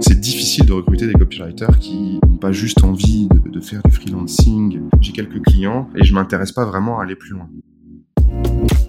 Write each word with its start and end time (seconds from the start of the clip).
C'est 0.00 0.18
difficile 0.18 0.64
de 0.64 0.72
recruter 0.72 1.06
des 1.06 1.12
copywriters 1.12 1.78
qui 1.78 2.18
n'ont 2.26 2.36
pas 2.36 2.52
juste 2.52 2.82
envie 2.84 3.28
de, 3.28 3.60
faire 3.60 3.82
du 3.84 3.90
freelancing. 3.90 4.80
J'ai 5.00 5.12
quelques 5.12 5.42
clients 5.42 5.88
et 5.94 6.02
je 6.02 6.14
m'intéresse 6.14 6.52
pas 6.52 6.64
vraiment 6.64 7.00
à 7.00 7.02
aller 7.02 7.14
plus 7.14 7.32
loin. 7.32 7.48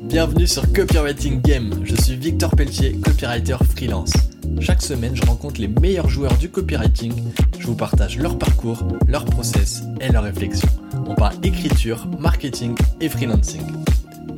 Bienvenue 0.04 0.48
sur 0.48 0.72
Copywriting 0.72 1.42
Game. 1.42 1.72
Je 1.84 1.96
suis 1.96 2.16
Victor 2.16 2.56
Pelletier, 2.56 2.94
copywriter 3.04 3.58
freelance. 3.76 4.14
Chaque 4.62 4.82
semaine, 4.82 5.16
je 5.16 5.26
rencontre 5.26 5.60
les 5.60 5.68
meilleurs 5.68 6.10
joueurs 6.10 6.38
du 6.38 6.50
copywriting. 6.50 7.14
Je 7.60 7.68
vous 7.68 7.76
partage 7.76 8.18
leur 8.18 8.38
parcours, 8.38 8.88
leur 9.08 9.26
process 9.26 9.84
et 10.00 10.10
leurs 10.12 10.24
réflexions. 10.24 10.70
On 11.08 11.16
parle 11.16 11.36
écriture, 11.44 12.08
marketing 12.20 12.76
et 13.02 13.10
freelancing. 13.10 13.64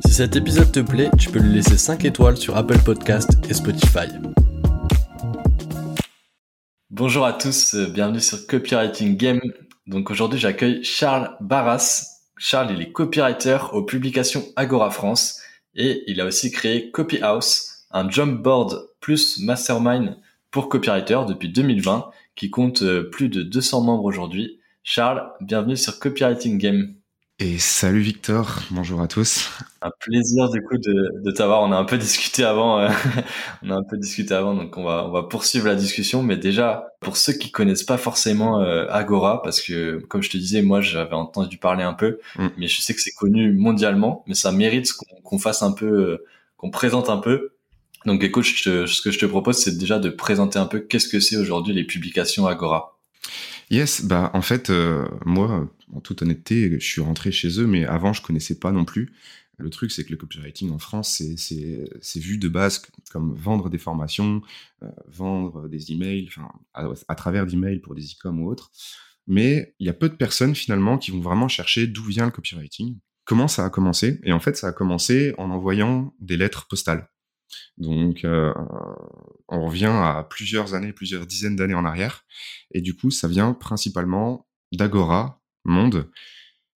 Si 0.06 0.12
cet 0.12 0.34
épisode 0.34 0.72
te 0.72 0.80
plaît, 0.80 1.10
tu 1.18 1.30
peux 1.30 1.38
lui 1.38 1.54
laisser 1.54 1.76
5 1.76 2.04
étoiles 2.04 2.36
sur 2.36 2.56
Apple 2.56 2.78
Podcast 2.78 3.38
et 3.48 3.54
Spotify. 3.54 4.08
Bonjour 6.96 7.26
à 7.26 7.32
tous, 7.32 7.74
euh, 7.74 7.88
bienvenue 7.88 8.20
sur 8.20 8.46
Copywriting 8.46 9.16
Game. 9.16 9.40
Donc 9.88 10.12
aujourd'hui, 10.12 10.38
j'accueille 10.38 10.84
Charles 10.84 11.36
Barras. 11.40 12.20
Charles, 12.38 12.70
il 12.70 12.80
est 12.82 12.92
copywriter 12.92 13.58
aux 13.72 13.82
publications 13.82 14.44
Agora 14.54 14.92
France 14.92 15.40
et 15.74 16.04
il 16.06 16.20
a 16.20 16.24
aussi 16.24 16.52
créé 16.52 16.92
Copy 16.92 17.18
House, 17.20 17.84
un 17.90 18.08
jump 18.08 18.40
board 18.40 18.90
plus 19.00 19.40
mastermind 19.40 20.20
pour 20.52 20.68
copywriter 20.68 21.22
depuis 21.26 21.48
2020 21.48 22.10
qui 22.36 22.50
compte 22.50 22.82
euh, 22.82 23.10
plus 23.10 23.28
de 23.28 23.42
200 23.42 23.80
membres 23.80 24.04
aujourd'hui. 24.04 24.60
Charles, 24.84 25.32
bienvenue 25.40 25.76
sur 25.76 25.98
Copywriting 25.98 26.58
Game. 26.58 26.94
Et 27.40 27.58
salut 27.58 27.98
Victor, 27.98 28.60
bonjour 28.70 29.00
à 29.00 29.08
tous. 29.08 29.50
Un 29.82 29.90
plaisir 29.98 30.48
du 30.50 30.62
coup 30.62 30.78
de, 30.78 31.20
de 31.20 31.30
t'avoir. 31.32 31.62
On 31.62 31.72
a 31.72 31.76
un 31.76 31.84
peu 31.84 31.98
discuté 31.98 32.44
avant, 32.44 32.78
euh, 32.78 32.88
on 33.64 33.70
a 33.70 33.74
un 33.74 33.82
peu 33.82 33.96
discuté 33.96 34.32
avant, 34.32 34.54
donc 34.54 34.76
on 34.76 34.84
va 34.84 35.04
on 35.04 35.10
va 35.10 35.24
poursuivre 35.24 35.66
la 35.66 35.74
discussion. 35.74 36.22
Mais 36.22 36.36
déjà 36.36 36.86
pour 37.00 37.16
ceux 37.16 37.32
qui 37.32 37.50
connaissent 37.50 37.82
pas 37.82 37.98
forcément 37.98 38.60
euh, 38.60 38.86
Agora, 38.88 39.42
parce 39.42 39.60
que 39.60 39.98
comme 40.08 40.22
je 40.22 40.30
te 40.30 40.36
disais, 40.36 40.62
moi 40.62 40.80
j'avais 40.80 41.14
entendu 41.14 41.58
parler 41.58 41.82
un 41.82 41.94
peu, 41.94 42.20
mm. 42.38 42.46
mais 42.56 42.68
je 42.68 42.80
sais 42.80 42.94
que 42.94 43.00
c'est 43.00 43.10
connu 43.10 43.52
mondialement, 43.52 44.22
mais 44.28 44.34
ça 44.34 44.52
mérite 44.52 44.92
qu'on 45.24 45.40
fasse 45.40 45.62
un 45.62 45.72
peu, 45.72 45.86
euh, 45.86 46.24
qu'on 46.56 46.70
présente 46.70 47.10
un 47.10 47.18
peu. 47.18 47.54
Donc 48.06 48.22
écoute, 48.22 48.44
ce 48.44 49.02
que 49.02 49.10
je 49.10 49.18
te 49.18 49.26
propose, 49.26 49.56
c'est 49.56 49.76
déjà 49.76 49.98
de 49.98 50.08
présenter 50.08 50.60
un 50.60 50.66
peu 50.66 50.78
qu'est-ce 50.78 51.08
que 51.08 51.18
c'est 51.18 51.36
aujourd'hui 51.36 51.74
les 51.74 51.84
publications 51.84 52.46
Agora. 52.46 52.94
Yes, 53.70 54.04
bah 54.04 54.30
en 54.34 54.42
fait, 54.42 54.70
euh, 54.70 55.06
moi, 55.24 55.66
en 55.94 56.00
toute 56.00 56.22
honnêteté, 56.22 56.78
je 56.78 56.84
suis 56.84 57.00
rentré 57.00 57.32
chez 57.32 57.60
eux, 57.60 57.66
mais 57.66 57.84
avant, 57.84 58.12
je 58.12 58.22
connaissais 58.22 58.58
pas 58.58 58.72
non 58.72 58.84
plus. 58.84 59.12
Le 59.58 59.70
truc, 59.70 59.92
c'est 59.92 60.04
que 60.04 60.10
le 60.10 60.16
copywriting 60.16 60.70
en 60.72 60.78
France, 60.78 61.22
c'est 61.36 62.20
vu 62.20 62.38
de 62.38 62.48
base 62.48 62.82
comme 63.10 63.34
vendre 63.34 63.70
des 63.70 63.78
formations, 63.78 64.42
euh, 64.82 64.88
vendre 65.06 65.68
des 65.68 65.92
emails, 65.92 66.28
à, 66.74 66.88
à 67.06 67.14
travers 67.14 67.46
d'emails 67.46 67.78
pour 67.78 67.94
des 67.94 68.04
e-com 68.04 68.40
ou 68.40 68.48
autres. 68.48 68.72
Mais 69.26 69.74
il 69.78 69.86
y 69.86 69.90
a 69.90 69.94
peu 69.94 70.08
de 70.08 70.14
personnes 70.14 70.54
finalement 70.54 70.98
qui 70.98 71.12
vont 71.12 71.20
vraiment 71.20 71.48
chercher 71.48 71.86
d'où 71.86 72.02
vient 72.02 72.26
le 72.26 72.32
copywriting. 72.32 72.98
Comment 73.24 73.48
ça 73.48 73.64
a 73.64 73.70
commencé? 73.70 74.20
Et 74.24 74.32
en 74.32 74.40
fait, 74.40 74.56
ça 74.56 74.68
a 74.68 74.72
commencé 74.72 75.34
en 75.38 75.50
envoyant 75.50 76.14
des 76.20 76.36
lettres 76.36 76.66
postales. 76.66 77.08
Donc, 77.78 78.24
euh, 78.24 78.52
on 79.48 79.66
revient 79.66 79.86
à 79.86 80.26
plusieurs 80.28 80.74
années, 80.74 80.92
plusieurs 80.92 81.26
dizaines 81.26 81.56
d'années 81.56 81.74
en 81.74 81.84
arrière. 81.84 82.24
Et 82.72 82.80
du 82.80 82.96
coup, 82.96 83.10
ça 83.10 83.28
vient 83.28 83.52
principalement 83.52 84.48
d'Agora, 84.72 85.40
Monde. 85.64 86.08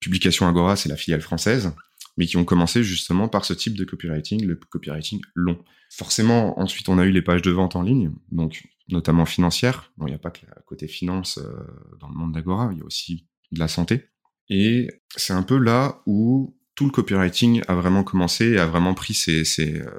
Publication 0.01 0.47
Agora, 0.47 0.77
c'est 0.77 0.89
la 0.89 0.97
filiale 0.97 1.21
française, 1.21 1.75
mais 2.17 2.27
qui 2.27 2.37
ont 2.37 2.45
commencé 2.45 2.83
justement 2.83 3.29
par 3.29 3.45
ce 3.45 3.53
type 3.53 3.75
de 3.75 3.85
copywriting, 3.85 4.45
le 4.45 4.57
copywriting 4.57 5.21
long. 5.35 5.59
Forcément, 5.91 6.61
ensuite, 6.61 6.89
on 6.89 6.99
a 6.99 7.05
eu 7.05 7.11
les 7.11 7.23
pages 7.23 7.43
de 7.43 7.51
vente 7.51 7.75
en 7.75 7.83
ligne, 7.83 8.13
donc 8.31 8.69
notamment 8.89 9.27
financières. 9.27 9.93
Il 10.01 10.07
n'y 10.07 10.15
a 10.15 10.19
pas 10.19 10.31
que 10.31 10.47
la 10.47 10.63
côté 10.67 10.87
finance 10.87 11.39
euh, 11.39 11.51
dans 12.01 12.09
le 12.09 12.15
monde 12.15 12.33
d'Agora, 12.33 12.71
il 12.73 12.79
y 12.79 12.83
a 12.83 12.85
aussi 12.85 13.27
de 13.53 13.59
la 13.59 13.69
santé. 13.69 14.11
Et 14.49 14.89
c'est 15.17 15.33
un 15.33 15.43
peu 15.43 15.59
là 15.59 16.03
où 16.07 16.57
tout 16.75 16.85
le 16.85 16.91
copywriting 16.91 17.63
a 17.67 17.75
vraiment 17.75 18.05
commencé 18.05 18.51
et 18.51 18.59
a 18.59 18.67
vraiment 18.67 18.95
pris 18.95 19.15
ses, 19.15 19.45
euh, 19.61 19.91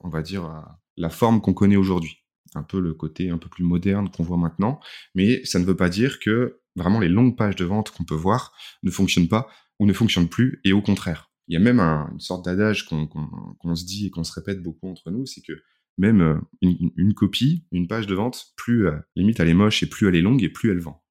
on 0.00 0.08
va 0.08 0.22
dire, 0.22 0.44
euh, 0.44 0.60
la 0.96 1.10
forme 1.10 1.40
qu'on 1.40 1.54
connaît 1.54 1.76
aujourd'hui. 1.76 2.18
Un 2.54 2.62
peu 2.62 2.80
le 2.80 2.94
côté 2.94 3.30
un 3.30 3.38
peu 3.38 3.48
plus 3.48 3.64
moderne 3.64 4.10
qu'on 4.10 4.22
voit 4.22 4.36
maintenant. 4.36 4.80
Mais 5.14 5.44
ça 5.44 5.58
ne 5.58 5.64
veut 5.64 5.76
pas 5.76 5.88
dire 5.88 6.20
que 6.20 6.60
vraiment 6.76 7.00
les 7.00 7.08
longues 7.08 7.36
pages 7.36 7.56
de 7.56 7.64
vente 7.64 7.90
qu'on 7.90 8.04
peut 8.04 8.14
voir 8.14 8.52
ne 8.82 8.90
fonctionnent 8.90 9.28
pas 9.28 9.48
ou 9.78 9.86
ne 9.86 9.92
fonctionnent 9.92 10.28
plus. 10.28 10.60
Et 10.64 10.72
au 10.72 10.82
contraire, 10.82 11.30
il 11.48 11.54
y 11.54 11.56
a 11.56 11.60
même 11.60 11.80
une 11.80 12.20
sorte 12.20 12.44
d'adage 12.44 12.86
qu'on 12.86 13.74
se 13.74 13.84
dit 13.84 14.06
et 14.06 14.10
qu'on 14.10 14.24
se 14.24 14.32
répète 14.32 14.62
beaucoup 14.62 14.88
entre 14.88 15.10
nous, 15.10 15.26
c'est 15.26 15.42
que 15.42 15.52
même 15.98 16.20
euh, 16.20 16.38
une, 16.60 17.14
copie, 17.14 17.64
une 17.72 17.88
page 17.88 18.06
de 18.06 18.14
vente, 18.14 18.52
plus 18.56 18.86
limite 19.14 19.40
elle 19.40 19.48
est 19.48 19.54
moche 19.54 19.82
et 19.82 19.86
plus 19.86 20.08
elle 20.08 20.16
est 20.16 20.22
longue 20.22 20.42
et 20.42 20.50
plus 20.50 20.70
elle 20.70 20.80
vend 20.80 21.02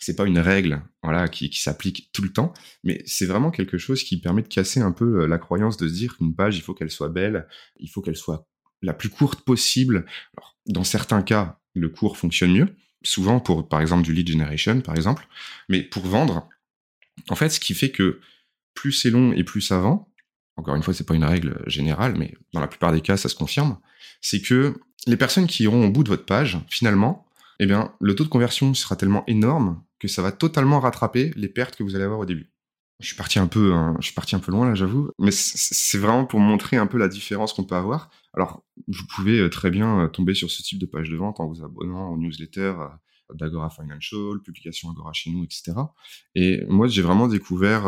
c'est 0.00 0.16
pas 0.16 0.26
une 0.26 0.38
règle 0.38 0.82
voilà 1.02 1.28
qui, 1.28 1.52
s'applique 1.52 2.10
tout 2.12 2.22
le 2.22 2.32
temps, 2.32 2.52
mais 2.82 3.02
c'est 3.06 3.26
vraiment 3.26 3.50
quelque 3.50 3.78
chose 3.78 4.02
qui 4.02 4.20
permet 4.20 4.42
de 4.42 4.48
casser 4.48 4.80
un 4.80 4.92
peu 4.92 5.22
euh, 5.22 5.26
la 5.26 5.38
croyance 5.38 5.76
de 5.76 5.86
se 5.86 5.94
dire 5.94 6.16
qu'une 6.16 6.34
page, 6.34 6.56
il 6.56 6.62
faut 6.62 6.74
qu'elle 6.74 6.90
soit 6.90 7.10
belle, 7.10 7.46
il 7.78 7.88
faut 7.88 8.00
qu'elle 8.00 8.16
soit 8.16 8.48
la 8.82 8.94
plus 8.94 9.10
courte 9.10 9.42
possible. 9.42 10.06
Alors, 10.36 10.58
dans 10.66 10.84
certains 10.84 11.22
cas, 11.22 11.60
le 11.74 11.88
court 11.90 12.16
fonctionne 12.16 12.52
mieux, 12.52 12.76
souvent 13.02 13.40
pour 13.40 13.68
par 13.68 13.80
exemple 13.80 14.02
du 14.02 14.12
lead 14.12 14.28
generation 14.28 14.80
par 14.80 14.94
exemple, 14.94 15.26
mais 15.68 15.82
pour 15.82 16.06
vendre, 16.06 16.48
en 17.28 17.34
fait, 17.34 17.50
ce 17.50 17.60
qui 17.60 17.74
fait 17.74 17.90
que 17.90 18.20
plus 18.74 18.92
c'est 18.92 19.10
long 19.10 19.32
et 19.32 19.44
plus 19.44 19.60
ça 19.60 19.78
vend, 19.78 20.08
encore 20.56 20.76
une 20.76 20.82
fois, 20.82 20.94
c'est 20.94 21.06
pas 21.06 21.14
une 21.14 21.24
règle 21.24 21.62
générale, 21.66 22.14
mais 22.16 22.34
dans 22.52 22.60
la 22.60 22.68
plupart 22.68 22.92
des 22.92 23.00
cas, 23.00 23.16
ça 23.16 23.28
se 23.28 23.34
confirme, 23.34 23.78
c'est 24.20 24.40
que 24.40 24.74
les 25.06 25.16
personnes 25.16 25.46
qui 25.46 25.64
iront 25.64 25.86
au 25.86 25.90
bout 25.90 26.04
de 26.04 26.08
votre 26.08 26.26
page, 26.26 26.58
finalement, 26.68 27.26
eh 27.58 27.66
bien, 27.66 27.92
le 28.00 28.14
taux 28.14 28.24
de 28.24 28.28
conversion 28.28 28.74
sera 28.74 28.96
tellement 28.96 29.24
énorme 29.26 29.82
que 29.98 30.08
ça 30.08 30.22
va 30.22 30.32
totalement 30.32 30.80
rattraper 30.80 31.32
les 31.36 31.48
pertes 31.48 31.76
que 31.76 31.82
vous 31.82 31.94
allez 31.94 32.04
avoir 32.04 32.20
au 32.20 32.26
début. 32.26 32.50
Je 33.00 33.06
suis 33.06 33.16
parti 33.16 33.38
un 33.38 33.46
peu, 33.46 33.72
hein, 33.72 33.96
je 33.98 34.06
suis 34.06 34.14
parti 34.14 34.36
un 34.36 34.40
peu 34.40 34.52
loin 34.52 34.68
là, 34.68 34.74
j'avoue, 34.74 35.10
mais 35.18 35.30
c'est 35.30 35.98
vraiment 35.98 36.26
pour 36.26 36.38
montrer 36.38 36.76
un 36.76 36.86
peu 36.86 36.98
la 36.98 37.08
différence 37.08 37.54
qu'on 37.54 37.64
peut 37.64 37.74
avoir. 37.74 38.10
Alors, 38.34 38.62
vous 38.88 39.06
pouvez 39.14 39.40
euh, 39.40 39.48
très 39.48 39.70
bien 39.70 40.00
euh, 40.00 40.08
tomber 40.08 40.34
sur 40.34 40.50
ce 40.50 40.62
type 40.62 40.78
de 40.78 40.84
page 40.86 41.08
de 41.08 41.16
vente 41.16 41.40
en 41.40 41.46
vous 41.46 41.64
abonnant 41.64 42.10
aux 42.10 42.18
newsletters 42.18 42.76
euh, 42.78 43.34
d'Agora 43.34 43.70
Financial, 43.70 44.40
publication 44.44 44.90
Agora 44.90 45.12
chez 45.14 45.30
nous, 45.30 45.44
etc. 45.44 45.72
Et 46.34 46.62
moi, 46.68 46.88
j'ai 46.88 47.00
vraiment 47.00 47.26
découvert 47.26 47.86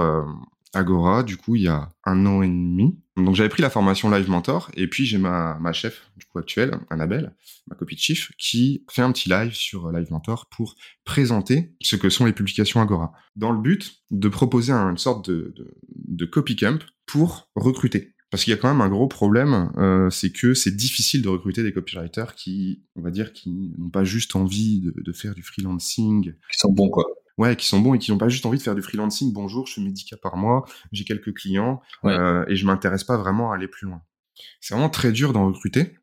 Agora, 0.75 1.23
du 1.23 1.37
coup, 1.37 1.57
il 1.57 1.63
y 1.63 1.69
a 1.69 1.91
un 2.05 2.25
an 2.27 2.43
et 2.43 2.49
demi. 2.49 2.99
Donc, 3.17 3.35
j'avais 3.35 3.51
pris 3.51 3.63
la 3.63 3.69
formation 3.69 4.11
Live 4.11 4.31
Mentor, 4.31 4.71
et 4.75 4.89
puis 4.89 5.05
j'ai 5.05 5.19
ma, 5.19 5.59
ma 5.61 5.73
chef, 5.73 6.11
du 6.17 6.25
coup, 6.25 6.39
actuelle, 6.39 6.79
Annabelle, 6.89 7.35
ma 7.67 7.77
copie 7.77 7.95
de 7.95 8.01
chiffre, 8.01 8.33
qui 8.39 8.85
fait 8.91 9.03
un 9.03 9.13
petit 9.13 9.29
live 9.29 9.53
sur 9.53 9.93
Live 9.93 10.11
Mentor 10.11 10.49
pour 10.51 10.77
présenter 11.05 11.75
ce 11.83 11.97
que 11.97 12.09
sont 12.09 12.25
les 12.25 12.33
publications 12.33 12.81
Agora, 12.81 13.13
dans 13.37 13.53
le 13.53 13.61
but 13.61 14.03
de 14.11 14.29
proposer 14.29 14.73
une 14.73 14.97
sorte 14.97 15.29
de, 15.29 15.53
de, 15.57 15.77
de 16.09 16.79
pour 17.05 17.51
recruter. 17.55 18.15
Parce 18.31 18.45
qu'il 18.45 18.51
y 18.51 18.55
a 18.55 18.57
quand 18.57 18.73
même 18.73 18.81
un 18.81 18.89
gros 18.89 19.09
problème, 19.09 19.71
euh, 19.77 20.09
c'est 20.09 20.33
que 20.33 20.55
c'est 20.55 20.75
difficile 20.75 21.21
de 21.21 21.29
recruter 21.29 21.63
des 21.63 21.75
copywriters 21.75 22.35
qui, 22.35 22.83
on 22.97 23.03
va 23.03 23.11
dire, 23.11 23.35
qui 23.35 23.75
n'ont 23.77 23.91
pas 23.91 24.05
juste 24.05 24.35
envie 24.37 24.81
de, 24.81 24.95
de 24.97 25.13
faire 25.13 25.35
du 25.35 25.43
freelancing. 25.43 26.33
Qui 26.33 26.59
sont 26.59 26.73
bons, 26.73 26.89
quoi 26.89 27.05
ouais, 27.43 27.57
qui 27.57 27.67
sont 27.67 27.81
bons 27.81 27.95
et 27.95 27.99
qui 27.99 28.13
n'ont 28.13 28.19
pas 28.19 28.29
juste 28.29 28.47
envie 28.47 28.59
de 28.59 28.63
faire 28.63 28.75
du 28.75 28.83
freelancing. 28.83 29.33
Bonjour, 29.33 29.67
je 29.67 29.75
fais 29.75 29.81
10 29.81 30.05
cas 30.05 30.17
par 30.17 30.37
mois, 30.37 30.65
j'ai 30.93 31.05
quelques 31.05 31.35
clients 31.35 31.83
euh, 32.05 32.45
et 32.47 32.55
je 32.55 32.65
m'intéresse 32.65 33.03
pas 33.03 33.17
vraiment 33.17 33.51
à 33.51 33.57
aller 33.57 33.67
plus 33.67 33.87
loin. 33.87 34.01
C'est 34.61 34.75
vraiment 34.75 34.89
très 34.89 35.11
dur 35.11 35.33
d'en 35.33 35.47
recruter. 35.47 35.99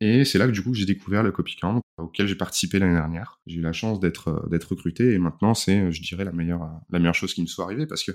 Et 0.00 0.24
c'est 0.24 0.36
là 0.36 0.46
que 0.46 0.52
du 0.52 0.62
coup 0.62 0.74
j'ai 0.74 0.84
découvert 0.84 1.22
le 1.22 1.30
copycamp 1.30 1.80
auquel 1.96 2.26
j'ai 2.26 2.34
participé 2.34 2.78
l'année 2.78 2.94
dernière. 2.94 3.40
J'ai 3.46 3.58
eu 3.58 3.62
la 3.62 3.72
chance 3.72 4.00
d'être 4.00 4.28
euh, 4.28 4.48
d'être 4.50 4.64
recruté 4.64 5.12
et 5.12 5.18
maintenant 5.18 5.54
c'est, 5.54 5.90
je 5.90 6.02
dirais, 6.02 6.24
la 6.24 6.32
meilleure 6.32 6.68
la 6.90 6.98
meilleure 6.98 7.14
chose 7.14 7.32
qui 7.32 7.40
me 7.40 7.46
soit 7.46 7.64
arrivée 7.64 7.86
parce 7.86 8.02
que 8.02 8.12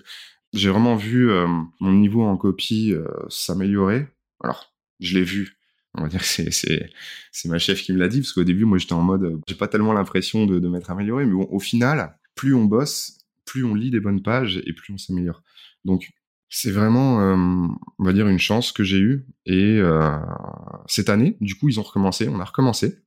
j'ai 0.54 0.70
vraiment 0.70 0.96
vu 0.96 1.32
euh, 1.32 1.48
mon 1.80 1.94
niveau 1.94 2.24
en 2.24 2.38
copie 2.38 2.94
s'améliorer. 3.30 4.08
Alors 4.44 4.74
je 5.00 5.18
l'ai 5.18 5.24
vu 5.24 5.58
on 5.94 6.04
va 6.04 6.10
dire 6.10 6.20
que 6.20 6.28
c'est 6.28 6.52
c'est 6.52 6.92
c'est 7.32 7.50
ma 7.50 7.58
chef 7.58 7.82
qui 7.82 7.94
me 7.94 7.98
l'a 7.98 8.08
dit 8.08 8.20
parce 8.20 8.34
qu'au 8.34 8.44
début 8.44 8.66
moi 8.66 8.78
j'étais 8.78 8.94
en 8.94 9.02
mode 9.02 9.40
j'ai 9.48 9.56
pas 9.56 9.68
tellement 9.68 9.94
l'impression 9.94 10.46
de, 10.46 10.60
de 10.60 10.68
m'être 10.68 10.92
amélioré 10.92 11.25
mais 11.25 11.34
bon 11.34 11.48
au 11.50 11.60
final 11.60 12.18
plus 12.38 12.56
on 12.56 12.63
bosse, 12.63 13.18
plus 13.45 13.66
on 13.66 13.75
lit 13.75 13.92
des 13.92 14.00
bonnes 14.00 14.22
pages 14.22 14.62
et 14.66 14.74
plus 14.74 14.94
on 14.94 14.98
s'améliore. 14.98 15.44
Donc 15.84 16.13
c'est 16.50 16.72
vraiment, 16.72 17.22
euh, 17.22 17.36
on 18.00 18.04
va 18.04 18.13
dire, 18.13 18.28
une 18.28 18.39
chance 18.39 18.72
que 18.72 18.84
j'ai 18.84 19.00
eue. 19.00 19.28
Et 19.45 19.80
euh, 19.80 20.18
cette 20.88 21.10
année, 21.10 21.38
du 21.42 21.56
coup, 21.56 21.69
ils 21.69 21.80
ont 21.80 21.84
recommencé, 21.84 22.30
on 22.30 22.39
a 22.39 22.45
recommencé. 22.45 23.00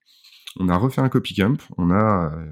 On 0.59 0.69
a 0.69 0.77
refait 0.77 1.01
un 1.01 1.09
copy 1.09 1.35
camp. 1.35 1.57
On 1.79 1.91
a 1.91 2.33
euh, 2.35 2.51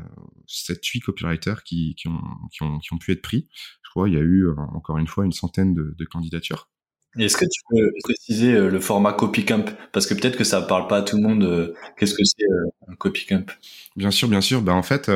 7-8 0.48 1.00
copywriters 1.00 1.62
qui, 1.64 1.94
qui, 1.96 2.08
ont, 2.08 2.20
qui, 2.52 2.62
ont, 2.62 2.78
qui 2.78 2.94
ont 2.94 2.98
pu 2.98 3.12
être 3.12 3.22
pris. 3.22 3.48
Je 3.82 3.90
crois 3.90 4.08
il 4.08 4.14
y 4.14 4.18
a 4.18 4.22
eu, 4.22 4.48
encore 4.74 4.98
une 4.98 5.08
fois, 5.08 5.24
une 5.24 5.32
centaine 5.32 5.74
de, 5.74 5.94
de 5.98 6.04
candidatures. 6.04 6.70
Est-ce 7.18 7.36
que 7.36 7.46
tu 7.46 7.60
peux 7.70 7.90
préciser 8.04 8.52
le 8.52 8.80
format 8.80 9.12
copy 9.12 9.44
camp? 9.44 9.64
Parce 9.92 10.06
que 10.06 10.14
peut-être 10.14 10.36
que 10.36 10.44
ça 10.44 10.60
parle 10.60 10.86
pas 10.86 10.98
à 10.98 11.02
tout 11.02 11.16
le 11.16 11.22
monde. 11.22 11.74
Qu'est-ce 11.96 12.14
que 12.14 12.22
c'est 12.22 12.44
un 12.86 12.94
copy 12.94 13.26
camp? 13.26 13.50
Bien 13.96 14.10
sûr, 14.10 14.28
bien 14.28 14.42
sûr. 14.42 14.62
Ben, 14.62 14.74
en 14.74 14.82
fait, 14.82 15.10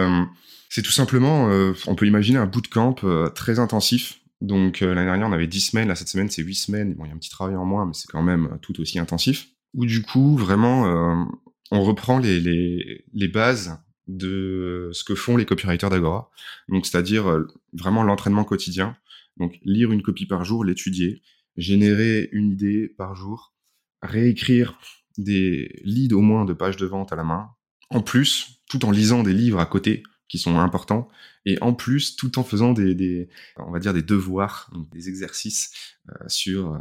c'est 0.74 0.80
tout 0.80 0.90
simplement, 0.90 1.50
euh, 1.50 1.74
on 1.86 1.94
peut 1.94 2.06
imaginer 2.06 2.38
un 2.38 2.46
bootcamp 2.46 2.96
euh, 3.04 3.28
très 3.28 3.58
intensif. 3.58 4.20
Donc 4.40 4.80
euh, 4.80 4.94
l'année 4.94 5.06
dernière, 5.06 5.28
on 5.28 5.32
avait 5.32 5.46
10 5.46 5.60
semaines, 5.60 5.88
là 5.88 5.94
cette 5.94 6.08
semaine 6.08 6.30
c'est 6.30 6.42
8 6.42 6.54
semaines. 6.54 6.94
Bon, 6.94 7.04
il 7.04 7.08
y 7.08 7.10
a 7.10 7.14
un 7.14 7.18
petit 7.18 7.28
travail 7.28 7.56
en 7.56 7.66
moins, 7.66 7.84
mais 7.84 7.92
c'est 7.92 8.08
quand 8.08 8.22
même 8.22 8.58
tout 8.62 8.80
aussi 8.80 8.98
intensif. 8.98 9.48
Où 9.74 9.84
du 9.84 10.00
coup, 10.00 10.34
vraiment, 10.36 11.28
on 11.70 11.82
reprend 11.82 12.18
les, 12.18 12.40
les, 12.40 13.04
les 13.12 13.28
bases 13.28 13.78
de 14.08 14.90
ce 14.92 15.04
que 15.04 15.14
font 15.14 15.36
les 15.36 15.44
copywriters 15.44 15.90
d'Agora. 15.90 16.30
Donc, 16.68 16.86
c'est-à-dire 16.86 17.28
euh, 17.28 17.46
vraiment 17.72 18.02
l'entraînement 18.02 18.44
quotidien. 18.44 18.96
Donc, 19.36 19.58
lire 19.62 19.92
une 19.92 20.02
copie 20.02 20.26
par 20.26 20.44
jour, 20.44 20.64
l'étudier, 20.64 21.22
générer 21.56 22.28
une 22.32 22.52
idée 22.52 22.88
par 22.96 23.14
jour, 23.14 23.54
réécrire 24.02 24.78
des 25.18 25.80
leads 25.84 26.14
au 26.14 26.20
moins 26.20 26.44
de 26.44 26.52
pages 26.52 26.76
de 26.76 26.86
vente 26.86 27.12
à 27.12 27.16
la 27.16 27.24
main. 27.24 27.50
En 27.90 28.00
plus, 28.00 28.62
tout 28.68 28.84
en 28.84 28.90
lisant 28.90 29.22
des 29.22 29.34
livres 29.34 29.60
à 29.60 29.66
côté 29.66 30.02
qui 30.32 30.38
sont 30.38 30.58
importants 30.58 31.08
et 31.44 31.58
en 31.60 31.74
plus 31.74 32.16
tout 32.16 32.38
en 32.38 32.42
faisant 32.42 32.72
des, 32.72 33.28
on 33.58 33.70
va 33.70 33.80
dire 33.80 33.92
des 33.92 34.00
devoirs, 34.00 34.70
des 34.90 35.10
exercices 35.10 35.72
euh, 36.08 36.14
sur 36.26 36.72
euh, 36.72 36.78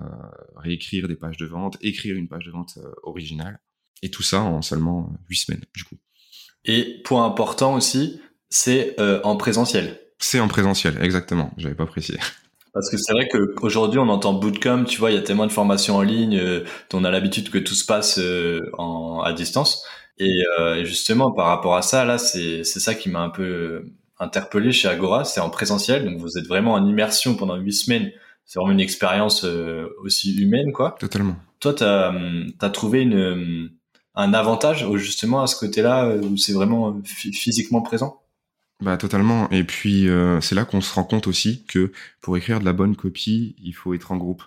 réécrire 0.55 1.09
des 1.09 1.17
pages 1.17 1.35
de 1.35 1.45
vente, 1.45 1.75
écrire 1.81 2.15
une 2.15 2.29
page 2.29 2.45
de 2.45 2.51
vente 2.51 2.79
originale 3.03 3.59
et 4.01 4.09
tout 4.09 4.23
ça 4.23 4.41
en 4.41 4.61
seulement 4.61 5.13
huit 5.27 5.35
semaines 5.35 5.65
du 5.75 5.83
coup. 5.83 5.97
Et 6.63 7.01
point 7.03 7.25
important 7.25 7.75
aussi, 7.75 8.21
c'est 8.49 8.97
euh, 9.01 9.19
en 9.25 9.35
présentiel. 9.35 9.99
C'est 10.17 10.39
en 10.39 10.47
présentiel, 10.47 10.97
exactement. 11.01 11.51
J'avais 11.57 11.75
pas 11.75 11.85
précisé. 11.85 12.17
Parce 12.73 12.89
que 12.89 12.95
c'est 12.97 13.11
vrai 13.11 13.27
qu'aujourd'hui, 13.27 13.99
on 13.99 14.07
entend 14.07 14.31
bootcamp, 14.31 14.85
tu 14.85 14.97
vois, 14.97 15.11
il 15.11 15.15
y 15.15 15.19
a 15.19 15.21
tellement 15.21 15.45
de 15.45 15.51
formations 15.51 15.97
en 15.97 16.03
ligne, 16.03 16.37
euh, 16.37 16.63
on 16.93 17.03
a 17.03 17.11
l'habitude 17.11 17.49
que 17.49 17.57
tout 17.57 17.73
se 17.73 17.85
passe 17.85 18.17
euh, 18.17 18.61
en, 18.77 19.19
à 19.19 19.33
distance. 19.33 19.83
Et, 20.21 20.43
euh, 20.59 20.85
justement, 20.85 21.31
par 21.31 21.47
rapport 21.47 21.75
à 21.75 21.81
ça, 21.81 22.05
là, 22.05 22.17
c'est 22.17 22.63
ça 22.63 22.93
qui 22.93 23.09
m'a 23.09 23.21
un 23.21 23.29
peu 23.29 23.83
interpellé 24.19 24.71
chez 24.71 24.87
Agora, 24.87 25.25
c'est 25.25 25.39
en 25.39 25.49
présentiel. 25.49 26.05
Donc, 26.05 26.19
vous 26.19 26.37
êtes 26.37 26.47
vraiment 26.47 26.73
en 26.73 26.87
immersion 26.87 27.35
pendant 27.35 27.55
huit 27.55 27.73
semaines. 27.73 28.11
C'est 28.45 28.59
vraiment 28.59 28.73
une 28.73 28.79
expérience 28.79 29.45
aussi 30.03 30.35
humaine, 30.37 30.71
quoi. 30.73 30.95
Totalement. 30.99 31.35
Toi, 31.59 31.73
tu 31.73 31.83
as, 31.83 32.13
as, 32.59 32.69
trouvé 32.69 33.01
une 33.01 33.69
un 34.15 34.33
avantage 34.33 34.85
justement 34.95 35.41
à 35.41 35.47
ce 35.47 35.57
côté-là 35.57 36.05
euh, 36.05 36.21
où 36.21 36.37
c'est 36.37 36.53
vraiment 36.53 36.89
euh, 36.89 37.01
physiquement 37.03 37.81
présent? 37.81 38.21
Bah 38.81 38.97
totalement. 38.97 39.49
Et 39.51 39.63
puis 39.63 40.09
euh, 40.09 40.41
c'est 40.41 40.55
là 40.55 40.65
qu'on 40.65 40.81
se 40.81 40.93
rend 40.93 41.03
compte 41.03 41.27
aussi 41.27 41.63
que 41.67 41.91
pour 42.21 42.35
écrire 42.35 42.59
de 42.59 42.65
la 42.65 42.73
bonne 42.73 42.95
copie, 42.95 43.55
il 43.59 43.73
faut 43.73 43.93
être 43.93 44.11
en 44.11 44.17
groupe. 44.17 44.43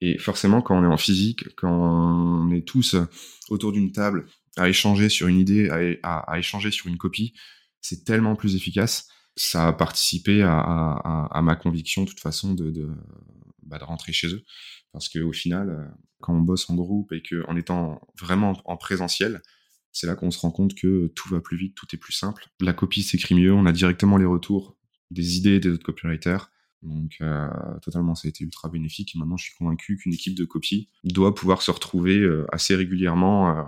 Et 0.00 0.18
forcément, 0.18 0.60
quand 0.60 0.78
on 0.78 0.84
est 0.84 0.92
en 0.92 0.98
physique, 0.98 1.44
quand 1.56 1.70
on 1.70 2.50
est 2.50 2.66
tous 2.66 2.96
autour 3.48 3.72
d'une 3.72 3.92
table 3.92 4.26
à 4.56 4.68
échanger 4.68 5.08
sur 5.08 5.28
une 5.28 5.38
idée, 5.38 5.68
à, 6.02 6.38
échanger 6.38 6.70
sur 6.70 6.86
une 6.86 6.96
copie, 6.96 7.34
c'est 7.80 8.04
tellement 8.04 8.36
plus 8.36 8.56
efficace. 8.56 9.08
Ça 9.36 9.68
a 9.68 9.72
participé 9.72 10.42
à, 10.42 11.40
ma 11.42 11.56
conviction, 11.56 12.04
de 12.04 12.08
toute 12.08 12.20
façon, 12.20 12.54
de, 12.54 12.70
de, 12.70 12.88
bah, 13.62 13.78
rentrer 13.82 14.12
chez 14.12 14.28
eux. 14.28 14.44
Parce 14.92 15.08
qu'au 15.08 15.32
final, 15.32 15.94
quand 16.20 16.34
on 16.34 16.40
bosse 16.40 16.70
en 16.70 16.74
groupe 16.74 17.12
et 17.12 17.22
qu'en 17.22 17.56
étant 17.56 18.00
vraiment 18.18 18.60
en 18.64 18.76
présentiel, 18.76 19.42
c'est 19.92 20.06
là 20.06 20.14
qu'on 20.14 20.30
se 20.30 20.38
rend 20.38 20.50
compte 20.50 20.74
que 20.74 21.08
tout 21.14 21.28
va 21.28 21.40
plus 21.40 21.56
vite, 21.56 21.74
tout 21.74 21.86
est 21.92 21.98
plus 21.98 22.12
simple. 22.12 22.48
La 22.60 22.72
copie 22.72 23.02
s'écrit 23.02 23.34
mieux, 23.34 23.52
on 23.52 23.66
a 23.66 23.72
directement 23.72 24.16
les 24.16 24.26
retours 24.26 24.76
des 25.10 25.36
idées 25.36 25.60
des 25.60 25.70
autres 25.70 25.84
copywriters. 25.84 26.50
Donc 26.82 27.16
euh, 27.20 27.48
totalement, 27.82 28.14
ça 28.14 28.26
a 28.26 28.28
été 28.28 28.44
ultra 28.44 28.68
bénéfique. 28.68 29.14
Et 29.14 29.18
maintenant, 29.18 29.36
je 29.36 29.44
suis 29.44 29.54
convaincu 29.54 29.96
qu'une 29.96 30.12
équipe 30.12 30.34
de 30.34 30.44
copie 30.44 30.88
doit 31.04 31.34
pouvoir 31.34 31.62
se 31.62 31.70
retrouver 31.70 32.18
euh, 32.18 32.46
assez 32.52 32.74
régulièrement 32.74 33.50
euh, 33.50 33.62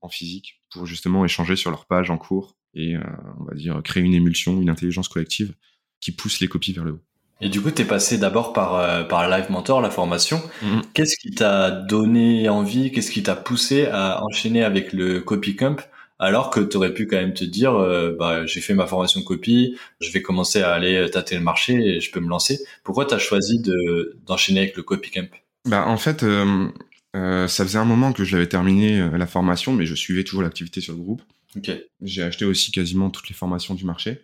en 0.00 0.08
physique 0.08 0.62
pour 0.70 0.86
justement 0.86 1.24
échanger 1.24 1.56
sur 1.56 1.70
leur 1.70 1.86
page 1.86 2.10
en 2.10 2.18
cours 2.18 2.56
et 2.74 2.96
on 3.40 3.44
va 3.44 3.54
dire 3.54 3.80
créer 3.82 4.02
une 4.02 4.12
émulsion, 4.12 4.60
une 4.60 4.68
intelligence 4.68 5.08
collective 5.08 5.54
qui 6.00 6.12
pousse 6.12 6.38
les 6.40 6.48
copies 6.48 6.74
vers 6.74 6.84
le 6.84 6.92
haut. 6.92 7.00
Et 7.40 7.48
du 7.48 7.62
coup, 7.62 7.70
tu 7.70 7.82
es 7.82 7.84
passé 7.84 8.18
d'abord 8.18 8.52
par, 8.52 9.08
par 9.08 9.28
Live 9.28 9.50
Mentor, 9.50 9.80
la 9.80 9.90
formation. 9.90 10.42
Mhm. 10.62 10.82
Qu'est-ce 10.92 11.16
qui 11.16 11.30
t'a 11.30 11.70
donné 11.70 12.48
envie, 12.50 12.92
qu'est-ce 12.92 13.10
qui 13.10 13.22
t'a 13.22 13.34
poussé 13.34 13.86
à 13.86 14.22
enchaîner 14.22 14.62
avec 14.62 14.92
le 14.92 15.20
Copy 15.20 15.56
Camp 15.56 15.80
alors 16.18 16.50
que 16.50 16.60
tu 16.60 16.76
aurais 16.76 16.92
pu 16.92 17.06
quand 17.06 17.16
même 17.16 17.34
te 17.34 17.44
dire, 17.44 17.74
euh, 17.74 18.14
bah, 18.18 18.44
j'ai 18.46 18.60
fait 18.60 18.74
ma 18.74 18.86
formation 18.86 19.22
copie, 19.22 19.76
je 20.00 20.10
vais 20.10 20.22
commencer 20.22 20.62
à 20.62 20.72
aller 20.72 21.08
tâter 21.10 21.36
le 21.36 21.42
marché 21.42 21.74
et 21.74 22.00
je 22.00 22.10
peux 22.10 22.20
me 22.20 22.28
lancer. 22.28 22.58
Pourquoi 22.82 23.06
tu 23.06 23.14
as 23.14 23.18
choisi 23.18 23.60
de, 23.60 24.18
d'enchaîner 24.26 24.60
avec 24.60 24.76
le 24.76 24.82
Copy 24.82 25.10
Camp? 25.10 25.30
Bah, 25.64 25.86
En 25.86 25.96
fait, 25.96 26.24
euh, 26.24 26.68
euh, 27.14 27.46
ça 27.46 27.64
faisait 27.64 27.78
un 27.78 27.84
moment 27.84 28.12
que 28.12 28.24
je 28.24 28.34
l'avais 28.34 28.48
terminé 28.48 29.08
la 29.16 29.26
formation, 29.26 29.72
mais 29.72 29.86
je 29.86 29.94
suivais 29.94 30.24
toujours 30.24 30.42
l'activité 30.42 30.80
sur 30.80 30.94
le 30.94 31.00
groupe. 31.00 31.22
Okay. 31.56 31.86
J'ai 32.02 32.22
acheté 32.22 32.44
aussi 32.44 32.72
quasiment 32.72 33.10
toutes 33.10 33.28
les 33.28 33.34
formations 33.34 33.74
du 33.74 33.84
marché. 33.84 34.20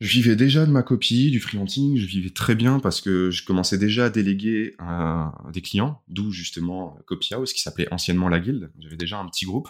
Je 0.00 0.10
vivais 0.10 0.34
déjà 0.34 0.66
de 0.66 0.72
ma 0.72 0.82
copie, 0.82 1.30
du 1.30 1.38
freelancing, 1.38 1.96
je 1.96 2.06
vivais 2.06 2.30
très 2.30 2.56
bien 2.56 2.80
parce 2.80 3.00
que 3.00 3.30
je 3.30 3.44
commençais 3.44 3.78
déjà 3.78 4.06
à 4.06 4.10
déléguer 4.10 4.74
à 4.78 5.32
des 5.52 5.62
clients, 5.62 6.02
d'où 6.08 6.32
justement 6.32 6.98
Copy 7.06 7.32
House 7.32 7.52
qui 7.52 7.62
s'appelait 7.62 7.86
anciennement 7.92 8.28
La 8.28 8.40
Guilde. 8.40 8.70
J'avais 8.80 8.96
déjà 8.96 9.18
un 9.18 9.26
petit 9.26 9.46
groupe, 9.46 9.68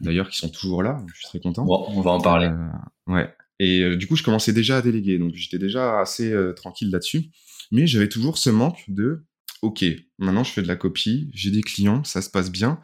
d'ailleurs 0.00 0.28
qui 0.28 0.38
sont 0.38 0.48
toujours 0.48 0.82
là, 0.82 1.02
je 1.08 1.18
suis 1.18 1.26
très 1.26 1.40
content. 1.40 1.64
Bon, 1.64 1.84
on 1.88 2.00
va 2.00 2.10
en 2.12 2.20
parler. 2.20 2.48
Euh, 2.48 3.12
ouais. 3.12 3.34
Et 3.58 3.82
euh, 3.82 3.96
du 3.96 4.06
coup, 4.06 4.16
je 4.16 4.22
commençais 4.22 4.52
déjà 4.52 4.78
à 4.78 4.82
déléguer, 4.82 5.18
donc 5.18 5.34
j'étais 5.34 5.58
déjà 5.58 6.00
assez 6.00 6.32
euh, 6.32 6.52
tranquille 6.52 6.90
là-dessus. 6.90 7.26
Mais 7.70 7.86
j'avais 7.86 8.08
toujours 8.08 8.38
ce 8.38 8.50
manque 8.50 8.84
de, 8.88 9.24
ok, 9.62 9.84
maintenant 10.18 10.44
je 10.44 10.52
fais 10.52 10.62
de 10.62 10.68
la 10.68 10.76
copie, 10.76 11.30
j'ai 11.32 11.50
des 11.50 11.62
clients, 11.62 12.04
ça 12.04 12.20
se 12.20 12.28
passe 12.28 12.50
bien, 12.50 12.80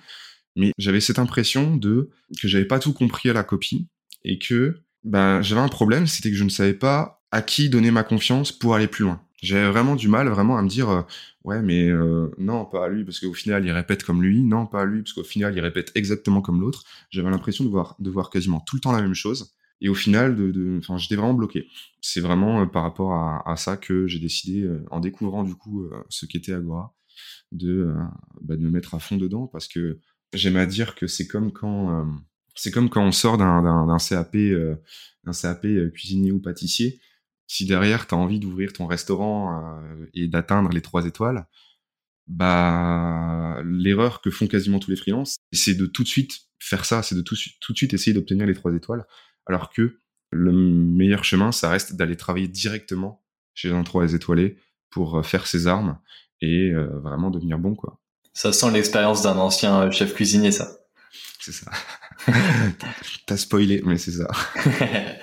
mais 0.56 0.72
j'avais 0.78 1.00
cette 1.00 1.18
impression 1.18 1.76
de 1.76 2.10
que 2.40 2.48
j'avais 2.48 2.64
pas 2.64 2.78
tout 2.78 2.92
compris 2.92 3.28
à 3.28 3.32
la 3.32 3.44
copie 3.44 3.88
et 4.24 4.38
que 4.38 4.82
ben, 5.04 5.42
j'avais 5.42 5.60
un 5.60 5.68
problème, 5.68 6.06
c'était 6.06 6.30
que 6.30 6.36
je 6.36 6.44
ne 6.44 6.48
savais 6.48 6.74
pas 6.74 7.22
à 7.30 7.42
qui 7.42 7.68
donner 7.68 7.90
ma 7.90 8.02
confiance 8.02 8.52
pour 8.52 8.74
aller 8.74 8.88
plus 8.88 9.04
loin. 9.04 9.20
J'avais 9.42 9.70
vraiment 9.70 9.94
du 9.94 10.08
mal 10.08 10.28
vraiment 10.28 10.58
à 10.58 10.62
me 10.62 10.68
dire 10.68 11.04
ouais 11.44 11.62
mais 11.62 11.90
non 12.38 12.64
pas 12.64 12.86
à 12.86 12.88
lui 12.88 13.04
parce 13.04 13.20
qu'au 13.20 13.32
final 13.32 13.64
il 13.64 13.70
répète 13.70 14.02
comme 14.02 14.22
lui, 14.22 14.42
non 14.42 14.66
pas 14.66 14.82
à 14.82 14.84
lui 14.84 15.02
parce 15.02 15.12
qu'au 15.12 15.22
final 15.22 15.54
il 15.56 15.60
répète 15.60 15.92
exactement 15.94 16.40
comme 16.40 16.60
l'autre. 16.60 16.84
J'avais 17.10 17.30
l'impression 17.30 17.64
de 17.64 17.70
voir 17.70 17.94
de 18.00 18.10
voir 18.10 18.30
quasiment 18.30 18.60
tout 18.60 18.76
le 18.76 18.80
temps 18.80 18.92
la 18.92 19.00
même 19.00 19.14
chose 19.14 19.54
et 19.80 19.88
au 19.88 19.94
final 19.94 20.34
de 20.34 20.78
enfin 20.78 20.98
j'étais 20.98 21.14
vraiment 21.14 21.34
bloqué. 21.34 21.68
C'est 22.00 22.20
vraiment 22.20 22.66
par 22.66 22.82
rapport 22.82 23.12
à, 23.14 23.56
ça 23.56 23.76
que 23.76 24.08
j'ai 24.08 24.18
décidé 24.18 24.68
en 24.90 24.98
découvrant 24.98 25.44
du 25.44 25.54
coup 25.54 25.88
ce 26.08 26.26
qu'était 26.26 26.52
Agora 26.52 26.94
de 27.52 27.94
bah, 28.40 28.56
de 28.56 28.62
me 28.62 28.70
mettre 28.70 28.94
à 28.94 28.98
fond 28.98 29.16
dedans 29.16 29.46
parce 29.46 29.68
que 29.68 29.98
j'aime 30.32 30.56
à 30.56 30.66
dire 30.66 30.94
que 30.94 31.06
c'est 31.06 31.26
comme 31.26 31.52
quand 31.52 32.06
c'est 32.54 32.70
comme 32.70 32.90
quand 32.90 33.04
on 33.04 33.12
sort 33.12 33.38
d'un 33.38 33.96
CAP, 33.98 34.36
d'un 35.24 35.32
CAP 35.32 35.66
cuisinier 35.92 36.32
ou 36.32 36.40
pâtissier. 36.40 37.00
Si 37.48 37.64
derrière, 37.64 38.06
tu 38.06 38.14
as 38.14 38.18
envie 38.18 38.38
d'ouvrir 38.38 38.72
ton 38.72 38.86
restaurant 38.86 39.80
euh, 39.82 40.06
et 40.14 40.28
d'atteindre 40.28 40.70
les 40.70 40.82
trois 40.82 41.06
étoiles, 41.06 41.46
bah 42.26 43.60
l'erreur 43.64 44.20
que 44.20 44.30
font 44.30 44.46
quasiment 44.46 44.78
tous 44.78 44.90
les 44.90 44.96
freelances, 44.96 45.38
c'est 45.50 45.74
de 45.74 45.86
tout 45.86 46.02
de 46.02 46.08
suite 46.08 46.42
faire 46.58 46.84
ça, 46.84 47.02
c'est 47.02 47.14
de 47.14 47.22
tout, 47.22 47.36
tout, 47.60 47.72
de 47.72 47.78
suite 47.78 47.94
essayer 47.94 48.12
d'obtenir 48.12 48.46
les 48.46 48.54
trois 48.54 48.74
étoiles, 48.74 49.06
alors 49.46 49.70
que 49.70 49.98
le 50.30 50.52
meilleur 50.52 51.24
chemin, 51.24 51.50
ça 51.50 51.70
reste 51.70 51.96
d'aller 51.96 52.16
travailler 52.16 52.48
directement 52.48 53.24
chez 53.54 53.70
un 53.70 53.82
trois 53.82 54.12
étoilé 54.12 54.58
pour 54.90 55.24
faire 55.24 55.46
ses 55.46 55.66
armes 55.66 55.98
et 56.42 56.70
vraiment 56.74 57.30
devenir 57.30 57.58
bon 57.58 57.74
quoi. 57.74 57.98
Ça 58.34 58.52
sent 58.52 58.70
l'expérience 58.72 59.22
d'un 59.22 59.38
ancien 59.38 59.90
chef 59.90 60.14
cuisinier, 60.14 60.52
ça. 60.52 60.68
C'est 61.40 61.52
ça. 61.52 61.70
T'as 63.26 63.36
spoilé, 63.38 63.82
mais 63.86 63.96
c'est 63.96 64.12
ça. 64.12 64.28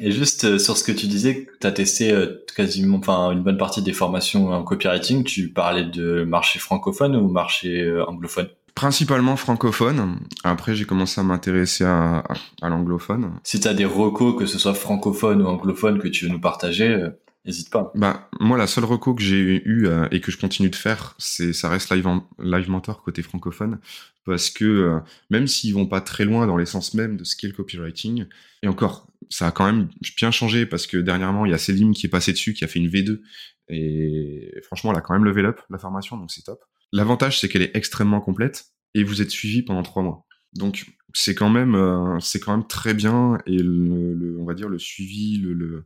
Et 0.00 0.10
juste 0.10 0.44
euh, 0.44 0.58
sur 0.58 0.76
ce 0.76 0.84
que 0.84 0.92
tu 0.92 1.06
disais, 1.06 1.48
tu 1.60 1.66
as 1.66 1.72
testé 1.72 2.12
euh, 2.12 2.44
quasiment, 2.56 2.98
enfin 2.98 3.30
une 3.32 3.42
bonne 3.42 3.58
partie 3.58 3.82
des 3.82 3.92
formations 3.92 4.50
en 4.50 4.62
copywriting. 4.62 5.24
Tu 5.24 5.48
parlais 5.48 5.84
de 5.84 6.24
marché 6.24 6.58
francophone 6.58 7.16
ou 7.16 7.28
marché 7.28 7.82
euh, 7.82 8.04
anglophone? 8.06 8.48
Principalement 8.74 9.36
francophone. 9.36 10.18
Après, 10.44 10.74
j'ai 10.74 10.86
commencé 10.86 11.20
à 11.20 11.24
m'intéresser 11.24 11.84
à, 11.84 12.24
à 12.62 12.68
l'anglophone. 12.70 13.32
Si 13.44 13.60
tu 13.60 13.68
as 13.68 13.74
des 13.74 13.84
recos, 13.84 14.34
que 14.38 14.46
ce 14.46 14.58
soit 14.58 14.72
francophone 14.72 15.42
ou 15.42 15.46
anglophone, 15.46 15.98
que 15.98 16.08
tu 16.08 16.24
veux 16.24 16.30
nous 16.30 16.40
partager, 16.40 17.10
N'hésite 17.44 17.70
pas. 17.70 17.90
Bah, 17.96 18.28
moi, 18.38 18.56
la 18.56 18.68
seule 18.68 18.84
reco 18.84 19.14
que 19.14 19.22
j'ai 19.22 19.40
eu 19.40 19.86
euh, 19.86 20.06
et 20.12 20.20
que 20.20 20.30
je 20.30 20.38
continue 20.38 20.70
de 20.70 20.76
faire, 20.76 21.14
c'est 21.18 21.52
ça 21.52 21.68
reste 21.68 21.92
Live, 21.92 22.06
Live 22.38 22.70
Mentor 22.70 23.02
côté 23.02 23.22
francophone. 23.22 23.80
Parce 24.24 24.50
que 24.50 24.64
euh, 24.64 25.00
même 25.30 25.46
s'ils 25.46 25.74
vont 25.74 25.86
pas 25.86 26.00
très 26.00 26.24
loin 26.24 26.46
dans 26.46 26.56
l'essence 26.56 26.94
même 26.94 27.16
de 27.16 27.24
ce 27.24 27.36
qu'est 27.36 27.48
le 27.48 27.52
copywriting, 27.54 28.26
et 28.62 28.68
encore, 28.68 29.08
ça 29.30 29.48
a 29.48 29.52
quand 29.52 29.66
même 29.66 29.88
bien 30.16 30.30
changé 30.30 30.66
parce 30.66 30.86
que 30.86 30.96
dernièrement, 30.96 31.44
il 31.46 31.50
y 31.50 31.54
a 31.54 31.58
Selim 31.58 31.92
qui 31.92 32.06
est 32.06 32.10
passé 32.10 32.32
dessus, 32.32 32.54
qui 32.54 32.64
a 32.64 32.68
fait 32.68 32.78
une 32.78 32.88
V2. 32.88 33.20
Et 33.68 34.52
franchement, 34.64 34.92
elle 34.92 34.98
a 34.98 35.00
quand 35.00 35.14
même 35.14 35.24
level 35.24 35.46
up 35.46 35.60
la 35.70 35.78
formation, 35.78 36.16
donc 36.16 36.30
c'est 36.30 36.42
top. 36.42 36.60
L'avantage, 36.92 37.40
c'est 37.40 37.48
qu'elle 37.48 37.62
est 37.62 37.74
extrêmement 37.74 38.20
complète 38.20 38.66
et 38.94 39.02
vous 39.02 39.22
êtes 39.22 39.30
suivi 39.30 39.62
pendant 39.62 39.82
trois 39.82 40.02
mois. 40.02 40.26
Donc 40.54 40.84
c'est 41.14 41.34
quand 41.34 41.50
même 41.50 41.74
euh, 41.74 42.18
c'est 42.20 42.40
quand 42.40 42.56
même 42.56 42.66
très 42.66 42.94
bien 42.94 43.38
et 43.46 43.58
le, 43.58 44.36
on 44.38 44.44
va 44.44 44.54
dire 44.54 44.68
le 44.68 44.78
suivi 44.78 45.38
le, 45.38 45.52
le, 45.52 45.84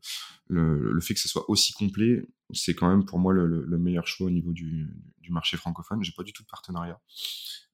le, 0.48 1.00
fait 1.00 1.14
que 1.14 1.20
ce 1.20 1.28
soit 1.28 1.48
aussi 1.50 1.72
complet 1.72 2.24
c'est 2.52 2.74
quand 2.74 2.88
même 2.88 3.04
pour 3.04 3.18
moi 3.18 3.32
le, 3.32 3.78
meilleur 3.78 4.06
choix 4.06 4.28
au 4.28 4.30
niveau 4.30 4.52
du, 4.52 4.88
du 5.20 5.32
marché 5.32 5.56
francophone 5.56 6.02
j'ai 6.02 6.12
pas 6.16 6.22
du 6.22 6.32
tout 6.32 6.42
de 6.42 6.48
partenariat 6.48 7.00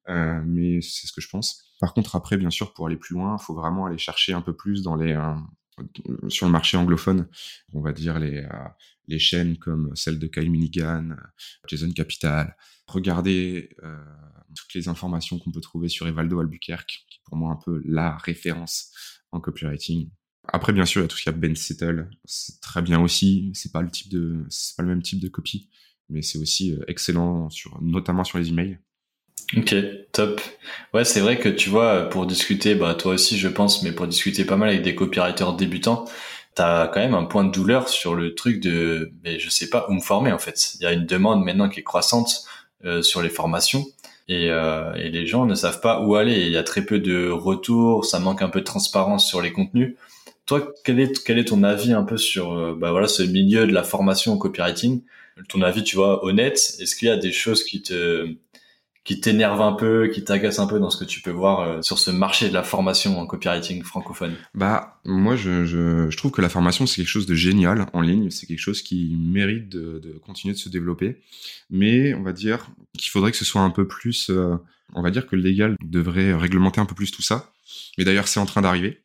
mais 0.09 0.81
c'est 0.81 1.07
ce 1.07 1.13
que 1.13 1.21
je 1.21 1.29
pense 1.29 1.65
par 1.81 1.95
contre 1.95 2.17
après 2.17 2.37
bien 2.37 2.51
sûr 2.51 2.73
pour 2.75 2.87
aller 2.87 2.97
plus 2.97 3.15
loin 3.15 3.37
il 3.39 3.45
faut 3.45 3.55
vraiment 3.55 3.87
aller 3.87 3.99
chercher 3.99 4.33
un 4.33 4.43
peu 4.43 4.55
plus 4.55 4.83
dans 4.83 4.97
les 4.97 5.13
euh, 5.13 6.29
sur 6.29 6.47
le 6.47 6.53
marché 6.53 6.77
anglophone 6.77 7.29
on 7.73 7.81
va 7.81 7.93
dire 7.93 8.19
les 8.19 8.39
euh, 8.39 8.69
les 9.09 9.19
chaînes 9.19 9.57
comme 9.59 9.95
celle 9.95 10.19
de 10.19 10.27
Kyle 10.27 10.51
Minigan 10.51 11.11
Jason 11.69 11.91
Capital 11.93 12.57
regardez 12.87 13.71
euh, 13.83 13.97
toutes 14.55 14.75
les 14.75 14.89
informations 14.89 15.39
qu'on 15.39 15.51
peut 15.51 15.61
trouver 15.61 15.89
sur 15.89 16.07
Evaldo 16.07 16.41
Albuquerque, 16.41 17.05
qui 17.09 17.19
est 17.19 17.25
pour 17.25 17.37
moi 17.37 17.53
un 17.53 17.57
peu 17.57 17.83
la 17.85 18.17
référence 18.19 18.93
en 19.31 19.41
copywriting. 19.41 20.11
Après, 20.49 20.73
bien 20.73 20.85
sûr, 20.85 21.01
il 21.01 21.05
y 21.05 21.07
a 21.07 21.09
tout 21.09 21.17
ce 21.17 21.23
qu'il 21.23 21.33
y 21.33 21.35
a 21.35 21.39
Ben 21.39 21.55
Settle, 21.55 22.11
c'est 22.25 22.61
très 22.61 22.83
bien 22.83 23.01
aussi. 23.01 23.51
C'est 23.55 23.73
pas 23.73 23.83
le 23.83 23.91
type 23.91 24.11
de, 24.11 24.45
c'est 24.51 24.77
pas 24.77 24.83
le 24.83 24.89
même 24.89 25.03
type 25.03 25.21
de 25.21 25.29
copie, 25.29 25.71
mais 26.09 26.23
c'est 26.23 26.39
aussi 26.39 26.73
euh, 26.73 26.85
excellent 26.89 27.49
sur, 27.51 27.81
notamment 27.81 28.25
sur 28.25 28.39
les 28.39 28.49
emails. 28.49 28.79
Ok, 29.57 29.75
top. 30.13 30.41
Ouais, 30.95 31.05
c'est 31.05 31.21
vrai 31.21 31.39
que 31.39 31.49
tu 31.49 31.69
vois, 31.69 32.09
pour 32.09 32.27
discuter, 32.27 32.75
bah 32.75 32.95
toi 32.95 33.15
aussi, 33.15 33.37
je 33.39 33.49
pense, 33.49 33.83
mais 33.83 33.93
pour 33.93 34.07
discuter 34.07 34.45
pas 34.45 34.57
mal 34.57 34.71
avec 34.71 34.83
des 34.83 34.95
copywriters 34.95 35.53
débutants, 35.55 36.07
t'as 36.55 36.89
quand 36.89 37.01
même 37.01 37.15
un 37.15 37.25
point 37.25 37.45
de 37.45 37.51
douleur 37.51 37.89
sur 37.89 38.15
le 38.15 38.35
truc 38.35 38.61
de, 38.61 39.13
mais 39.25 39.39
je 39.39 39.51
sais 39.51 39.69
pas 39.69 39.87
où 39.89 39.93
me 39.93 40.01
former 40.01 40.33
en 40.33 40.39
fait. 40.39 40.75
Il 40.77 40.83
y 40.83 40.87
a 40.87 40.93
une 40.93 41.07
demande 41.07 41.45
maintenant 41.45 41.69
qui 41.69 41.81
est 41.81 41.83
croissante 41.83 42.45
euh, 42.85 43.03
sur 43.03 43.23
les 43.23 43.29
formations 43.29 43.85
et, 44.29 44.51
euh, 44.51 44.95
et, 44.95 45.11
les 45.11 45.27
gens 45.27 45.47
ne 45.47 45.55
savent 45.55 45.81
pas 45.81 46.01
où 46.01 46.15
aller. 46.17 46.41
Il 46.47 46.53
y 46.53 46.57
a 46.57 46.63
très 46.63 46.83
peu 46.83 46.99
de 46.99 47.29
retours, 47.29 48.05
ça 48.07 48.19
manque 48.21 48.43
un 48.43 48.49
peu 48.49 48.61
de 48.61 48.65
transparence 48.65 49.27
sur 49.29 49.43
les 49.43 49.53
contenus. 49.53 49.97
Toi, 50.47 50.73
quel 50.85 51.01
est 51.01 51.25
quel 51.25 51.39
est 51.39 51.47
ton 51.47 51.63
avis 51.63 51.93
un 51.93 52.05
peu 52.05 52.17
sur 52.17 52.53
euh, 52.53 52.75
bah 52.79 52.91
voilà 52.91 53.09
ce 53.09 53.23
milieu 53.23 53.67
de 53.67 53.73
la 53.73 53.83
formation 53.83 54.33
au 54.35 54.39
copywriting? 54.39 55.03
Ton 55.49 55.63
avis, 55.63 55.83
tu 55.85 55.97
vois, 55.97 56.25
honnête? 56.25 56.77
Est-ce 56.81 56.97
qu'il 56.97 57.09
y 57.09 57.11
a 57.11 57.17
des 57.17 57.33
choses 57.33 57.65
qui 57.65 57.83
te 57.83 58.27
qui 59.05 59.21
t'énerve 59.21 59.61
un 59.61 59.73
peu, 59.73 60.09
qui 60.09 60.23
t'agace 60.23 60.59
un 60.59 60.67
peu 60.67 60.79
dans 60.79 60.91
ce 60.91 60.97
que 60.97 61.05
tu 61.05 61.21
peux 61.21 61.31
voir 61.31 61.61
euh, 61.61 61.83
sur 61.83 61.99
ce 61.99 62.11
marché 62.11 62.49
de 62.49 62.55
la 62.55 62.63
formation 62.63 63.19
en 63.19 63.27
copywriting 63.27 63.83
francophone. 63.83 64.35
Bah 64.55 65.01
moi 65.05 65.35
je, 65.35 65.65
je, 65.65 66.09
je 66.09 66.17
trouve 66.17 66.31
que 66.31 66.41
la 66.41 66.49
formation 66.49 66.87
c'est 66.87 66.97
quelque 66.97 67.09
chose 67.09 67.27
de 67.27 67.35
génial 67.35 67.87
en 67.93 68.01
ligne, 68.01 68.31
c'est 68.31 68.47
quelque 68.47 68.61
chose 68.61 68.83
qui 68.83 69.17
mérite 69.17 69.69
de, 69.69 69.99
de, 69.99 70.19
continuer 70.19 70.55
de 70.55 70.59
se 70.59 70.69
développer, 70.69 71.21
mais 71.69 72.15
on 72.15 72.23
va 72.23 72.33
dire 72.33 72.69
qu'il 72.97 73.11
faudrait 73.11 73.33
que 73.33 73.37
ce 73.37 73.45
soit 73.45 73.63
un 73.63 73.71
peu 73.71 73.89
plus, 73.89 74.31
euh, 74.31 74.57
on 74.95 75.03
va 75.03 75.11
dire 75.11 75.27
que 75.27 75.35
le 75.35 75.43
légal 75.43 75.77
devrait 75.83 76.35
réglementer 76.35 76.81
un 76.81 76.87
peu 76.87 76.95
plus 76.95 77.11
tout 77.11 77.23
ça, 77.23 77.53
mais 77.99 78.05
d'ailleurs 78.05 78.29
c'est 78.29 78.41
en 78.41 78.47
train 78.47 78.61
d'arriver. 78.61 79.03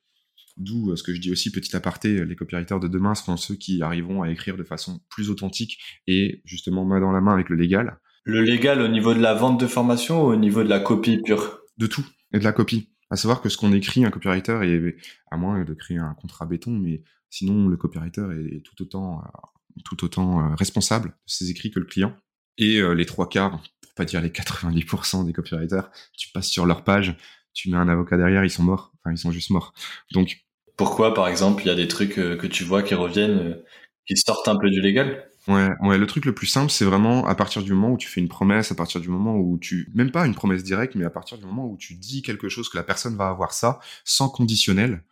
D'où 0.58 0.92
euh, 0.92 0.96
ce 0.96 1.04
que 1.04 1.13
je 1.13 1.22
dis 1.22 1.32
aussi, 1.32 1.51
petit 1.51 1.75
aparté, 1.75 2.25
les 2.25 2.36
copywriters 2.36 2.80
de 2.80 2.88
demain 2.88 3.13
seront 3.13 3.38
ceux 3.38 3.56
qui 3.56 3.84
arriveront 3.84 4.24
à 4.24 4.32
écrire 4.32 4.58
de 4.58 4.63
façon 4.63 5.00
plus 5.10 5.30
authentique 5.30 5.80
et 6.08 6.42
justement 6.46 6.84
main 6.84 7.00
dans 7.00 7.12
la 7.12 7.22
main 7.22 7.34
avec 7.34 7.50
le 7.50 7.56
légal 7.56 8.00
le 8.27 8.41
légal 8.41 8.81
au 8.81 8.89
niveau 8.89 9.13
de 9.13 9.22
la 9.22 9.34
vente 9.34 9.57
de 9.57 9.67
formation 9.67 10.25
ou 10.25 10.34
au 10.34 10.36
niveau 10.36 10.62
de 10.62 10.67
la 10.67 10.81
copie 10.81 11.22
pure 11.24 11.62
De 11.77 11.88
tout, 11.88 12.05
et 12.34 12.39
de 12.39 12.43
la 12.43 12.51
copie. 12.51 12.89
À 13.10 13.15
savoir 13.15 13.41
que 13.41 13.48
ce 13.48 13.55
qu'on 13.55 13.72
écrit, 13.72 14.03
un 14.03 14.12
copywriter, 14.12 14.60
est, 14.63 14.98
à 15.31 15.38
moins 15.38 15.63
de 15.63 15.74
créer 15.74 15.98
un 15.98 16.13
contrat 16.13 16.46
béton, 16.46 16.72
mais 16.72 17.03
sinon 17.29 17.69
le 17.69 17.77
copywriter 17.77 18.27
est 18.53 18.65
tout 18.65 18.81
autant, 18.81 19.22
euh, 19.22 19.79
tout 19.86 20.03
autant 20.03 20.41
euh, 20.41 20.55
responsable 20.55 21.10
de 21.10 21.13
ses 21.25 21.50
écrits 21.50 21.72
que 21.72 21.79
le 21.79 21.86
client. 21.86 22.13
Et 22.57 22.79
euh, 22.79 22.91
les 22.91 23.05
trois 23.05 23.29
quarts, 23.29 23.62
pour 23.81 23.93
pas 23.93 24.03
dire 24.03 24.22
les 24.22 24.29
90% 24.29 25.25
des 25.25 25.31
copywriters, 25.31 25.89
tu 26.17 26.29
passes 26.34 26.50
sur 26.50 26.65
leur 26.65 26.84
page, 26.84 27.15
tu 27.53 27.69
mets 27.69 27.77
un 27.77 27.88
avocat 27.88 28.17
derrière, 28.17 28.43
ils 28.43 28.50
sont 28.50 28.63
morts. 28.63 28.91
Enfin, 29.00 29.13
ils 29.13 29.17
sont 29.17 29.31
juste 29.31 29.51
morts. 29.51 29.74
Donc. 30.12 30.46
Pourquoi, 30.75 31.13
par 31.13 31.29
exemple, 31.29 31.63
il 31.63 31.67
y 31.67 31.72
a 31.72 31.75
des 31.75 31.88
trucs 31.88 32.15
que 32.15 32.46
tu 32.46 32.65
vois 32.65 32.84
qui 32.84 32.93
reviennent, 32.93 33.57
qui 34.05 34.15
sortent 34.17 34.48
un 34.48 34.57
peu 34.57 34.69
du 34.69 34.81
légal? 34.81 35.27
Ouais, 35.48 35.70
ouais, 35.82 35.98
le 35.98 36.08
truc 36.08 36.25
le 36.25 36.36
plus 36.36 36.48
simple, 36.48 36.70
c'est 36.70 36.84
vraiment 36.84 37.25
à 37.25 37.34
partir 37.34 37.63
du 37.63 37.72
moment 37.72 37.94
où 37.94 37.98
tu 37.98 38.10
fais 38.10 38.20
une 38.20 38.27
promesse, 38.27 38.72
à 38.72 38.75
partir 38.75 39.00
du 39.00 39.08
moment 39.08 39.38
où 39.38 39.58
tu, 39.58 39.89
même 39.94 40.12
pas 40.12 40.25
une 40.25 40.36
promesse 40.36 40.62
directe, 40.62 40.96
mais 40.96 41.06
à 41.06 41.10
partir 41.10 41.38
du 41.38 41.46
moment 41.46 41.66
où 41.66 41.77
tu 41.77 41.96
dis 41.96 42.22
quelque 42.22 42.50
chose 42.50 42.68
que 42.68 42.75
la 42.75 42.84
personne 42.84 43.16
va 43.16 43.30
avoir 43.30 43.54
ça, 43.54 43.80
sans 44.04 44.27
conditionnel, 44.27 45.04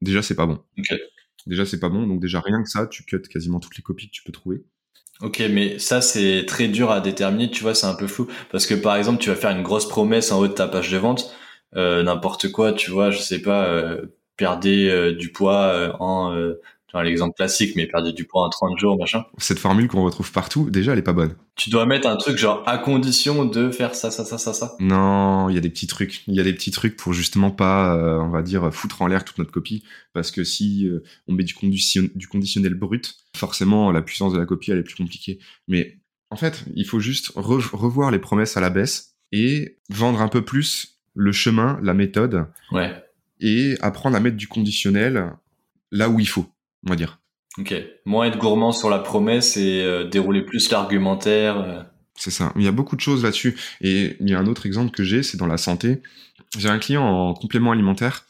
déjà 0.00 0.22
c'est 0.22 0.36
pas 0.36 0.46
bon. 0.46 0.60
Okay. 0.78 1.00
Déjà 1.46 1.66
c'est 1.66 1.80
pas 1.80 1.88
bon, 1.88 2.06
donc 2.06 2.20
déjà 2.20 2.40
rien 2.40 2.62
que 2.62 2.68
ça, 2.68 2.86
tu 2.86 3.04
cut 3.04 3.22
quasiment 3.22 3.58
toutes 3.58 3.76
les 3.76 3.82
copies 3.82 4.06
que 4.06 4.12
tu 4.12 4.22
peux 4.22 4.30
trouver. 4.32 4.62
Ok, 5.22 5.42
mais 5.50 5.80
ça 5.80 6.00
c'est 6.00 6.44
très 6.46 6.68
dur 6.68 6.92
à 6.92 7.00
déterminer, 7.00 7.50
tu 7.50 7.62
vois, 7.62 7.74
c'est 7.74 7.86
un 7.86 7.94
peu 7.94 8.06
flou, 8.06 8.28
parce 8.52 8.66
que 8.66 8.74
par 8.74 8.94
exemple, 8.94 9.20
tu 9.20 9.28
vas 9.28 9.36
faire 9.36 9.50
une 9.50 9.64
grosse 9.64 9.88
promesse 9.88 10.30
en 10.30 10.38
haut 10.38 10.48
de 10.48 10.52
ta 10.52 10.68
page 10.68 10.90
de 10.90 10.98
vente, 10.98 11.34
euh, 11.74 12.04
n'importe 12.04 12.52
quoi, 12.52 12.72
tu 12.72 12.92
vois, 12.92 13.10
je 13.10 13.18
sais 13.18 13.42
pas, 13.42 13.66
euh, 13.66 14.06
perdez 14.36 14.88
euh, 14.88 15.12
du 15.14 15.32
poids 15.32 15.64
euh, 15.64 15.92
en 15.98 16.32
l'exemple 16.94 17.34
classique, 17.36 17.76
mais 17.76 17.86
perdre 17.86 18.10
du 18.10 18.24
poids 18.24 18.44
en 18.44 18.48
30 18.48 18.78
jours, 18.78 18.98
machin. 18.98 19.24
Cette 19.38 19.58
formule 19.58 19.88
qu'on 19.88 20.02
retrouve 20.02 20.32
partout, 20.32 20.70
déjà, 20.70 20.92
elle 20.92 20.98
est 20.98 21.02
pas 21.02 21.12
bonne. 21.12 21.34
Tu 21.56 21.70
dois 21.70 21.86
mettre 21.86 22.08
un 22.08 22.16
truc 22.16 22.36
genre 22.36 22.62
à 22.66 22.78
condition 22.78 23.44
de 23.44 23.70
faire 23.70 23.94
ça, 23.94 24.10
ça, 24.10 24.24
ça, 24.24 24.38
ça, 24.38 24.52
ça. 24.52 24.76
Non, 24.80 25.48
il 25.48 25.54
y 25.54 25.58
a 25.58 25.60
des 25.60 25.70
petits 25.70 25.86
trucs. 25.86 26.22
Il 26.26 26.34
y 26.34 26.40
a 26.40 26.42
des 26.42 26.52
petits 26.52 26.70
trucs 26.70 26.96
pour 26.96 27.12
justement 27.12 27.50
pas, 27.50 27.94
euh, 27.96 28.18
on 28.18 28.30
va 28.30 28.42
dire, 28.42 28.72
foutre 28.72 29.02
en 29.02 29.06
l'air 29.06 29.24
toute 29.24 29.38
notre 29.38 29.52
copie. 29.52 29.84
Parce 30.12 30.30
que 30.30 30.42
si 30.42 30.88
euh, 30.88 31.02
on 31.28 31.32
met 31.32 31.44
du, 31.44 31.54
condition 31.54 32.08
du 32.14 32.26
conditionnel 32.26 32.74
brut, 32.74 33.14
forcément, 33.36 33.92
la 33.92 34.02
puissance 34.02 34.32
de 34.32 34.38
la 34.38 34.46
copie, 34.46 34.72
elle 34.72 34.78
est 34.78 34.84
plus 34.84 34.96
compliquée. 34.96 35.38
Mais 35.68 35.98
en 36.30 36.36
fait, 36.36 36.64
il 36.74 36.86
faut 36.86 37.00
juste 37.00 37.32
revoir 37.36 38.10
les 38.10 38.18
promesses 38.18 38.56
à 38.56 38.60
la 38.60 38.70
baisse 38.70 39.16
et 39.32 39.78
vendre 39.90 40.20
un 40.20 40.28
peu 40.28 40.44
plus 40.44 40.98
le 41.14 41.32
chemin, 41.32 41.78
la 41.82 41.94
méthode. 41.94 42.46
Ouais. 42.72 42.92
Et 43.40 43.76
apprendre 43.80 44.16
à 44.16 44.20
mettre 44.20 44.36
du 44.36 44.48
conditionnel 44.48 45.32
là 45.90 46.08
où 46.08 46.20
il 46.20 46.28
faut 46.28 46.46
on 46.86 46.90
va 46.90 46.96
dire. 46.96 47.20
Ok. 47.58 47.74
Moins 48.06 48.26
être 48.26 48.38
gourmand 48.38 48.72
sur 48.72 48.90
la 48.90 48.98
promesse 48.98 49.56
et 49.56 49.82
euh, 49.82 50.08
dérouler 50.08 50.42
plus 50.42 50.70
l'argumentaire. 50.70 51.58
Euh. 51.58 51.82
C'est 52.16 52.30
ça. 52.30 52.52
Il 52.56 52.62
y 52.62 52.68
a 52.68 52.72
beaucoup 52.72 52.96
de 52.96 53.00
choses 53.00 53.24
là-dessus. 53.24 53.58
Et 53.80 54.16
il 54.20 54.28
y 54.28 54.34
a 54.34 54.38
un 54.38 54.46
autre 54.46 54.66
exemple 54.66 54.90
que 54.90 55.02
j'ai, 55.02 55.22
c'est 55.22 55.36
dans 55.36 55.46
la 55.46 55.56
santé. 55.56 56.02
J'ai 56.58 56.68
un 56.68 56.78
client 56.78 57.04
en 57.04 57.34
complément 57.34 57.72
alimentaire. 57.72 58.26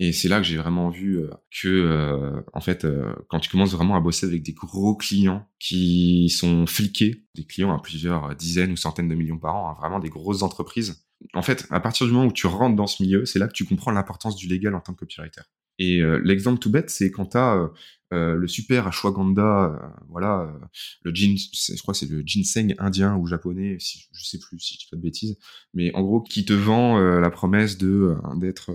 Et 0.00 0.12
c'est 0.12 0.28
là 0.28 0.38
que 0.38 0.44
j'ai 0.44 0.56
vraiment 0.56 0.90
vu 0.90 1.18
euh, 1.18 1.30
que, 1.62 2.42
en 2.52 2.60
fait, 2.60 2.84
quand 3.28 3.38
tu 3.38 3.48
commences 3.48 3.72
vraiment 3.72 3.94
à 3.94 4.00
bosser 4.00 4.26
avec 4.26 4.42
des 4.42 4.52
gros 4.52 4.96
clients 4.96 5.46
qui 5.60 6.28
sont 6.30 6.66
fliqués, 6.66 7.24
des 7.36 7.44
clients 7.44 7.72
à 7.72 7.80
plusieurs 7.80 8.34
dizaines 8.34 8.72
ou 8.72 8.76
centaines 8.76 9.08
de 9.08 9.14
millions 9.14 9.38
par 9.38 9.54
an, 9.54 9.70
hein, 9.70 9.76
vraiment 9.78 10.00
des 10.00 10.08
grosses 10.08 10.42
entreprises, 10.42 11.06
en 11.32 11.42
fait, 11.42 11.66
à 11.70 11.80
partir 11.80 12.06
du 12.06 12.12
moment 12.12 12.26
où 12.26 12.32
tu 12.32 12.48
rentres 12.48 12.74
dans 12.74 12.88
ce 12.88 13.02
milieu, 13.02 13.24
c'est 13.24 13.38
là 13.38 13.46
que 13.46 13.52
tu 13.52 13.64
comprends 13.64 13.92
l'importance 13.92 14.36
du 14.36 14.48
légal 14.48 14.74
en 14.74 14.80
tant 14.80 14.94
que 14.94 15.00
copywriter. 15.00 15.42
Et 15.78 16.00
euh, 16.00 16.20
l'exemple 16.24 16.58
tout 16.60 16.70
bête, 16.70 16.90
c'est 16.90 17.10
quand 17.10 17.26
tu 17.26 17.36
as 17.36 17.54
euh, 17.54 17.68
euh, 18.12 18.36
le 18.36 18.46
super 18.46 18.86
ashwagandha, 18.86 19.96
voilà, 20.08 20.54
le 21.02 21.12
gin, 21.12 21.36
je 21.36 21.80
crois 21.82 21.94
que 21.94 21.98
c'est 21.98 22.10
le 22.10 22.22
ginseng 22.24 22.74
indien 22.78 23.16
ou 23.16 23.26
japonais, 23.26 23.76
si, 23.80 24.06
je 24.12 24.24
sais 24.24 24.38
plus 24.38 24.58
si 24.60 24.74
je 24.74 24.78
dis 24.80 24.86
pas 24.90 24.96
de 24.96 25.02
bêtises, 25.02 25.36
mais 25.72 25.92
en 25.94 26.02
gros 26.02 26.22
qui 26.22 26.44
te 26.44 26.52
vend 26.52 26.98
la 26.98 27.30
promesse 27.30 27.76
de 27.76 28.14
d'être 28.36 28.70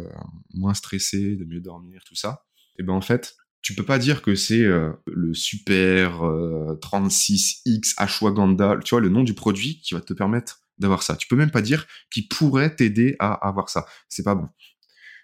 moins 0.54 0.74
stressé, 0.74 1.38
de 1.38 1.46
mieux 1.46 1.62
dormir, 1.62 2.04
tout 2.06 2.16
ça. 2.16 2.44
Et 2.78 2.84
ben 2.84 2.94
en 2.94 3.02
fait, 3.02 3.38
tu 3.62 3.76
peux 3.76 3.86
pas 3.86 3.98
dire 3.98 4.22
que 4.22 4.36
c'est 4.36 4.66
le 5.06 5.34
super 5.34 6.20
36X 6.82 7.94
ashwagandha, 7.96 8.80
tu 8.84 8.90
vois, 8.90 9.02
le 9.02 9.10
nom 9.10 9.24
du 9.24 9.36
produit 9.36 9.80
qui 9.80 9.94
va 9.94 10.02
te 10.02 10.14
permettre 10.14 10.64
d'avoir 10.80 11.04
ça. 11.04 11.16
Tu 11.16 11.28
peux 11.28 11.38
même 11.38 11.52
pas 11.52 11.62
dire 11.62 11.86
qui 12.12 12.28
pourrait 12.28 12.76
t'aider 12.76 13.16
à 13.20 13.48
avoir 13.48 13.70
ça. 13.70 13.86
C'est 14.10 14.24
pas 14.24 14.36
bon. 14.36 14.50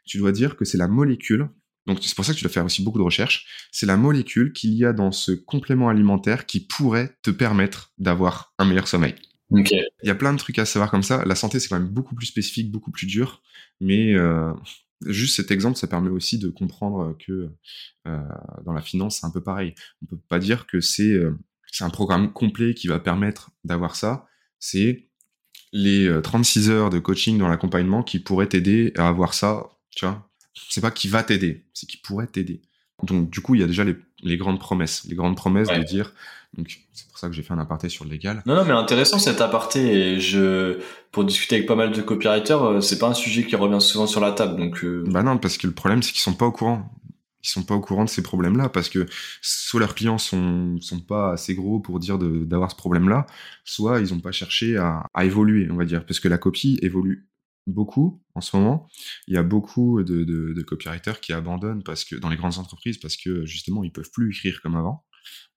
Tu 0.06 0.20
dois 0.20 0.32
dire 0.32 0.56
que 0.56 0.64
c'est 0.64 0.78
la 0.78 0.88
molécule 0.88 1.50
donc 1.88 2.00
c'est 2.02 2.16
pour 2.16 2.26
ça 2.26 2.34
que 2.34 2.38
tu 2.38 2.44
dois 2.44 2.52
faire 2.52 2.66
aussi 2.66 2.84
beaucoup 2.84 2.98
de 2.98 3.04
recherches. 3.04 3.46
C'est 3.72 3.86
la 3.86 3.98
molécule 3.98 4.54
qu'il 4.54 4.74
y 4.74 4.86
a 4.86 4.94
dans 4.94 5.12
ce 5.12 5.32
complément 5.32 5.90
alimentaire 5.90 6.46
qui 6.46 6.60
pourrait 6.60 7.16
te 7.22 7.30
permettre 7.30 7.94
d'avoir 7.98 8.54
un 8.58 8.66
meilleur 8.66 8.88
sommeil. 8.88 9.16
Il 9.52 10.08
y 10.08 10.10
a 10.10 10.16
plein 10.16 10.34
de 10.34 10.40
trucs 10.40 10.58
à 10.58 10.66
savoir 10.66 10.90
comme 10.90 11.04
ça. 11.04 11.24
La 11.26 11.36
santé, 11.36 11.60
c'est 11.60 11.68
quand 11.68 11.80
même 11.80 11.90
beaucoup 11.90 12.16
plus 12.16 12.26
spécifique, 12.26 12.72
beaucoup 12.72 12.92
plus 12.92 13.06
dur. 13.06 13.44
Mais 13.80 14.16
euh, 14.16 14.52
juste 15.06 15.36
cet 15.36 15.52
exemple, 15.52 15.78
ça 15.78 15.88
permet 15.88 16.10
aussi 16.10 16.40
de 16.40 16.50
comprendre 16.50 17.16
que 17.20 17.52
euh, 18.08 18.20
dans 18.66 18.74
la 18.74 18.82
finance, 18.82 19.20
c'est 19.20 19.28
un 19.28 19.32
peu 19.32 19.44
pareil. 19.44 19.76
On 20.02 20.08
peut 20.08 20.20
pas 20.28 20.40
dire 20.40 20.66
que 20.66 20.82
c'est 20.82 21.12
euh, 21.12 21.38
c'est 21.72 21.84
un 21.84 21.90
programme 21.90 22.34
complet 22.34 22.74
qui 22.74 22.88
va 22.88 23.00
permettre 23.00 23.52
d'avoir 23.64 23.96
ça. 23.96 24.26
C'est 24.60 25.10
les 25.74 26.10
36 26.24 26.70
heures 26.70 26.90
de 26.90 27.00
coaching 27.00 27.38
dans 27.38 27.50
l'accompagnement 27.50 28.02
qui 28.02 28.20
pourraient 28.20 28.48
t'aider 28.48 28.94
à 28.96 29.10
avoir 29.10 29.34
ça, 29.34 29.70
tu 29.94 30.06
vois, 30.06 30.30
c'est 30.56 30.82
pas 30.82 30.92
qui 30.92 31.08
va 31.08 31.24
t'aider, 31.24 31.66
c'est 31.74 31.88
qui 31.88 31.98
pourrait 31.98 32.28
t'aider. 32.28 32.62
Donc 33.04 33.30
du 33.30 33.42
coup, 33.42 33.56
il 33.56 33.62
y 33.62 33.64
a 33.64 33.68
déjà 33.68 33.84
les, 33.84 33.96
les 34.24 34.38
grandes 34.38 34.60
promesses, 34.60 35.06
les 35.06 35.16
grandes 35.16 35.36
promesses 35.36 35.68
de 35.68 35.84
dire. 35.84 36.14
Donc 36.58 36.80
c'est 36.94 37.08
pour 37.10 37.18
ça 37.18 37.28
que 37.28 37.34
j'ai 37.34 37.44
fait 37.44 37.54
un 37.54 37.60
aparté 37.60 37.90
sur 37.90 38.06
le 38.06 38.12
légal. 38.12 38.42
Non, 38.46 38.56
non, 38.56 38.64
mais 38.64 38.72
intéressant 38.72 39.20
cet 39.20 39.42
aparté. 39.42 40.14
Et 40.14 40.20
je, 40.22 40.80
pour 41.12 41.26
discuter 41.26 41.56
avec 41.56 41.68
pas 41.68 41.76
mal 41.76 41.92
de 41.92 42.02
copywriters, 42.02 42.64
euh, 42.64 42.82
c'est 42.82 42.98
pas 42.98 43.08
un 43.08 43.14
sujet 43.14 43.46
qui 43.46 43.58
revient 43.58 43.82
souvent 43.82 44.08
sur 44.08 44.22
la 44.22 44.32
table. 44.32 44.58
Donc. 44.58 44.84
Euh... 44.84 45.04
Bah 45.08 45.24
non, 45.24 45.38
parce 45.38 45.58
que 45.58 45.68
le 45.68 45.74
problème 45.74 46.02
c'est 46.02 46.12
qu'ils 46.12 46.22
sont 46.22 46.34
pas 46.34 46.46
au 46.46 46.52
courant. 46.54 46.90
Ils 47.44 47.50
sont 47.50 47.64
pas 47.64 47.76
au 47.76 47.82
courant 47.82 48.06
de 48.06 48.10
ces 48.10 48.24
problèmes-là 48.24 48.70
parce 48.70 48.90
que 48.90 49.06
soit 49.42 49.80
leurs 49.80 49.94
clients 49.94 50.18
sont 50.18 50.78
sont 50.82 51.02
pas 51.02 51.34
assez 51.34 51.54
gros 51.54 51.80
pour 51.80 52.00
dire 52.00 52.18
d'avoir 52.18 52.72
ce 52.72 52.76
problème-là, 52.76 53.28
soit 53.64 54.00
ils 54.00 54.16
ont 54.16 54.20
pas 54.20 54.32
cherché 54.32 54.78
à, 54.78 55.06
à 55.14 55.26
évoluer, 55.26 55.68
on 55.70 55.76
va 55.76 55.86
dire, 55.86 56.06
parce 56.08 56.20
que 56.20 56.28
la 56.28 56.40
copie 56.40 56.80
évolue 56.82 57.28
beaucoup 57.68 58.22
en 58.36 58.42
ce 58.42 58.56
moment. 58.56 58.88
Il 59.28 59.34
y 59.34 59.38
a 59.38 59.44
beaucoup 59.44 60.04
de, 60.04 60.24
de, 60.24 60.62
copywriters 60.62 61.20
qui 61.20 61.34
abandonnent 61.34 61.84
parce 61.84 62.04
que 62.04 62.16
dans 62.16 62.30
les 62.30 62.38
grandes 62.38 62.58
entreprises 62.58 62.98
parce 62.98 63.18
que 63.18 63.46
justement 63.46 63.84
ils 63.84 63.92
peuvent 63.92 64.12
plus 64.12 64.30
écrire 64.30 64.62
comme 64.62 64.76
avant. 64.76 65.06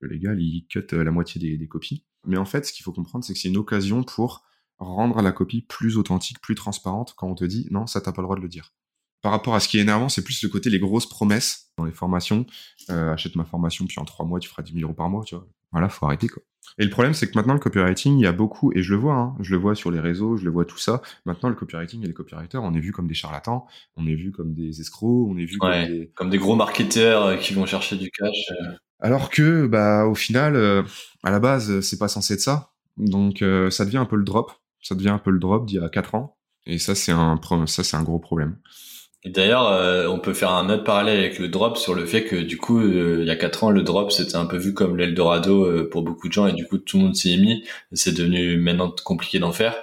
Le 0.01 0.09
légal 0.09 0.41
il 0.41 0.67
cut 0.69 0.87
euh, 0.93 1.05
la 1.05 1.11
moitié 1.11 1.41
des, 1.41 1.57
des 1.57 1.69
copies. 1.69 2.07
Mais 2.27 2.37
en 2.37 2.45
fait, 2.45 2.67
ce 2.67 2.73
qu'il 2.73 2.83
faut 2.83 2.93
comprendre, 2.93 3.25
c'est 3.25 3.35
que 3.35 3.39
c'est 3.39 3.49
une 3.49 3.57
occasion 3.57 4.03
pour 4.03 4.45
rendre 4.79 5.21
la 5.23 5.33
copie 5.33 5.63
plus 5.63 5.97
authentique, 5.97 6.41
plus 6.41 6.55
transparente 6.55 7.15
quand 7.17 7.29
on 7.29 7.35
te 7.35 7.45
dit 7.45 7.67
non, 7.71 7.87
ça 7.87 8.01
t'as 8.01 8.13
pas 8.13 8.23
le 8.23 8.27
droit 8.27 8.37
de 8.37 8.43
le 8.43 8.49
dire. 8.49 8.73
Par 9.21 9.33
rapport 9.33 9.55
à 9.55 9.61
ce 9.61 9.69
qui 9.69 9.79
est 9.79 9.81
énervant, 9.81 10.09
c'est 10.09 10.23
plus 10.23 10.43
le 10.43 10.49
côté 10.49 10.71
les 10.71 10.79
grosses 10.79 11.09
promesses 11.09 11.73
dans 11.77 11.85
les 11.85 11.93
formations. 11.93 12.47
Euh, 12.91 13.13
achète 13.13 13.35
ma 13.35 13.45
formation, 13.45 13.87
puis 13.87 13.99
en 13.99 14.05
trois 14.05 14.25
mois, 14.25 14.39
tu 14.39 14.49
feras 14.49 14.63
10 14.63 14.73
000 14.75 14.85
euros 14.85 14.95
par 14.95 15.11
mois, 15.11 15.25
tu 15.25 15.35
vois. 15.35 15.49
Voilà, 15.73 15.89
faut 15.89 16.07
arrêter 16.07 16.29
quoi. 16.29 16.43
Et 16.79 16.85
le 16.85 16.91
problème, 16.91 17.15
c'est 17.15 17.29
que 17.29 17.37
maintenant, 17.37 17.55
le 17.55 17.61
copywriting, 17.61 18.19
il 18.19 18.23
y 18.23 18.27
a 18.27 18.33
beaucoup, 18.33 18.73
et 18.73 18.83
je 18.83 18.93
le 18.93 19.01
vois, 19.01 19.15
hein, 19.15 19.37
je 19.41 19.51
le 19.51 19.57
vois 19.57 19.75
sur 19.75 19.91
les 19.91 19.99
réseaux, 19.99 20.37
je 20.37 20.45
le 20.45 20.51
vois 20.51 20.65
tout 20.65 20.79
ça. 20.79 21.03
Maintenant, 21.25 21.49
le 21.49 21.57
copywriting 21.57 22.05
et 22.05 22.07
les 22.07 22.13
copywriters, 22.13 22.63
on 22.63 22.73
est 22.73 22.81
vu 22.81 22.93
comme 22.93 23.09
des 23.09 23.15
charlatans, 23.15 23.67
on 23.97 24.07
est 24.07 24.15
vu 24.15 24.31
comme 24.31 24.55
des 24.55 24.81
escrocs, 24.81 25.29
on 25.29 25.37
est 25.37 25.45
vu 25.45 25.59
comme, 25.59 25.73
des... 25.73 26.13
comme 26.15 26.31
des 26.31 26.39
gros 26.39 26.55
marketeurs 26.55 27.25
euh, 27.25 27.37
qui 27.37 27.53
vont 27.53 27.67
chercher 27.67 27.97
du 27.97 28.11
cash. 28.11 28.53
Euh. 28.53 28.75
Alors 29.01 29.31
que, 29.31 29.67
bah, 29.67 30.07
au 30.07 30.15
final, 30.15 30.55
euh, 30.55 30.83
à 31.25 31.31
la 31.31 31.41
base, 31.41 31.81
c'est 31.81 31.99
pas 31.99 32.09
censé 32.09 32.35
être 32.35 32.41
ça. 32.41 32.71
Donc, 32.97 33.45
ça 33.71 33.85
devient 33.85 33.99
un 33.99 34.07
peu 34.07 34.17
le 34.17 34.25
drop. 34.25 34.53
Ça 34.83 34.95
devient 34.95 35.11
un 35.11 35.19
peu 35.19 35.31
le 35.31 35.39
drop 35.39 35.67
d'il 35.67 35.81
y 35.81 35.85
a 35.85 35.89
4 35.89 36.15
ans. 36.17 36.37
Et 36.67 36.79
ça, 36.79 36.95
c'est 36.95 37.13
un, 37.13 37.41
ça, 37.67 37.85
c'est 37.85 37.97
un 37.97 38.03
gros 38.03 38.19
problème. 38.19 38.57
D'ailleurs, 39.25 39.67
euh, 39.67 40.07
on 40.07 40.21
peut 40.21 40.33
faire 40.33 40.53
un 40.53 40.71
autre 40.71 40.85
parallèle 40.85 41.19
avec 41.19 41.41
le 41.41 41.49
drop 41.49 41.77
sur 41.77 41.95
le 41.95 42.07
fait 42.07 42.25
que 42.25 42.37
du 42.37 42.57
coup, 42.57 42.79
euh, 42.79 43.19
il 43.21 43.27
y 43.27 43.31
a 43.31 43.37
quatre 43.37 43.65
ans, 43.65 43.71
le 43.71 43.83
drop 43.83 44.13
c'était 44.13 44.37
un 44.37 44.47
peu 44.47 44.57
vu 44.57 44.75
comme 44.75 44.97
l'Eldorado 44.97 45.65
euh, 45.65 45.89
pour 45.91 46.03
beaucoup 46.03 46.29
de 46.29 46.33
gens 46.33 46.47
et 46.47 46.53
du 46.53 46.67
coup 46.67 46.79
tout 46.79 46.99
le 46.99 47.05
monde 47.05 47.17
s'y 47.17 47.35
est 47.35 47.39
mis. 47.39 47.65
C'est 47.93 48.13
devenu 48.17 48.59
maintenant 48.59 48.95
compliqué 49.05 49.41
d'en 49.41 49.53
faire 49.53 49.77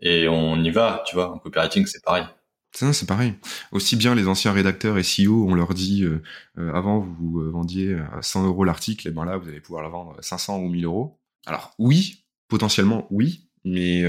et 0.00 0.28
on 0.28 0.62
y 0.62 0.70
va, 0.70 1.02
tu 1.06 1.14
vois. 1.14 1.32
En 1.32 1.38
copywriting, 1.38 1.86
c'est 1.86 2.04
pareil. 2.04 2.24
C'est 2.74 3.06
pareil. 3.06 3.34
Aussi 3.70 3.96
bien 3.96 4.14
les 4.14 4.28
anciens 4.28 4.52
rédacteurs 4.52 4.98
et 4.98 5.02
CEO, 5.02 5.46
on 5.46 5.54
leur 5.54 5.74
dit 5.74 6.06
avant 6.56 7.00
vous 7.00 7.50
vendiez 7.50 7.96
à 8.12 8.22
100 8.22 8.46
euros 8.46 8.64
l'article, 8.64 9.08
et 9.08 9.10
ben 9.10 9.26
là 9.26 9.36
vous 9.36 9.48
allez 9.48 9.60
pouvoir 9.60 9.82
la 9.82 9.90
vendre 9.90 10.14
à 10.18 10.22
500 10.22 10.58
ou 10.58 10.68
1000 10.70 10.86
euros. 10.86 11.20
Alors 11.44 11.74
oui, 11.78 12.24
potentiellement 12.48 13.06
oui, 13.10 13.50
mais 13.64 14.04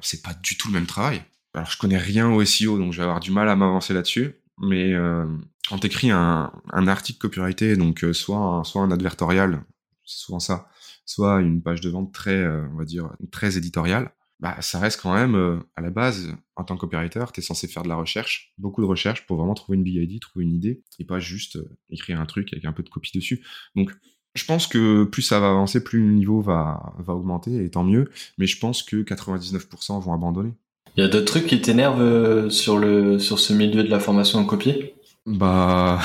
c'est 0.00 0.22
pas 0.22 0.32
du 0.44 0.56
tout 0.56 0.68
le 0.68 0.74
même 0.74 0.86
travail 0.86 1.24
alors 1.54 1.70
je 1.70 1.78
connais 1.78 1.98
rien 1.98 2.30
au 2.30 2.44
SEO, 2.44 2.78
donc 2.78 2.92
je 2.92 2.98
vais 2.98 3.04
avoir 3.04 3.20
du 3.20 3.30
mal 3.30 3.48
à 3.48 3.56
m'avancer 3.56 3.94
là-dessus. 3.94 4.34
Mais 4.58 4.92
euh, 4.92 5.26
quand 5.68 5.78
tu 5.78 5.86
écris 5.86 6.10
un, 6.10 6.52
un, 6.72 6.88
article 6.88 7.18
copyrighté, 7.18 7.76
donc 7.76 8.04
euh, 8.04 8.12
soit 8.12 8.38
un, 8.38 8.64
soit 8.64 8.82
un 8.82 8.90
advertorial, 8.90 9.64
c'est 10.04 10.24
souvent 10.24 10.40
ça, 10.40 10.68
soit 11.06 11.40
une 11.40 11.62
page 11.62 11.80
de 11.80 11.90
vente 11.90 12.12
très, 12.12 12.36
euh, 12.36 12.66
on 12.72 12.76
va 12.76 12.84
dire, 12.84 13.10
très 13.30 13.56
éditoriale, 13.56 14.12
bah 14.40 14.60
ça 14.60 14.78
reste 14.78 15.00
quand 15.00 15.14
même 15.14 15.62
à 15.76 15.80
la 15.80 15.90
base, 15.90 16.34
en 16.56 16.64
tant 16.64 16.74
que 16.74 16.80
copywriter, 16.80 17.24
tu 17.32 17.40
es 17.40 17.42
censé 17.42 17.68
faire 17.68 17.84
de 17.84 17.88
la 17.88 17.94
recherche, 17.94 18.52
beaucoup 18.58 18.82
de 18.82 18.86
recherche 18.86 19.26
pour 19.26 19.38
vraiment 19.38 19.54
trouver 19.54 19.78
une 19.78 19.84
big 19.84 19.94
idea, 19.94 20.18
trouver 20.20 20.44
une 20.44 20.52
idée, 20.52 20.82
et 20.98 21.04
pas 21.04 21.20
juste 21.20 21.58
écrire 21.88 22.20
un 22.20 22.26
truc 22.26 22.52
avec 22.52 22.64
un 22.64 22.72
peu 22.72 22.82
de 22.82 22.88
copie 22.88 23.16
dessus. 23.16 23.44
Donc 23.76 23.92
je 24.34 24.44
pense 24.44 24.66
que 24.66 25.04
plus 25.04 25.22
ça 25.22 25.38
va 25.38 25.50
avancer, 25.50 25.82
plus 25.82 26.00
le 26.00 26.12
niveau 26.12 26.40
va, 26.42 26.94
va 26.98 27.14
augmenter, 27.14 27.64
et 27.64 27.70
tant 27.70 27.84
mieux, 27.84 28.10
mais 28.36 28.46
je 28.46 28.58
pense 28.58 28.82
que 28.82 28.96
99% 29.02 30.02
vont 30.02 30.12
abandonner. 30.12 30.52
Il 30.96 31.02
y 31.02 31.04
a 31.04 31.08
d'autres 31.08 31.26
trucs 31.26 31.46
qui 31.46 31.60
t'énervent 31.60 32.00
euh, 32.00 32.50
sur 32.50 32.78
le 32.78 33.18
sur 33.18 33.38
ce 33.40 33.52
milieu 33.52 33.82
de 33.82 33.90
la 33.90 33.98
formation 33.98 34.38
en 34.38 34.44
copie 34.44 34.92
Bah 35.26 36.00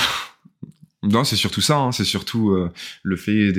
non, 1.04 1.24
c'est 1.24 1.36
surtout 1.36 1.62
ça. 1.62 1.78
Hein. 1.78 1.92
C'est 1.92 2.04
surtout 2.04 2.52
euh, 2.52 2.72
le 3.04 3.16
fait 3.16 3.52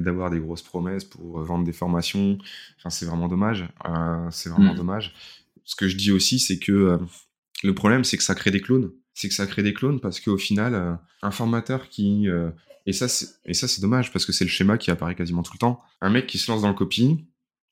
d'avoir 0.00 0.30
des 0.30 0.40
grosses 0.40 0.62
promesses 0.62 1.04
pour 1.04 1.40
vendre 1.42 1.64
des 1.64 1.72
formations. 1.72 2.38
Enfin, 2.78 2.90
c'est 2.90 3.06
vraiment 3.06 3.28
dommage. 3.28 3.68
Euh, 3.86 4.28
c'est 4.30 4.48
vraiment 4.48 4.72
hmm. 4.72 4.78
dommage. 4.78 5.14
Ce 5.64 5.76
que 5.76 5.88
je 5.88 5.96
dis 5.96 6.10
aussi, 6.10 6.38
c'est 6.38 6.58
que 6.58 6.98
le 7.62 7.74
problème, 7.74 8.04
c'est 8.04 8.16
que 8.16 8.22
ça 8.22 8.34
crée 8.34 8.50
des 8.50 8.62
clones. 8.62 8.90
C'est 9.12 9.28
que 9.28 9.34
ça 9.34 9.46
crée 9.46 9.62
des 9.62 9.74
clones 9.74 10.00
parce 10.00 10.20
qu'au 10.20 10.38
final, 10.38 10.98
un 11.20 11.30
formateur 11.30 11.90
qui 11.90 12.26
et 12.88 12.94
ça, 12.94 13.06
et 13.44 13.52
ça, 13.52 13.68
c'est 13.68 13.82
dommage 13.82 14.10
parce 14.14 14.24
que 14.24 14.32
c'est 14.32 14.44
le 14.44 14.50
schéma 14.50 14.78
qui 14.78 14.90
apparaît 14.90 15.14
quasiment 15.14 15.42
tout 15.42 15.52
le 15.52 15.58
temps. 15.58 15.82
Un 16.00 16.08
mec 16.08 16.26
qui 16.26 16.38
se 16.38 16.50
lance 16.50 16.62
dans 16.62 16.68
le 16.68 16.74
copie, 16.74 17.26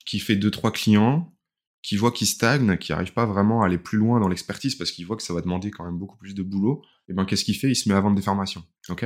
qui 0.05 0.19
fait 0.19 0.35
deux 0.35 0.51
trois 0.51 0.71
clients, 0.71 1.33
qui 1.81 1.95
voit 1.95 2.11
qu'il 2.11 2.27
stagne, 2.27 2.77
qui 2.77 2.91
n'arrive 2.91 3.13
pas 3.13 3.25
vraiment 3.25 3.61
à 3.61 3.65
aller 3.65 3.77
plus 3.77 3.97
loin 3.97 4.19
dans 4.19 4.27
l'expertise 4.27 4.75
parce 4.75 4.91
qu'il 4.91 5.05
voit 5.05 5.15
que 5.15 5.23
ça 5.23 5.33
va 5.33 5.41
demander 5.41 5.71
quand 5.71 5.85
même 5.85 5.97
beaucoup 5.97 6.17
plus 6.17 6.33
de 6.33 6.43
boulot, 6.43 6.81
et 7.07 7.13
ben 7.13 7.25
qu'est-ce 7.25 7.45
qu'il 7.45 7.55
fait? 7.55 7.69
Il 7.69 7.75
se 7.75 7.87
met 7.87 7.95
à 7.95 8.01
vendre 8.01 8.15
des 8.15 8.21
formations. 8.21 8.63
Ok? 8.89 9.05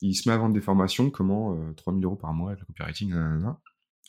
Il 0.00 0.14
se 0.14 0.28
met 0.28 0.34
à 0.34 0.38
vendre 0.38 0.54
des 0.54 0.60
formations, 0.60 1.10
comment 1.10 1.56
euh, 1.56 1.72
3000 1.76 2.04
euros 2.04 2.16
par 2.16 2.32
mois 2.32 2.50
avec 2.50 2.60
le 2.60 2.66
copywriting, 2.66 3.14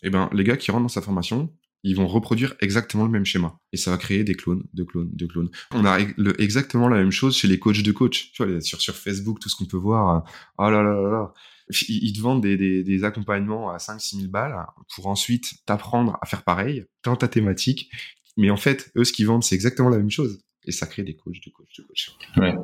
Et 0.03 0.09
ben 0.09 0.29
les 0.33 0.43
gars 0.43 0.57
qui 0.57 0.71
rentrent 0.71 0.83
dans 0.83 0.89
sa 0.89 1.01
formation, 1.01 1.51
ils 1.83 1.95
vont 1.95 2.07
reproduire 2.07 2.55
exactement 2.61 3.03
le 3.03 3.09
même 3.09 3.25
schéma. 3.25 3.57
Et 3.73 3.77
ça 3.77 3.91
va 3.91 3.97
créer 3.97 4.23
des 4.23 4.35
clones, 4.35 4.63
de 4.73 4.83
clones, 4.83 5.09
de 5.11 5.25
clones. 5.25 5.49
On 5.71 5.85
a 5.85 5.99
exactement 6.39 6.87
la 6.87 6.97
même 6.97 7.11
chose 7.11 7.35
chez 7.35 7.47
les 7.47 7.59
coachs 7.59 7.83
de 7.83 7.91
coach. 7.91 8.31
Sur, 8.33 8.81
sur 8.81 8.95
Facebook, 8.95 9.39
tout 9.39 9.49
ce 9.49 9.55
qu'on 9.55 9.65
peut 9.65 9.77
voir. 9.77 10.23
Oh 10.57 10.69
là 10.69 10.81
là 10.81 10.93
là 10.93 11.09
là 11.09 11.33
ils 11.69 12.13
te 12.13 12.21
vendent 12.21 12.41
des, 12.41 12.57
des, 12.57 12.83
des 12.83 13.03
accompagnements 13.03 13.71
à 13.71 13.77
5-6 13.77 14.17
000 14.17 14.27
balles 14.29 14.65
pour 14.95 15.07
ensuite 15.07 15.65
t'apprendre 15.65 16.17
à 16.21 16.25
faire 16.25 16.43
pareil 16.43 16.85
dans 17.03 17.15
ta 17.15 17.27
thématique. 17.27 17.89
Mais 18.37 18.49
en 18.49 18.57
fait, 18.57 18.91
eux, 18.95 19.03
ce 19.03 19.13
qu'ils 19.13 19.27
vendent, 19.27 19.43
c'est 19.43 19.55
exactement 19.55 19.89
la 19.89 19.97
même 19.97 20.09
chose. 20.09 20.41
Et 20.65 20.71
ça 20.71 20.87
crée 20.87 21.03
des 21.03 21.15
coachs, 21.15 21.43
de 21.45 21.51
coachs, 21.51 21.67
de 21.77 21.83
coachs. 21.83 22.15
Ouais. 22.37 22.55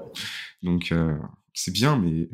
Donc, 0.63 0.91
euh, 0.91 1.17
c'est 1.53 1.71
bien, 1.71 1.97
mais 1.97 2.29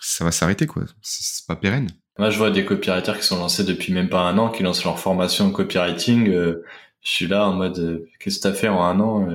ça 0.00 0.24
va 0.24 0.32
s'arrêter, 0.32 0.66
quoi. 0.66 0.84
C'est 1.02 1.46
pas 1.46 1.56
pérenne. 1.56 1.90
Moi, 2.18 2.30
je 2.30 2.38
vois 2.38 2.50
des 2.50 2.64
copywriters 2.64 3.18
qui 3.18 3.26
sont 3.26 3.38
lancés 3.38 3.64
depuis 3.64 3.92
même 3.92 4.08
pas 4.08 4.22
un 4.22 4.38
an, 4.38 4.50
qui 4.50 4.62
lancent 4.62 4.84
leur 4.84 4.98
formation 4.98 5.46
en 5.46 5.50
copywriting. 5.50 6.28
Euh, 6.28 6.62
je 7.02 7.10
suis 7.10 7.26
là 7.26 7.48
en 7.48 7.54
mode, 7.54 7.78
euh, 7.78 8.08
qu'est-ce 8.20 8.38
que 8.38 8.42
t'as 8.42 8.52
fait 8.52 8.68
en 8.68 8.82
un 8.82 9.00
an 9.00 9.28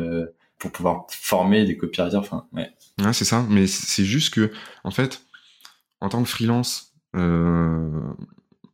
pour 0.60 0.72
pouvoir 0.72 1.08
former 1.10 1.66
des 1.66 1.76
copywriters 1.78 2.20
Enfin, 2.20 2.48
ouais. 2.54 2.70
Ouais, 3.00 3.14
c'est 3.14 3.26
ça. 3.26 3.46
Mais 3.50 3.66
c'est 3.68 4.06
juste 4.06 4.34
que, 4.34 4.52
en 4.84 4.92
fait, 4.92 5.26
en 6.02 6.10
tant 6.10 6.24
que 6.24 6.30
freelance, 6.30 6.94
euh, 7.16 8.14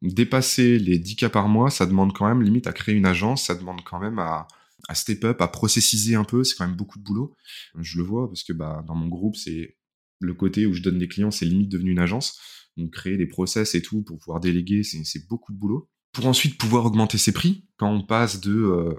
dépasser 0.01 0.79
les 0.79 0.97
10 0.97 1.15
cas 1.17 1.29
par 1.29 1.47
mois, 1.47 1.69
ça 1.69 1.85
demande 1.85 2.13
quand 2.13 2.27
même 2.27 2.41
limite 2.41 2.67
à 2.67 2.73
créer 2.73 2.95
une 2.95 3.05
agence, 3.05 3.43
ça 3.43 3.55
demande 3.55 3.83
quand 3.83 3.99
même 3.99 4.19
à, 4.19 4.47
step 4.93 5.23
up, 5.25 5.41
à 5.41 5.47
processiser 5.47 6.15
un 6.15 6.23
peu, 6.23 6.43
c'est 6.43 6.55
quand 6.55 6.65
même 6.65 6.77
beaucoup 6.77 6.97
de 6.97 7.03
boulot. 7.03 7.35
Je 7.77 7.97
le 7.97 8.03
vois 8.03 8.27
parce 8.27 8.43
que 8.43 8.53
bah, 8.53 8.83
dans 8.87 8.95
mon 8.95 9.07
groupe, 9.07 9.35
c'est 9.35 9.77
le 10.19 10.33
côté 10.33 10.65
où 10.65 10.73
je 10.73 10.81
donne 10.81 10.97
des 10.97 11.07
clients, 11.07 11.31
c'est 11.31 11.45
limite 11.45 11.69
devenu 11.69 11.91
une 11.91 11.99
agence. 11.99 12.39
Donc 12.77 12.91
créer 12.91 13.17
des 13.17 13.27
process 13.27 13.75
et 13.75 13.81
tout 13.81 14.03
pour 14.03 14.19
pouvoir 14.19 14.39
déléguer, 14.39 14.83
c'est 14.83 15.27
beaucoup 15.27 15.51
de 15.51 15.57
boulot. 15.57 15.89
Pour 16.13 16.27
ensuite 16.27 16.57
pouvoir 16.57 16.85
augmenter 16.85 17.17
ses 17.17 17.31
prix, 17.31 17.65
quand 17.75 17.91
on 17.91 18.03
passe 18.03 18.39
de 18.39 18.53
euh, 18.53 18.93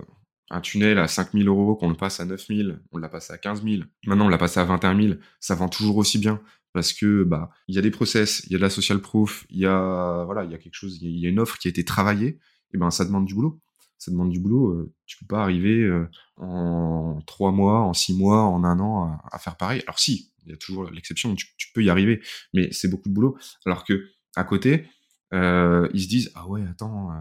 un 0.50 0.60
tunnel 0.60 0.98
à 0.98 1.08
5000 1.08 1.46
euros, 1.48 1.76
qu'on 1.76 1.88
le 1.88 1.96
passe 1.96 2.20
à 2.20 2.24
9000, 2.24 2.80
on 2.92 2.98
l'a 2.98 3.08
passé 3.08 3.32
à 3.32 3.38
15 3.38 3.62
000, 3.62 3.82
maintenant 4.06 4.26
on 4.26 4.28
l'a 4.28 4.38
passé 4.38 4.60
à 4.60 4.64
21 4.64 5.00
000, 5.00 5.14
ça 5.40 5.54
vend 5.54 5.68
toujours 5.68 5.96
aussi 5.96 6.18
bien 6.18 6.40
parce 6.72 6.92
que 6.92 7.24
bah 7.24 7.50
il 7.66 7.74
y 7.74 7.78
a 7.78 7.82
des 7.82 7.90
process, 7.90 8.42
il 8.46 8.52
y 8.52 8.54
a 8.54 8.58
de 8.58 8.62
la 8.62 8.70
social 8.70 9.00
proof, 9.00 9.46
il 9.50 9.58
y 9.58 9.66
a 9.66 10.24
voilà, 10.24 10.44
il 10.44 10.50
y 10.50 10.54
a 10.54 10.58
quelque 10.58 10.74
chose, 10.74 10.98
il 11.02 11.18
y 11.18 11.26
a 11.26 11.28
une 11.28 11.40
offre 11.40 11.58
qui 11.58 11.68
a 11.68 11.70
été 11.70 11.84
travaillée, 11.84 12.38
et 12.72 12.78
ben 12.78 12.90
ça 12.90 13.04
demande 13.04 13.26
du 13.26 13.34
boulot. 13.34 13.60
Ça 13.98 14.12
demande 14.12 14.30
du 14.30 14.38
boulot. 14.38 14.74
Euh, 14.74 14.94
tu 15.06 15.18
peux 15.18 15.26
pas 15.26 15.42
arriver 15.42 15.82
euh, 15.82 16.08
en 16.36 17.20
trois 17.26 17.50
mois, 17.50 17.80
en 17.80 17.94
six 17.94 18.14
mois, 18.14 18.42
en 18.42 18.62
un 18.62 18.78
an 18.78 19.18
à, 19.32 19.38
faire 19.38 19.56
pareil. 19.56 19.82
Alors 19.88 19.98
si, 19.98 20.32
il 20.44 20.50
y 20.50 20.52
a 20.52 20.56
toujours 20.56 20.88
l'exception, 20.90 21.34
tu, 21.34 21.46
tu, 21.56 21.72
peux 21.72 21.82
y 21.82 21.90
arriver, 21.90 22.22
mais 22.54 22.70
c'est 22.70 22.86
beaucoup 22.86 23.08
de 23.08 23.14
boulot. 23.14 23.36
Alors 23.66 23.84
que 23.84 24.06
à 24.36 24.44
côté, 24.44 24.86
euh, 25.34 25.88
ils 25.92 26.02
se 26.02 26.08
disent 26.08 26.30
ah 26.34 26.46
ouais 26.48 26.62
attends 26.70 27.10
euh, 27.10 27.20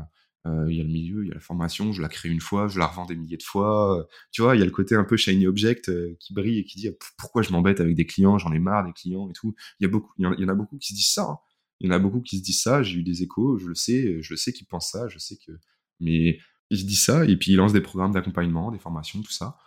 il 0.70 0.76
y 0.76 0.80
a 0.80 0.84
le 0.84 0.90
milieu, 0.90 1.24
il 1.24 1.28
y 1.28 1.32
a 1.32 1.34
la 1.34 1.40
formation, 1.40 1.92
je 1.92 2.02
la 2.02 2.10
crée 2.10 2.30
une 2.30 2.42
fois, 2.42 2.68
je 2.68 2.80
la 2.80 2.88
revends 2.88 3.06
des 3.06 3.16
milliers 3.16 3.38
de 3.38 3.44
fois. 3.44 4.00
Euh, 4.00 4.04
tu 4.32 4.42
vois, 4.42 4.56
il 4.56 4.60
y 4.60 4.62
a 4.62 4.66
le 4.66 4.72
côté 4.72 4.96
un 4.96 5.04
peu 5.04 5.18
shiny 5.18 5.48
object 5.48 5.90
euh, 5.90 6.16
qui 6.20 6.34
brille 6.34 6.60
et 6.60 6.64
qui 6.64 6.80
dit 6.80 6.90
pourquoi 7.18 7.42
je 7.42 7.52
m'embête 7.52 7.80
avec 7.80 7.96
des 7.96 8.06
clients, 8.06 8.38
j'en 8.38 8.52
ai 8.54 8.60
marre 8.60 8.86
des 8.86 8.94
clients 8.94 9.30
et 9.30 9.34
tout. 9.34 9.56
Il 9.80 9.84
y 9.84 9.86
a 9.88 9.90
beaucoup, 9.90 10.12
il 10.18 10.24
y 10.24 10.46
en, 10.46 10.50
a 10.50 10.56
beaucoup 10.56 10.78
qui 10.78 10.90
se 10.90 10.94
disent 10.94 11.14
ça. 11.14 11.28
Hein. 11.30 11.38
Il 11.80 11.88
y 11.88 11.90
en 11.92 11.96
a 11.96 12.00
beaucoup 12.00 12.22
qui 12.22 12.38
se 12.38 12.44
disent 12.44 12.62
ça. 12.62 12.84
J'ai 12.84 13.00
eu 13.00 13.04
des 13.04 13.24
échos, 13.24 13.58
je 13.58 13.68
le 13.68 13.76
sais, 13.76 14.22
je 14.22 14.36
sais 14.36 14.54
qu'ils 14.54 14.68
pensent 14.68 14.92
ça, 14.92 15.08
je 15.08 15.20
sais 15.20 15.38
que. 15.38 15.52
Mais 16.00 16.40
ils 16.70 16.80
se 16.80 16.86
disent 16.86 17.04
ça 17.04 17.26
et 17.26 17.38
puis 17.38 17.52
ils 17.52 17.56
lancent 17.56 17.74
des 17.74 17.82
programmes 17.82 18.12
d'accompagnement, 18.12 18.72
des 18.72 18.80
formations, 18.80 19.22
tout 19.22 19.32
ça, 19.32 19.58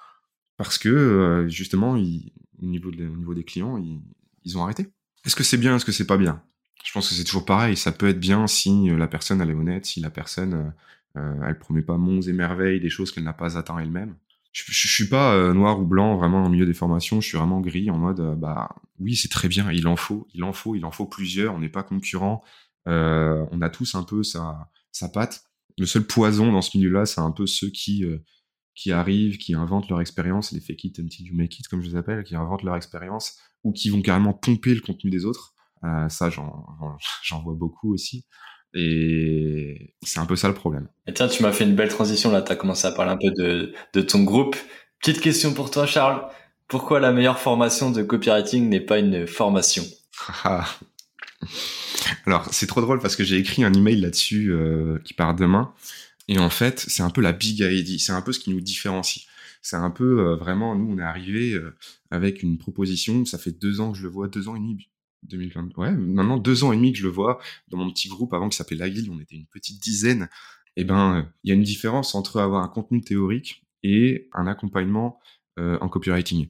parce 0.56 0.78
que 0.78 1.46
justement, 1.48 1.92
au 1.92 2.66
niveau, 2.66 2.90
niveau 2.90 3.34
des 3.34 3.44
clients, 3.44 3.78
ils, 3.78 4.02
ils 4.44 4.58
ont 4.58 4.62
arrêté. 4.62 4.88
Est-ce 5.24 5.36
que 5.36 5.44
c'est 5.44 5.56
bien, 5.56 5.76
est-ce 5.76 5.84
que 5.84 5.92
c'est 5.92 6.06
pas 6.06 6.18
bien? 6.18 6.42
Je 6.84 6.92
pense 6.92 7.08
que 7.08 7.14
c'est 7.14 7.24
toujours 7.24 7.44
pareil. 7.44 7.76
Ça 7.76 7.92
peut 7.92 8.08
être 8.08 8.20
bien 8.20 8.46
si 8.46 8.90
euh, 8.90 8.96
la 8.96 9.08
personne 9.08 9.40
elle 9.40 9.50
est 9.50 9.54
honnête, 9.54 9.86
si 9.86 10.00
la 10.00 10.10
personne 10.10 10.54
euh, 10.54 11.20
euh, 11.20 11.46
elle 11.46 11.58
promet 11.58 11.82
pas 11.82 11.96
monts 11.96 12.20
et 12.22 12.32
merveilles, 12.32 12.80
des 12.80 12.90
choses 12.90 13.12
qu'elle 13.12 13.24
n'a 13.24 13.32
pas 13.32 13.58
atteint 13.58 13.78
elle-même. 13.78 14.16
Je, 14.52 14.64
je, 14.66 14.88
suis 14.88 15.08
pas 15.08 15.52
noir 15.52 15.80
ou 15.80 15.86
blanc 15.86 16.16
vraiment 16.16 16.44
au 16.44 16.48
milieu 16.48 16.66
des 16.66 16.74
formations. 16.74 17.20
Je 17.20 17.28
suis 17.28 17.38
vraiment 17.38 17.60
gris 17.60 17.88
en 17.88 17.98
mode 17.98 18.36
bah 18.40 18.68
oui 18.98 19.14
c'est 19.14 19.28
très 19.28 19.46
bien, 19.46 19.70
il 19.70 19.86
en 19.86 19.94
faut, 19.94 20.26
il 20.34 20.42
en 20.42 20.52
faut, 20.52 20.74
il 20.74 20.84
en 20.84 20.90
faut 20.90 21.06
plusieurs. 21.06 21.54
On 21.54 21.60
n'est 21.60 21.68
pas 21.68 21.84
concurrents. 21.84 22.42
on 22.86 23.60
a 23.62 23.70
tous 23.70 23.94
un 23.94 24.02
peu 24.02 24.24
sa 24.24 24.68
sa 24.90 25.08
patte. 25.08 25.44
Le 25.78 25.86
seul 25.86 26.04
poison 26.04 26.50
dans 26.50 26.62
ce 26.62 26.76
milieu-là, 26.76 27.06
c'est 27.06 27.20
un 27.20 27.30
peu 27.30 27.46
ceux 27.46 27.70
qui 27.70 28.04
qui 28.74 28.90
arrivent, 28.90 29.38
qui 29.38 29.54
inventent 29.54 29.88
leur 29.88 30.00
expérience, 30.00 30.50
les 30.50 30.60
fake 30.60 30.84
it 30.84 30.98
until 30.98 31.26
you 31.26 31.34
make 31.34 31.56
it, 31.60 31.68
comme 31.68 31.82
je 31.82 31.90
les 31.90 31.96
appelle, 31.96 32.24
qui 32.24 32.34
inventent 32.34 32.64
leur 32.64 32.76
expérience, 32.76 33.36
ou 33.62 33.72
qui 33.72 33.88
vont 33.90 34.02
carrément 34.02 34.32
pomper 34.32 34.74
le 34.74 34.80
contenu 34.80 35.10
des 35.10 35.24
autres. 35.24 35.54
Euh, 35.84 36.08
ça, 36.08 36.30
j'en 37.22 37.42
vois 37.42 37.54
beaucoup 37.54 37.92
aussi. 37.94 38.24
Et 38.72 39.94
c'est 40.02 40.20
un 40.20 40.26
peu 40.26 40.36
ça 40.36 40.48
le 40.48 40.54
problème. 40.54 40.88
Et 41.06 41.12
tiens, 41.12 41.28
tu 41.28 41.42
m'as 41.42 41.52
fait 41.52 41.64
une 41.64 41.74
belle 41.74 41.88
transition 41.88 42.30
là. 42.30 42.42
Tu 42.42 42.52
as 42.52 42.56
commencé 42.56 42.86
à 42.86 42.92
parler 42.92 43.10
un 43.10 43.16
peu 43.16 43.30
de, 43.30 43.72
de 43.92 44.00
ton 44.00 44.22
groupe. 44.22 44.56
Petite 45.00 45.20
question 45.20 45.54
pour 45.54 45.70
toi, 45.70 45.86
Charles. 45.86 46.28
Pourquoi 46.68 47.00
la 47.00 47.10
meilleure 47.10 47.40
formation 47.40 47.90
de 47.90 48.02
copywriting 48.02 48.68
n'est 48.68 48.80
pas 48.80 48.98
une 48.98 49.26
formation? 49.26 49.82
Alors, 52.26 52.46
c'est 52.52 52.66
trop 52.66 52.80
drôle 52.80 53.00
parce 53.00 53.16
que 53.16 53.24
j'ai 53.24 53.38
écrit 53.38 53.64
un 53.64 53.72
email 53.72 54.00
là-dessus 54.00 54.52
euh, 54.52 54.98
qui 55.04 55.14
part 55.14 55.34
demain. 55.34 55.72
Et 56.28 56.38
en 56.38 56.50
fait, 56.50 56.84
c'est 56.86 57.02
un 57.02 57.10
peu 57.10 57.22
la 57.22 57.32
big 57.32 57.58
ID. 57.58 57.98
C'est 57.98 58.12
un 58.12 58.22
peu 58.22 58.32
ce 58.32 58.38
qui 58.38 58.50
nous 58.50 58.60
différencie. 58.60 59.26
C'est 59.62 59.76
un 59.76 59.90
peu 59.90 60.20
euh, 60.20 60.36
vraiment, 60.36 60.76
nous, 60.76 60.94
on 60.94 60.98
est 60.98 61.02
arrivé 61.02 61.60
avec 62.12 62.44
une 62.44 62.56
proposition. 62.56 63.24
Ça 63.24 63.36
fait 63.36 63.50
deux 63.50 63.80
ans 63.80 63.90
que 63.90 63.98
je 63.98 64.04
le 64.04 64.10
vois, 64.10 64.28
deux 64.28 64.46
ans 64.46 64.54
et 64.54 64.60
demi, 64.60 64.76
2020. 65.24 65.76
Ouais, 65.76 65.92
maintenant 65.92 66.38
deux 66.38 66.64
ans 66.64 66.72
et 66.72 66.76
demi 66.76 66.92
que 66.92 66.98
je 66.98 67.04
le 67.04 67.10
vois 67.10 67.40
dans 67.68 67.78
mon 67.78 67.90
petit 67.90 68.08
groupe 68.08 68.32
avant 68.34 68.48
qui 68.48 68.56
s'appelait 68.56 68.76
La 68.76 68.90
Guilde, 68.90 69.08
on 69.10 69.20
était 69.20 69.36
une 69.36 69.46
petite 69.46 69.82
dizaine. 69.82 70.28
Eh 70.76 70.84
ben, 70.84 71.30
il 71.42 71.48
y 71.48 71.52
a 71.52 71.54
une 71.54 71.62
différence 71.62 72.14
entre 72.14 72.40
avoir 72.40 72.62
un 72.62 72.68
contenu 72.68 73.02
théorique 73.02 73.66
et 73.82 74.28
un 74.32 74.46
accompagnement 74.46 75.20
euh, 75.58 75.78
en 75.80 75.88
copywriting. 75.88 76.48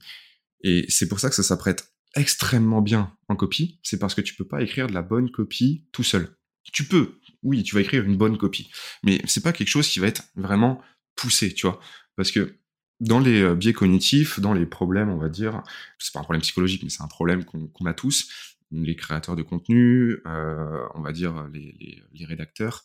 Et 0.63 0.85
c'est 0.89 1.07
pour 1.07 1.19
ça 1.19 1.29
que 1.29 1.35
ça 1.35 1.43
s'apprête 1.43 1.91
extrêmement 2.15 2.81
bien 2.81 3.15
en 3.27 3.35
copie. 3.35 3.79
C'est 3.83 3.99
parce 3.99 4.13
que 4.13 4.21
tu 4.21 4.35
peux 4.35 4.47
pas 4.47 4.61
écrire 4.61 4.87
de 4.87 4.93
la 4.93 5.01
bonne 5.01 5.31
copie 5.31 5.87
tout 5.91 6.03
seul. 6.03 6.35
Tu 6.71 6.83
peux, 6.83 7.19
oui, 7.41 7.63
tu 7.63 7.75
vas 7.75 7.81
écrire 7.81 8.03
une 8.03 8.17
bonne 8.17 8.37
copie, 8.37 8.69
mais 9.03 9.19
c'est 9.25 9.41
pas 9.41 9.53
quelque 9.53 9.67
chose 9.67 9.87
qui 9.87 9.99
va 9.99 10.07
être 10.07 10.23
vraiment 10.35 10.81
poussé, 11.15 11.53
tu 11.53 11.65
vois, 11.65 11.79
parce 12.15 12.31
que 12.31 12.55
dans 12.99 13.19
les 13.19 13.41
euh, 13.41 13.55
biais 13.55 13.73
cognitifs, 13.73 14.39
dans 14.39 14.53
les 14.53 14.67
problèmes, 14.67 15.09
on 15.09 15.17
va 15.17 15.27
dire, 15.27 15.63
c'est 15.97 16.13
pas 16.13 16.19
un 16.19 16.23
problème 16.23 16.41
psychologique, 16.41 16.83
mais 16.83 16.89
c'est 16.89 17.01
un 17.01 17.07
problème 17.07 17.43
qu'on 17.43 17.85
a 17.85 17.93
tous, 17.93 18.29
les 18.71 18.95
créateurs 18.95 19.35
de 19.35 19.43
contenu, 19.43 20.17
euh, 20.25 20.85
on 20.95 21.01
va 21.01 21.11
dire 21.11 21.47
les, 21.53 22.25
rédacteurs, 22.25 22.83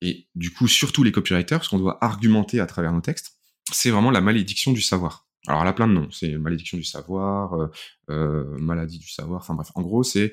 et 0.00 0.28
du 0.34 0.52
coup 0.52 0.68
surtout 0.68 1.02
les 1.02 1.12
copywriters, 1.12 1.58
parce 1.58 1.68
qu'on 1.68 1.78
doit 1.78 2.02
argumenter 2.02 2.60
à 2.60 2.66
travers 2.66 2.92
nos 2.92 3.00
textes, 3.00 3.38
c'est 3.72 3.90
vraiment 3.90 4.10
la 4.10 4.20
malédiction 4.20 4.72
du 4.72 4.80
savoir. 4.80 5.28
Alors 5.46 5.62
elle 5.62 5.68
a 5.68 5.72
plein 5.72 5.88
de 5.88 5.92
noms, 5.92 6.10
c'est 6.10 6.36
malédiction 6.38 6.78
du 6.78 6.84
savoir, 6.84 7.54
euh, 7.54 7.66
euh, 8.10 8.58
maladie 8.58 8.98
du 8.98 9.08
savoir, 9.08 9.40
enfin 9.40 9.54
bref, 9.54 9.70
en 9.74 9.82
gros 9.82 10.02
c'est 10.02 10.32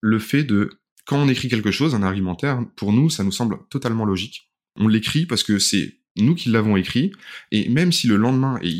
le 0.00 0.18
fait 0.18 0.44
de, 0.44 0.80
quand 1.04 1.18
on 1.18 1.28
écrit 1.28 1.48
quelque 1.48 1.70
chose, 1.70 1.94
un 1.94 2.02
argumentaire, 2.02 2.60
pour 2.76 2.92
nous 2.92 3.10
ça 3.10 3.24
nous 3.24 3.32
semble 3.32 3.58
totalement 3.68 4.04
logique. 4.04 4.50
On 4.76 4.88
l'écrit 4.88 5.26
parce 5.26 5.42
que 5.42 5.58
c'est 5.58 5.98
nous 6.16 6.34
qui 6.34 6.48
l'avons 6.48 6.76
écrit, 6.76 7.12
et 7.50 7.68
même 7.68 7.92
si 7.92 8.06
le 8.06 8.16
lendemain, 8.16 8.58
et 8.62 8.78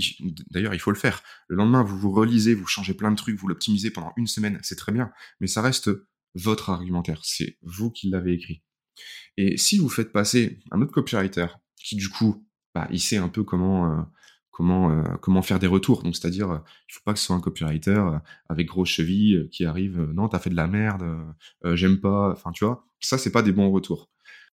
d'ailleurs 0.50 0.74
il 0.74 0.80
faut 0.80 0.90
le 0.90 0.96
faire, 0.96 1.22
le 1.48 1.56
lendemain 1.56 1.82
vous 1.82 1.98
vous 1.98 2.10
relisez, 2.10 2.54
vous 2.54 2.66
changez 2.66 2.94
plein 2.94 3.10
de 3.10 3.16
trucs, 3.16 3.38
vous 3.38 3.48
l'optimisez 3.48 3.90
pendant 3.90 4.12
une 4.16 4.26
semaine, 4.26 4.58
c'est 4.62 4.76
très 4.76 4.92
bien, 4.92 5.10
mais 5.40 5.46
ça 5.46 5.62
reste 5.62 5.90
votre 6.34 6.70
argumentaire, 6.70 7.20
c'est 7.22 7.58
vous 7.62 7.90
qui 7.90 8.08
l'avez 8.08 8.34
écrit. 8.34 8.62
Et 9.36 9.56
si 9.56 9.78
vous 9.78 9.88
faites 9.88 10.12
passer 10.12 10.60
un 10.70 10.80
autre 10.80 10.92
copywriter, 10.92 11.46
qui 11.76 11.96
du 11.96 12.08
coup, 12.08 12.46
bah, 12.74 12.88
il 12.90 13.00
sait 13.00 13.16
un 13.16 13.28
peu 13.28 13.42
comment, 13.42 13.90
euh, 13.90 14.02
comment, 14.50 14.90
euh, 14.90 15.02
comment 15.20 15.42
faire 15.42 15.58
des 15.58 15.66
retours, 15.66 16.02
donc 16.02 16.16
c'est-à-dire, 16.16 16.50
euh, 16.50 16.58
il 16.88 16.94
faut 16.94 17.02
pas 17.04 17.12
que 17.12 17.18
ce 17.18 17.26
soit 17.26 17.36
un 17.36 17.40
copywriter 17.40 18.02
avec 18.48 18.66
grosse 18.66 18.88
cheville 18.90 19.48
qui 19.50 19.64
arrive, 19.64 20.00
non, 20.14 20.28
t'as 20.28 20.38
fait 20.38 20.50
de 20.50 20.56
la 20.56 20.66
merde, 20.66 21.04
j'aime 21.74 22.00
pas, 22.00 22.32
enfin 22.32 22.52
tu 22.52 22.64
vois, 22.64 22.86
ça 23.00 23.18
c'est 23.18 23.32
pas 23.32 23.42
des 23.42 23.52
bons 23.52 23.70
retours. 23.70 24.10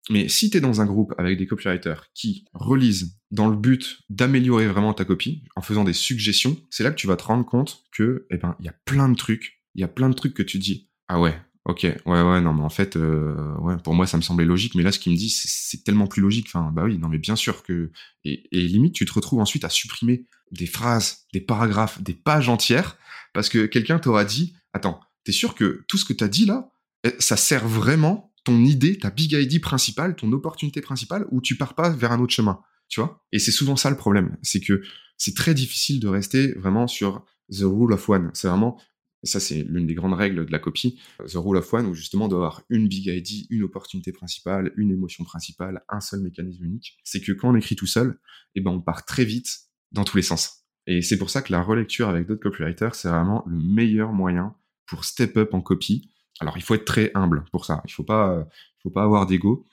Mais 0.09 0.27
si 0.27 0.49
tu 0.49 0.57
es 0.57 0.61
dans 0.61 0.81
un 0.81 0.85
groupe 0.85 1.13
avec 1.17 1.37
des 1.37 1.47
copywriters 1.47 2.07
qui 2.13 2.45
relisent 2.53 3.17
dans 3.31 3.47
le 3.47 3.55
but 3.55 3.99
d'améliorer 4.09 4.67
vraiment 4.67 4.93
ta 4.93 5.05
copie, 5.05 5.43
en 5.55 5.61
faisant 5.61 5.83
des 5.83 5.93
suggestions, 5.93 6.57
c'est 6.69 6.83
là 6.83 6.91
que 6.91 6.95
tu 6.95 7.07
vas 7.07 7.15
te 7.15 7.23
rendre 7.23 7.45
compte 7.45 7.83
que, 7.91 8.25
eh 8.29 8.37
ben, 8.37 8.55
il 8.59 8.65
y 8.65 8.69
a 8.69 8.75
plein 8.85 9.07
de 9.07 9.15
trucs, 9.15 9.61
il 9.75 9.81
y 9.81 9.83
a 9.83 9.87
plein 9.87 10.09
de 10.09 10.13
trucs 10.13 10.33
que 10.33 10.43
tu 10.43 10.59
dis, 10.59 10.89
ah 11.07 11.21
ouais, 11.21 11.39
ok, 11.65 11.83
ouais, 11.83 12.21
ouais, 12.21 12.41
non, 12.41 12.53
mais 12.53 12.63
en 12.63 12.69
fait, 12.69 12.97
euh, 12.97 13.55
ouais, 13.59 13.77
pour 13.77 13.93
moi, 13.93 14.05
ça 14.05 14.17
me 14.17 14.21
semblait 14.21 14.45
logique, 14.45 14.75
mais 14.75 14.83
là, 14.83 14.91
ce 14.91 14.99
qu'il 14.99 15.13
me 15.13 15.17
dit, 15.17 15.29
c'est 15.29 15.83
tellement 15.83 16.07
plus 16.07 16.21
logique. 16.21 16.47
Enfin, 16.47 16.71
bah 16.71 16.83
oui, 16.83 16.97
non, 16.97 17.07
mais 17.07 17.17
bien 17.17 17.37
sûr 17.37 17.63
que, 17.63 17.91
et, 18.25 18.47
et 18.51 18.61
limite, 18.61 18.93
tu 18.93 19.05
te 19.05 19.13
retrouves 19.13 19.39
ensuite 19.39 19.63
à 19.63 19.69
supprimer 19.69 20.25
des 20.51 20.67
phrases, 20.67 21.25
des 21.33 21.41
paragraphes, 21.41 22.01
des 22.01 22.13
pages 22.13 22.49
entières, 22.49 22.97
parce 23.33 23.49
que 23.49 23.65
quelqu'un 23.65 23.99
t'aura 23.99 24.25
dit, 24.25 24.53
attends, 24.73 24.99
t'es 25.23 25.31
sûr 25.31 25.55
que 25.55 25.83
tout 25.87 25.97
ce 25.97 26.05
que 26.05 26.13
t'as 26.13 26.27
dit 26.27 26.45
là, 26.45 26.69
eh, 27.05 27.15
ça 27.19 27.37
sert 27.37 27.67
vraiment 27.67 28.32
ton 28.43 28.63
idée, 28.63 28.97
ta 28.97 29.09
big 29.09 29.33
idea 29.33 29.59
principale, 29.59 30.15
ton 30.15 30.31
opportunité 30.31 30.81
principale, 30.81 31.25
ou 31.31 31.41
tu 31.41 31.55
pars 31.55 31.75
pas 31.75 31.89
vers 31.89 32.11
un 32.11 32.19
autre 32.19 32.33
chemin, 32.33 32.61
tu 32.89 32.99
vois? 32.99 33.25
Et 33.31 33.39
c'est 33.39 33.51
souvent 33.51 33.75
ça 33.75 33.89
le 33.89 33.97
problème, 33.97 34.37
c'est 34.41 34.59
que 34.59 34.81
c'est 35.17 35.35
très 35.35 35.53
difficile 35.53 35.99
de 35.99 36.07
rester 36.07 36.53
vraiment 36.53 36.87
sur 36.87 37.25
the 37.49 37.61
rule 37.61 37.93
of 37.93 38.09
one. 38.09 38.31
C'est 38.33 38.47
vraiment, 38.47 38.79
ça 39.23 39.39
c'est 39.39 39.63
l'une 39.63 39.87
des 39.87 39.93
grandes 39.93 40.13
règles 40.13 40.45
de 40.45 40.51
la 40.51 40.59
copie, 40.59 40.99
the 41.25 41.35
rule 41.35 41.57
of 41.57 41.73
one, 41.73 41.85
où 41.85 41.93
justement 41.93 42.27
d'avoir 42.27 42.63
une 42.69 42.87
big 42.87 43.07
idea, 43.07 43.45
une 43.49 43.63
opportunité 43.63 44.11
principale, 44.11 44.73
une 44.75 44.91
émotion 44.91 45.23
principale, 45.23 45.83
un 45.89 46.01
seul 46.01 46.21
mécanisme 46.21 46.65
unique. 46.65 46.97
C'est 47.03 47.21
que 47.21 47.31
quand 47.31 47.51
on 47.51 47.55
écrit 47.55 47.75
tout 47.75 47.87
seul, 47.87 48.19
eh 48.55 48.61
ben 48.61 48.71
on 48.71 48.81
part 48.81 49.05
très 49.05 49.25
vite 49.25 49.49
dans 49.91 50.03
tous 50.03 50.17
les 50.17 50.23
sens. 50.23 50.65
Et 50.87 51.01
c'est 51.01 51.17
pour 51.17 51.29
ça 51.29 51.41
que 51.41 51.51
la 51.53 51.61
relecture 51.61 52.09
avec 52.09 52.27
d'autres 52.27 52.41
copywriters, 52.41 52.95
c'est 52.95 53.07
vraiment 53.07 53.43
le 53.47 53.57
meilleur 53.57 54.11
moyen 54.11 54.55
pour 54.85 55.05
step 55.05 55.37
up 55.37 55.53
en 55.53 55.61
copie 55.61 56.09
alors, 56.43 56.57
il 56.57 56.61
faut 56.63 56.75
être 56.75 56.85
très 56.85 57.11
humble 57.15 57.45
pour 57.51 57.65
ça. 57.65 57.81
Il 57.85 57.91
faut 57.91 58.03
pas, 58.03 58.45
faut 58.83 58.89
pas 58.89 59.03
avoir 59.03 59.25
d'ego. 59.25 59.65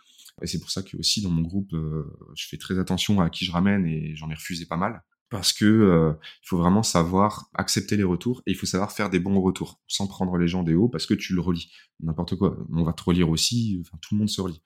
Et 0.42 0.46
c'est 0.46 0.58
pour 0.58 0.70
ça 0.70 0.82
que 0.82 0.96
aussi 0.96 1.22
dans 1.22 1.30
mon 1.30 1.42
groupe, 1.42 1.72
euh, 1.74 2.04
je 2.34 2.46
fais 2.46 2.56
très 2.56 2.78
attention 2.78 3.20
à 3.20 3.30
qui 3.30 3.44
je 3.44 3.52
ramène 3.52 3.86
et 3.86 4.14
j'en 4.16 4.30
ai 4.30 4.34
refusé 4.34 4.66
pas 4.66 4.76
mal. 4.76 5.02
Parce 5.28 5.52
que 5.52 5.64
euh, 5.64 6.12
faut 6.42 6.58
vraiment 6.58 6.82
savoir 6.82 7.50
accepter 7.54 7.96
les 7.96 8.02
retours 8.02 8.42
et 8.46 8.50
il 8.50 8.56
faut 8.56 8.66
savoir 8.66 8.90
faire 8.90 9.10
des 9.10 9.20
bons 9.20 9.40
retours 9.40 9.80
sans 9.86 10.08
prendre 10.08 10.36
les 10.36 10.48
gens 10.48 10.64
des 10.64 10.74
hauts 10.74 10.88
parce 10.88 11.06
que 11.06 11.14
tu 11.14 11.34
le 11.34 11.40
relis. 11.40 11.70
N'importe 12.00 12.34
quoi. 12.36 12.56
On 12.72 12.82
va 12.82 12.92
te 12.92 13.02
relire 13.02 13.28
aussi 13.28 13.80
tout 14.02 14.14
le 14.14 14.18
monde 14.18 14.28
se 14.28 14.40
relit. 14.40 14.60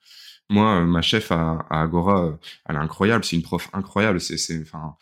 Moi 0.49 0.81
euh, 0.81 0.85
ma 0.85 1.03
chef 1.03 1.31
à, 1.31 1.67
Agora 1.69 2.39
elle 2.65 2.77
est 2.77 2.79
incroyable. 2.79 3.23
C'est 3.23 3.35
une 3.35 3.43
prof 3.43 3.69
incroyable. 3.73 4.19
C'est 4.19 4.37
c'est 4.37 4.59
enfin 4.59 4.95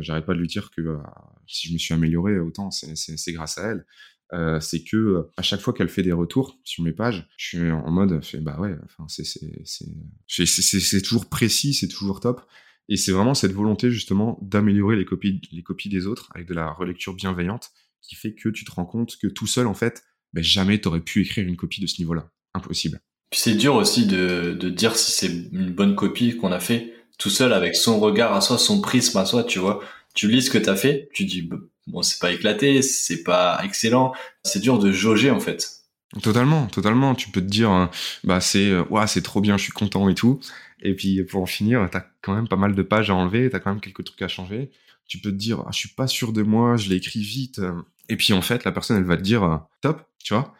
j'arrête 0.00 0.26
pas 0.26 0.34
de 0.34 0.40
lui 0.40 0.48
dire 0.48 0.70
que 0.72 0.98
si 1.46 1.68
je 1.68 1.72
me 1.72 1.78
suis 1.78 1.94
amélioré 1.94 2.38
autant 2.38 2.70
c'est 2.70 3.32
grâce 3.32 3.56
à 3.56 3.68
elle 3.68 3.86
euh, 4.32 4.60
c'est 4.60 4.84
que 4.84 5.26
à 5.36 5.42
chaque 5.42 5.60
fois 5.60 5.72
qu'elle 5.72 5.88
fait 5.88 6.02
des 6.02 6.12
retours 6.12 6.58
sur 6.64 6.84
mes 6.84 6.92
pages, 6.92 7.28
je 7.36 7.46
suis 7.46 7.70
en 7.70 7.90
mode, 7.90 8.20
bah 8.40 8.58
ouais, 8.60 8.74
enfin 8.84 9.06
c'est 9.08 9.24
c'est 9.24 11.02
toujours 11.02 11.28
précis, 11.28 11.74
c'est 11.74 11.88
toujours 11.88 12.20
top. 12.20 12.42
Et 12.90 12.96
c'est 12.96 13.12
vraiment 13.12 13.34
cette 13.34 13.52
volonté 13.52 13.90
justement 13.90 14.38
d'améliorer 14.40 14.96
les 14.96 15.04
copies 15.04 15.40
les 15.52 15.62
copies 15.62 15.88
des 15.88 16.06
autres 16.06 16.30
avec 16.34 16.46
de 16.46 16.54
la 16.54 16.70
relecture 16.70 17.14
bienveillante 17.14 17.70
qui 18.00 18.14
fait 18.14 18.34
que 18.34 18.48
tu 18.48 18.64
te 18.64 18.70
rends 18.70 18.86
compte 18.86 19.16
que 19.20 19.26
tout 19.26 19.46
seul 19.46 19.66
en 19.66 19.74
fait, 19.74 20.04
ben, 20.32 20.42
jamais 20.42 20.80
t'aurais 20.80 21.00
pu 21.00 21.22
écrire 21.22 21.46
une 21.46 21.56
copie 21.56 21.80
de 21.80 21.86
ce 21.86 22.00
niveau-là, 22.00 22.30
impossible. 22.54 23.00
Puis 23.30 23.40
c'est 23.40 23.54
dur 23.54 23.74
aussi 23.74 24.06
de, 24.06 24.56
de 24.58 24.70
dire 24.70 24.96
si 24.96 25.12
c'est 25.12 25.26
une 25.52 25.72
bonne 25.72 25.94
copie 25.94 26.36
qu'on 26.36 26.52
a 26.52 26.60
fait 26.60 26.94
tout 27.18 27.30
seul 27.30 27.52
avec 27.52 27.74
son 27.74 28.00
regard 28.00 28.32
à 28.32 28.40
soi, 28.40 28.58
son 28.58 28.80
prisme 28.80 29.18
à 29.18 29.26
soi, 29.26 29.44
tu 29.44 29.58
vois. 29.58 29.82
Tu 30.14 30.28
lis 30.28 30.42
ce 30.42 30.50
que 30.50 30.58
t'as 30.58 30.76
fait, 30.76 31.10
tu 31.12 31.24
dis 31.24 31.48
bon, 31.88 32.02
c'est 32.02 32.20
pas 32.20 32.32
éclaté, 32.32 32.82
c'est 32.82 33.22
pas 33.22 33.60
excellent. 33.64 34.12
C'est 34.44 34.60
dur 34.60 34.78
de 34.78 34.92
jauger 34.92 35.30
en 35.30 35.40
fait. 35.40 35.78
Totalement, 36.22 36.66
totalement. 36.66 37.14
Tu 37.14 37.30
peux 37.30 37.40
te 37.40 37.46
dire, 37.46 37.70
hein, 37.70 37.90
bah 38.24 38.40
c'est, 38.40 38.70
euh, 38.70 38.84
ouais, 38.90 39.06
c'est 39.06 39.22
trop 39.22 39.40
bien, 39.40 39.56
je 39.56 39.64
suis 39.64 39.72
content 39.72 40.08
et 40.08 40.14
tout. 40.14 40.40
Et 40.80 40.94
puis 40.94 41.22
pour 41.24 41.42
en 41.42 41.46
finir, 41.46 41.88
t'as 41.90 42.04
quand 42.22 42.34
même 42.34 42.48
pas 42.48 42.56
mal 42.56 42.74
de 42.74 42.82
pages 42.82 43.10
à 43.10 43.14
enlever, 43.14 43.50
t'as 43.50 43.58
quand 43.58 43.70
même 43.70 43.80
quelques 43.80 44.04
trucs 44.04 44.22
à 44.22 44.28
changer. 44.28 44.70
Tu 45.06 45.18
peux 45.18 45.30
te 45.30 45.36
dire, 45.36 45.62
ah, 45.66 45.70
je 45.72 45.78
suis 45.78 45.88
pas 45.88 46.06
sûr 46.06 46.32
de 46.32 46.42
moi, 46.42 46.76
je 46.76 46.88
l'ai 46.88 46.96
écrit 46.96 47.20
vite. 47.20 47.60
Et 48.08 48.16
puis 48.16 48.32
en 48.32 48.42
fait, 48.42 48.64
la 48.64 48.72
personne, 48.72 48.96
elle 48.96 49.04
va 49.04 49.16
te 49.16 49.22
dire, 49.22 49.42
euh, 49.42 49.56
top, 49.80 50.02
tu 50.22 50.34
vois. 50.34 50.54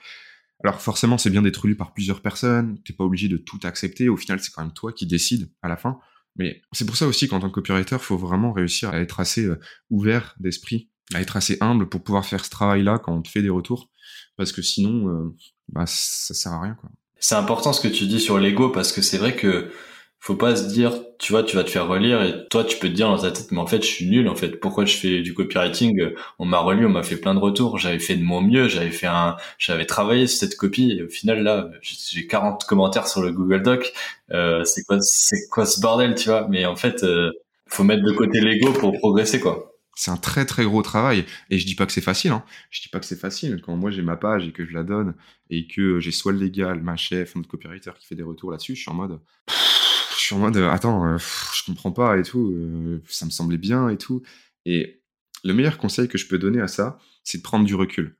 Alors 0.64 0.80
forcément, 0.80 1.18
c'est 1.18 1.30
bien 1.30 1.42
d'être 1.42 1.66
lu 1.66 1.76
par 1.76 1.94
plusieurs 1.94 2.20
personnes. 2.20 2.78
T'es 2.84 2.92
pas 2.92 3.04
obligé 3.04 3.28
de 3.28 3.36
tout 3.36 3.60
accepter. 3.62 4.08
Au 4.08 4.16
final, 4.16 4.40
c'est 4.40 4.52
quand 4.52 4.62
même 4.62 4.72
toi 4.72 4.92
qui 4.92 5.06
décides 5.06 5.50
à 5.62 5.68
la 5.68 5.76
fin. 5.76 5.98
Mais 6.36 6.62
c'est 6.72 6.84
pour 6.84 6.96
ça 6.96 7.06
aussi 7.06 7.28
qu'en 7.28 7.40
tant 7.40 7.48
que 7.48 7.54
copywriter, 7.54 7.98
faut 7.98 8.16
vraiment 8.16 8.52
réussir 8.52 8.90
à 8.90 8.98
être 8.98 9.20
assez 9.20 9.44
euh, 9.44 9.58
ouvert 9.90 10.34
d'esprit 10.40 10.90
à 11.14 11.20
être 11.20 11.36
assez 11.36 11.56
humble 11.60 11.88
pour 11.88 12.02
pouvoir 12.02 12.24
faire 12.26 12.44
ce 12.44 12.50
travail-là 12.50 12.98
quand 12.98 13.14
on 13.14 13.22
te 13.22 13.28
fait 13.28 13.42
des 13.42 13.50
retours, 13.50 13.88
parce 14.36 14.52
que 14.52 14.62
sinon, 14.62 15.08
euh, 15.08 15.34
bah, 15.68 15.84
ça 15.86 16.34
sert 16.34 16.52
à 16.52 16.60
rien. 16.60 16.74
Quoi. 16.74 16.90
C'est 17.18 17.34
important 17.34 17.72
ce 17.72 17.80
que 17.80 17.88
tu 17.88 18.06
dis 18.06 18.20
sur 18.20 18.38
l'ego, 18.38 18.70
parce 18.70 18.92
que 18.92 19.02
c'est 19.02 19.18
vrai 19.18 19.34
que 19.34 19.70
faut 20.20 20.34
pas 20.34 20.56
se 20.56 20.66
dire, 20.66 20.92
tu 21.18 21.32
vois, 21.32 21.42
tu 21.44 21.56
vas 21.56 21.64
te 21.64 21.70
faire 21.70 21.86
relire 21.86 22.22
et 22.22 22.48
toi, 22.48 22.64
tu 22.64 22.76
peux 22.78 22.88
te 22.88 22.92
dire 22.92 23.08
dans 23.08 23.18
ta 23.18 23.30
tête, 23.30 23.52
mais 23.52 23.58
en 23.60 23.66
fait, 23.66 23.82
je 23.82 23.86
suis 23.86 24.06
nul. 24.08 24.28
En 24.28 24.34
fait, 24.34 24.58
pourquoi 24.60 24.84
je 24.84 24.96
fais 24.96 25.20
du 25.22 25.32
copywriting? 25.32 26.10
On 26.38 26.44
m'a 26.44 26.58
relu, 26.58 26.86
on 26.86 26.90
m'a 26.90 27.04
fait 27.04 27.16
plein 27.16 27.34
de 27.34 27.38
retours. 27.38 27.78
J'avais 27.78 28.00
fait 28.00 28.16
de 28.16 28.24
mon 28.24 28.40
mieux, 28.40 28.68
j'avais 28.68 28.90
fait 28.90 29.06
un, 29.06 29.36
j'avais 29.58 29.86
travaillé 29.86 30.26
sur 30.26 30.40
cette 30.40 30.56
copie. 30.56 30.96
Et 30.98 31.02
au 31.04 31.08
final, 31.08 31.42
là, 31.42 31.70
j'ai 31.82 32.26
40 32.26 32.64
commentaires 32.64 33.06
sur 33.06 33.22
le 33.22 33.32
Google 33.32 33.62
Doc. 33.62 33.92
Euh, 34.32 34.64
c'est 34.64 34.82
quoi, 34.84 34.98
c'est 35.00 35.48
quoi 35.50 35.66
ce 35.66 35.80
bordel, 35.80 36.14
tu 36.16 36.28
vois? 36.28 36.46
Mais 36.50 36.66
en 36.66 36.76
fait, 36.76 37.04
euh, 37.04 37.30
faut 37.68 37.84
mettre 37.84 38.02
de 38.02 38.12
côté 38.12 38.40
l'ego 38.40 38.72
pour 38.72 38.92
progresser, 38.98 39.40
quoi 39.40 39.67
c'est 39.98 40.12
un 40.12 40.16
très 40.16 40.46
très 40.46 40.64
gros 40.64 40.80
travail. 40.80 41.26
Et 41.50 41.58
je 41.58 41.66
dis 41.66 41.74
pas 41.74 41.84
que 41.84 41.90
c'est 41.90 42.00
facile. 42.00 42.30
Hein. 42.30 42.44
Je 42.70 42.80
dis 42.80 42.88
pas 42.88 43.00
que 43.00 43.04
c'est 43.04 43.18
facile. 43.18 43.60
Quand 43.60 43.76
moi 43.76 43.90
j'ai 43.90 44.02
ma 44.02 44.16
page 44.16 44.46
et 44.46 44.52
que 44.52 44.64
je 44.64 44.72
la 44.72 44.84
donne 44.84 45.14
et 45.50 45.66
que 45.66 45.98
j'ai 45.98 46.12
soit 46.12 46.30
le 46.30 46.38
légal, 46.38 46.80
ma 46.80 46.96
chef, 46.96 47.34
notre 47.34 47.48
copywriter 47.48 47.90
qui 47.98 48.06
fait 48.06 48.14
des 48.14 48.22
retours 48.22 48.52
là-dessus, 48.52 48.76
je 48.76 48.82
suis 48.82 48.90
en 48.92 48.94
mode, 48.94 49.18
je 49.48 50.20
suis 50.20 50.36
en 50.36 50.38
mode, 50.38 50.56
attends, 50.56 51.04
euh, 51.04 51.18
je 51.18 51.64
comprends 51.66 51.90
pas 51.90 52.16
et 52.16 52.22
tout. 52.22 52.52
Euh, 52.52 53.02
ça 53.08 53.26
me 53.26 53.30
semblait 53.30 53.58
bien 53.58 53.88
et 53.88 53.96
tout. 53.98 54.22
Et 54.64 55.02
le 55.42 55.52
meilleur 55.52 55.78
conseil 55.78 56.06
que 56.06 56.16
je 56.16 56.28
peux 56.28 56.38
donner 56.38 56.60
à 56.60 56.68
ça, 56.68 57.00
c'est 57.24 57.38
de 57.38 57.42
prendre 57.42 57.64
du 57.64 57.74
recul. 57.74 58.16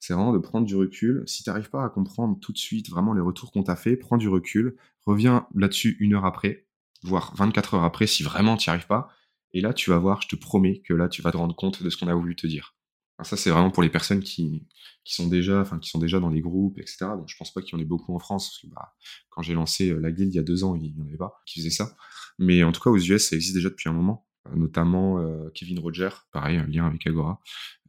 C'est 0.00 0.14
vraiment 0.14 0.32
de 0.32 0.38
prendre 0.38 0.66
du 0.66 0.74
recul. 0.74 1.22
Si 1.26 1.44
tu 1.44 1.50
n'arrives 1.50 1.70
pas 1.70 1.84
à 1.84 1.90
comprendre 1.90 2.40
tout 2.40 2.52
de 2.52 2.58
suite 2.58 2.90
vraiment 2.90 3.12
les 3.12 3.20
retours 3.20 3.52
qu'on 3.52 3.62
t'a 3.62 3.76
fait, 3.76 3.94
prends 3.94 4.16
du 4.16 4.28
recul, 4.28 4.74
reviens 5.06 5.46
là-dessus 5.54 5.96
une 6.00 6.14
heure 6.14 6.24
après, 6.24 6.66
voire 7.04 7.32
24 7.36 7.74
heures 7.74 7.84
après 7.84 8.08
si 8.08 8.24
vraiment 8.24 8.56
tu 8.56 8.68
n'y 8.68 8.72
arrives 8.72 8.88
pas 8.88 9.12
et 9.52 9.60
là, 9.60 9.72
tu 9.72 9.90
vas 9.90 9.98
voir, 9.98 10.22
je 10.22 10.28
te 10.28 10.36
promets 10.36 10.80
que 10.80 10.94
là, 10.94 11.08
tu 11.08 11.22
vas 11.22 11.32
te 11.32 11.36
rendre 11.36 11.54
compte 11.54 11.82
de 11.82 11.90
ce 11.90 11.96
qu'on 11.96 12.08
a 12.08 12.14
voulu 12.14 12.36
te 12.36 12.46
dire. 12.46 12.76
ça, 13.22 13.36
c'est 13.36 13.50
vraiment 13.50 13.70
pour 13.70 13.82
les 13.82 13.90
personnes 13.90 14.20
qui, 14.20 14.66
qui 15.04 15.14
sont 15.14 15.28
déjà, 15.28 15.64
qui 15.80 15.90
sont 15.90 15.98
déjà 15.98 16.20
dans 16.20 16.28
les 16.28 16.40
groupes, 16.40 16.78
etc. 16.78 16.98
Donc, 17.16 17.28
je 17.28 17.36
pense 17.36 17.52
pas 17.52 17.60
qu'il 17.62 17.76
y 17.76 17.76
en 17.76 17.82
ait 17.82 17.86
beaucoup 17.86 18.14
en 18.14 18.18
France, 18.18 18.50
parce 18.50 18.62
que 18.62 18.66
bah, 18.74 18.94
quand 19.30 19.42
j'ai 19.42 19.54
lancé 19.54 19.90
euh, 19.90 19.98
la 19.98 20.12
guilde 20.12 20.32
il 20.32 20.36
y 20.36 20.40
a 20.40 20.42
deux 20.42 20.64
ans, 20.64 20.74
il 20.74 20.82
n'y 20.82 21.02
en 21.02 21.06
avait 21.06 21.16
pas 21.16 21.40
qui 21.46 21.60
faisaient 21.60 21.70
ça. 21.70 21.96
Mais 22.38 22.62
en 22.62 22.72
tout 22.72 22.80
cas, 22.80 22.90
aux 22.90 22.98
US, 22.98 23.28
ça 23.28 23.36
existe 23.36 23.54
déjà 23.54 23.70
depuis 23.70 23.88
un 23.88 23.92
moment. 23.92 24.26
Euh, 24.48 24.56
notamment 24.56 25.18
euh, 25.18 25.50
Kevin 25.54 25.78
Roger, 25.80 26.10
pareil, 26.32 26.58
un 26.58 26.66
lien 26.66 26.86
avec 26.86 27.06
Agora, 27.06 27.40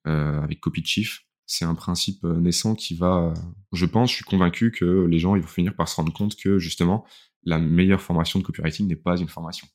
avec 0.03 0.59
Copy 0.61 0.83
Chief. 0.83 1.21
c'est 1.45 1.63
un 1.63 1.75
principe 1.75 2.23
naissant 2.23 2.73
qui 2.73 2.95
va, 2.95 3.35
je 3.71 3.85
pense, 3.85 4.09
je 4.09 4.15
suis 4.15 4.25
convaincu 4.25 4.71
que 4.71 5.05
les 5.05 5.19
gens 5.19 5.35
ils 5.35 5.43
vont 5.43 5.47
finir 5.47 5.75
par 5.75 5.87
se 5.87 5.95
rendre 5.95 6.11
compte 6.11 6.35
que 6.35 6.57
justement 6.57 7.05
la 7.43 7.59
meilleure 7.59 8.01
formation 8.01 8.39
de 8.39 8.43
copywriting 8.43 8.87
n'est 8.87 8.95
pas 8.95 9.17
une 9.17 9.27
formation. 9.27 9.67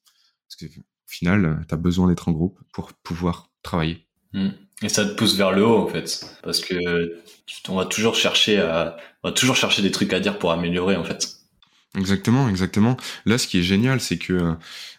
Au 1.07 1.11
final, 1.11 1.64
tu 1.69 1.75
as 1.75 1.79
besoin 1.79 2.09
d'être 2.09 2.29
en 2.29 2.33
groupe 2.33 2.59
pour 2.73 2.92
pouvoir 2.92 3.51
travailler. 3.62 4.07
Hmm. 4.33 4.51
Et 4.83 4.88
ça 4.88 5.05
te 5.05 5.14
pousse 5.14 5.37
vers 5.37 5.53
le 5.53 5.64
haut 5.64 5.79
en 5.79 5.87
fait, 5.87 6.27
parce 6.42 6.61
que 6.61 7.23
on 7.69 7.77
va 7.77 7.87
toujours 7.87 8.14
chercher 8.14 8.59
à, 8.59 8.97
on 9.23 9.29
va 9.29 9.33
toujours 9.33 9.57
chercher 9.57 9.83
des 9.83 9.90
trucs 9.90 10.12
à 10.12 10.21
dire 10.21 10.38
pour 10.38 10.53
améliorer 10.53 10.97
en 10.97 11.05
fait. 11.05 11.37
Exactement, 11.97 12.49
exactement. 12.49 12.97
Là, 13.25 13.38
ce 13.38 13.47
qui 13.47 13.59
est 13.59 13.62
génial, 13.62 14.01
c'est 14.01 14.19
que 14.19 14.55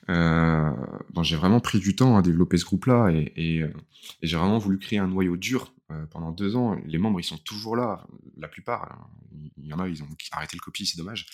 euh, 0.09 0.71
bon, 1.11 1.21
j'ai 1.21 1.35
vraiment 1.35 1.59
pris 1.59 1.79
du 1.79 1.95
temps 1.95 2.17
à 2.17 2.21
développer 2.23 2.57
ce 2.57 2.65
groupe-là 2.65 3.09
et, 3.11 3.33
et, 3.35 3.61
euh, 3.61 3.73
et 4.21 4.27
j'ai 4.27 4.37
vraiment 4.37 4.57
voulu 4.57 4.79
créer 4.79 4.97
un 4.97 5.07
noyau 5.07 5.37
dur 5.37 5.73
euh, 5.91 6.05
pendant 6.07 6.31
deux 6.31 6.55
ans. 6.55 6.75
Les 6.85 6.97
membres, 6.97 7.19
ils 7.19 7.23
sont 7.23 7.37
toujours 7.37 7.75
là, 7.75 8.05
la 8.37 8.47
plupart. 8.47 8.91
Hein. 8.91 9.07
Il 9.57 9.67
y 9.67 9.73
en 9.73 9.79
a, 9.79 9.87
ils 9.87 10.03
ont 10.03 10.07
arrêté 10.31 10.55
le 10.55 10.61
copy, 10.61 10.85
c'est 10.85 10.97
dommage. 10.97 11.25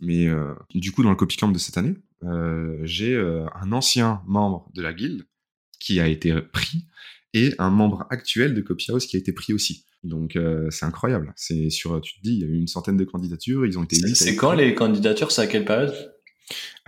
Mais 0.00 0.26
euh, 0.26 0.54
du 0.74 0.92
coup, 0.92 1.02
dans 1.02 1.10
le 1.10 1.16
copy 1.16 1.36
camp 1.36 1.48
de 1.48 1.58
cette 1.58 1.78
année, 1.78 1.94
euh, 2.24 2.78
j'ai 2.82 3.16
un 3.16 3.72
ancien 3.72 4.22
membre 4.26 4.70
de 4.74 4.82
la 4.82 4.92
guilde 4.92 5.26
qui 5.78 6.00
a 6.00 6.06
été 6.06 6.32
pris 6.40 6.86
et 7.34 7.54
un 7.58 7.70
membre 7.70 8.06
actuel 8.10 8.54
de 8.54 8.60
Copyhouse 8.60 9.06
qui 9.06 9.16
a 9.16 9.18
été 9.18 9.32
pris 9.32 9.52
aussi. 9.52 9.84
Donc 10.04 10.36
euh, 10.36 10.68
c'est 10.70 10.84
incroyable. 10.84 11.32
C'est 11.36 11.70
sur, 11.70 12.00
tu 12.00 12.14
te 12.14 12.22
dis, 12.22 12.34
il 12.34 12.38
y 12.40 12.44
a 12.44 12.46
eu 12.46 12.56
une 12.56 12.66
centaine 12.66 12.96
de 12.96 13.04
candidatures, 13.04 13.66
ils 13.66 13.78
ont 13.78 13.84
été. 13.84 13.96
C'est 14.14 14.36
quand 14.36 14.52
les 14.52 14.74
candidatures? 14.74 15.30
C'est 15.30 15.42
à 15.42 15.46
quelle 15.46 15.64
période? 15.64 15.94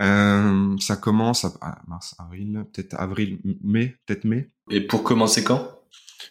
Euh, 0.01 0.75
Ça 0.79 0.97
commence 0.97 1.45
à 1.45 1.81
mars, 1.87 2.15
avril, 2.19 2.65
peut-être 2.73 2.93
avril, 2.95 3.39
mai, 3.63 3.97
peut-être 4.05 4.25
mai. 4.25 4.51
Et 4.69 4.81
pour 4.81 5.03
commencer 5.03 5.43
quand? 5.43 5.79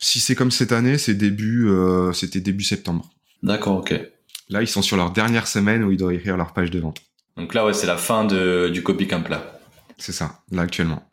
Si 0.00 0.20
c'est 0.20 0.34
comme 0.34 0.50
cette 0.50 0.72
année, 0.72 0.98
c'est 0.98 1.14
début, 1.14 1.68
euh, 1.68 2.12
c'était 2.12 2.40
début 2.40 2.64
septembre. 2.64 3.10
D'accord, 3.42 3.76
ok. 3.76 3.94
Là, 4.50 4.62
ils 4.62 4.68
sont 4.68 4.82
sur 4.82 4.96
leur 4.96 5.10
dernière 5.10 5.46
semaine 5.46 5.84
où 5.84 5.90
ils 5.90 5.96
doivent 5.96 6.14
écrire 6.14 6.36
leur 6.36 6.52
page 6.52 6.70
de 6.70 6.78
vente. 6.78 7.00
Donc 7.36 7.54
là, 7.54 7.64
ouais, 7.64 7.72
c'est 7.72 7.86
la 7.86 7.96
fin 7.96 8.24
de, 8.24 8.68
du 8.72 8.82
copy 8.82 9.08
camp 9.08 9.28
là. 9.28 9.58
C'est 9.98 10.12
ça, 10.12 10.42
là 10.50 10.62
actuellement. 10.62 11.08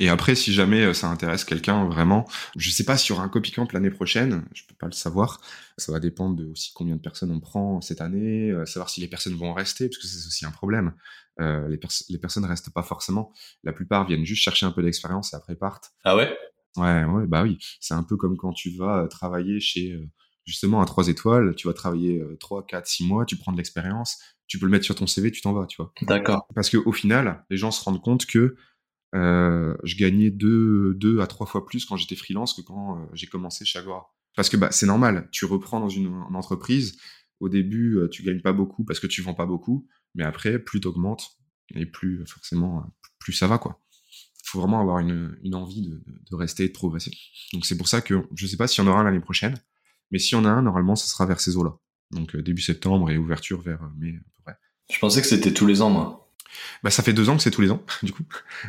Et 0.00 0.08
après, 0.08 0.34
si 0.34 0.52
jamais 0.52 0.82
euh, 0.82 0.92
ça 0.92 1.08
intéresse 1.08 1.44
quelqu'un 1.44 1.84
vraiment, 1.84 2.26
je 2.56 2.70
sais 2.70 2.84
pas 2.84 2.96
sur 2.96 3.20
un 3.20 3.28
copycamp 3.28 3.68
l'année 3.72 3.90
prochaine, 3.90 4.44
je 4.52 4.62
peux 4.66 4.74
pas 4.74 4.86
le 4.86 4.92
savoir. 4.92 5.40
Ça 5.78 5.92
va 5.92 6.00
dépendre 6.00 6.36
de 6.36 6.46
aussi 6.46 6.72
combien 6.74 6.96
de 6.96 7.00
personnes 7.00 7.30
on 7.30 7.40
prend 7.40 7.80
cette 7.80 8.00
année, 8.00 8.50
euh, 8.50 8.66
savoir 8.66 8.90
si 8.90 9.00
les 9.00 9.08
personnes 9.08 9.34
vont 9.34 9.54
rester, 9.54 9.88
parce 9.88 9.98
que 9.98 10.06
c'est 10.06 10.26
aussi 10.26 10.44
un 10.44 10.50
problème. 10.50 10.94
Euh, 11.40 11.68
les, 11.68 11.76
personnes 11.76 12.06
les 12.10 12.18
personnes 12.18 12.44
restent 12.44 12.70
pas 12.70 12.82
forcément. 12.82 13.32
La 13.62 13.72
plupart 13.72 14.06
viennent 14.06 14.24
juste 14.24 14.42
chercher 14.42 14.66
un 14.66 14.72
peu 14.72 14.82
d'expérience 14.82 15.32
et 15.32 15.36
après 15.36 15.54
partent. 15.54 15.92
Ah 16.04 16.16
ouais? 16.16 16.36
Ouais, 16.76 17.04
ouais, 17.04 17.26
bah 17.26 17.42
oui. 17.42 17.58
C'est 17.80 17.94
un 17.94 18.02
peu 18.02 18.16
comme 18.16 18.36
quand 18.36 18.52
tu 18.52 18.70
vas 18.76 19.06
travailler 19.08 19.60
chez 19.60 19.98
justement 20.44 20.82
à 20.82 20.84
trois 20.84 21.08
étoiles, 21.08 21.54
tu 21.56 21.66
vas 21.66 21.72
travailler 21.72 22.22
3, 22.38 22.66
4, 22.66 22.86
6 22.86 23.06
mois, 23.06 23.24
tu 23.24 23.36
prends 23.36 23.52
de 23.52 23.56
l'expérience, 23.56 24.18
tu 24.46 24.58
peux 24.58 24.66
le 24.66 24.72
mettre 24.72 24.84
sur 24.84 24.94
ton 24.94 25.06
CV, 25.06 25.30
tu 25.30 25.40
t'en 25.40 25.52
vas, 25.52 25.66
tu 25.66 25.76
vois. 25.76 25.92
D'accord. 26.02 26.46
Parce 26.54 26.68
que 26.68 26.76
au 26.76 26.92
final, 26.92 27.44
les 27.48 27.56
gens 27.56 27.70
se 27.70 27.82
rendent 27.82 28.02
compte 28.02 28.26
que 28.26 28.56
euh, 29.14 29.76
je 29.84 29.96
gagnais 29.96 30.30
deux, 30.30 30.94
deux 30.94 31.20
à 31.20 31.26
trois 31.26 31.46
fois 31.46 31.64
plus 31.64 31.84
quand 31.84 31.96
j'étais 31.96 32.16
freelance 32.16 32.52
que 32.52 32.62
quand 32.62 32.98
euh, 32.98 33.06
j'ai 33.12 33.26
commencé 33.26 33.64
chez 33.64 33.78
Agora. 33.78 34.12
Parce 34.34 34.48
que 34.48 34.56
bah, 34.56 34.70
c'est 34.72 34.86
normal, 34.86 35.28
tu 35.30 35.44
reprends 35.44 35.78
dans 35.78 35.88
une, 35.88 36.08
entreprise, 36.34 36.98
au 37.38 37.48
début, 37.48 37.98
euh, 37.98 38.08
tu 38.08 38.24
gagnes 38.24 38.40
pas 38.40 38.52
beaucoup 38.52 38.84
parce 38.84 38.98
que 38.98 39.06
tu 39.06 39.22
vends 39.22 39.34
pas 39.34 39.46
beaucoup, 39.46 39.86
mais 40.14 40.24
après, 40.24 40.58
plus 40.58 40.80
t'augmentes 40.80 41.38
et 41.74 41.86
plus 41.86 42.26
forcément, 42.26 42.84
plus 43.18 43.32
ça 43.32 43.46
va, 43.46 43.58
quoi. 43.58 43.80
Faut 44.54 44.60
vraiment 44.60 44.80
avoir 44.80 45.00
une, 45.00 45.36
une 45.42 45.56
envie 45.56 45.82
de, 45.82 46.00
de, 46.30 46.36
rester 46.36 46.64
et 46.64 46.68
de 46.68 46.72
progresser. 46.72 47.10
Donc 47.52 47.66
c'est 47.66 47.76
pour 47.76 47.88
ça 47.88 48.00
que 48.00 48.22
je 48.36 48.46
sais 48.46 48.56
pas 48.56 48.68
s'il 48.68 48.84
y 48.84 48.86
en 48.86 48.90
aura 48.90 49.00
un 49.00 49.04
l'année 49.04 49.18
prochaine, 49.18 49.54
mais 50.12 50.20
s'il 50.20 50.38
y 50.38 50.40
en 50.40 50.44
a 50.44 50.48
un, 50.48 50.62
normalement, 50.62 50.94
ça 50.94 51.06
sera 51.06 51.26
vers 51.26 51.40
ces 51.40 51.56
eaux-là. 51.56 51.76
Donc 52.12 52.36
début 52.36 52.62
septembre 52.62 53.10
et 53.10 53.18
ouverture 53.18 53.60
vers 53.60 53.80
mai 53.98 54.10
à 54.10 54.20
peu 54.20 54.42
près. 54.44 54.56
Je 54.92 54.98
pensais 55.00 55.20
que 55.20 55.26
c'était 55.26 55.52
tous 55.52 55.66
les 55.66 55.82
ans, 55.82 55.90
moi. 55.90 56.30
Bah, 56.84 56.90
ça 56.90 57.02
fait 57.02 57.12
deux 57.12 57.28
ans 57.28 57.36
que 57.36 57.42
c'est 57.42 57.50
tous 57.50 57.62
les 57.62 57.70
ans, 57.70 57.82
du 58.02 58.12
coup. 58.12 58.22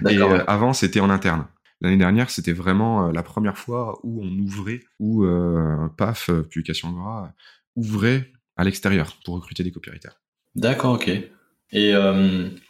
Et 0.09 0.17
euh, 0.17 0.43
avant, 0.47 0.73
c'était 0.73 0.99
en 0.99 1.09
interne. 1.09 1.45
L'année 1.81 1.97
dernière, 1.97 2.29
c'était 2.29 2.53
vraiment 2.53 3.07
euh, 3.07 3.11
la 3.11 3.21
première 3.23 3.57
fois 3.57 3.99
où 4.03 4.23
on 4.23 4.39
ouvrait, 4.39 4.79
où 4.99 5.23
euh, 5.23 5.87
PAF, 5.97 6.31
Publication 6.49 6.89
Agora, 6.89 7.31
ouvrait 7.75 8.31
à 8.57 8.63
l'extérieur 8.63 9.15
pour 9.23 9.35
recruter 9.35 9.63
des 9.63 9.71
copywriters. 9.71 10.19
D'accord, 10.55 10.93
ok. 10.93 11.11
Et 11.71 11.93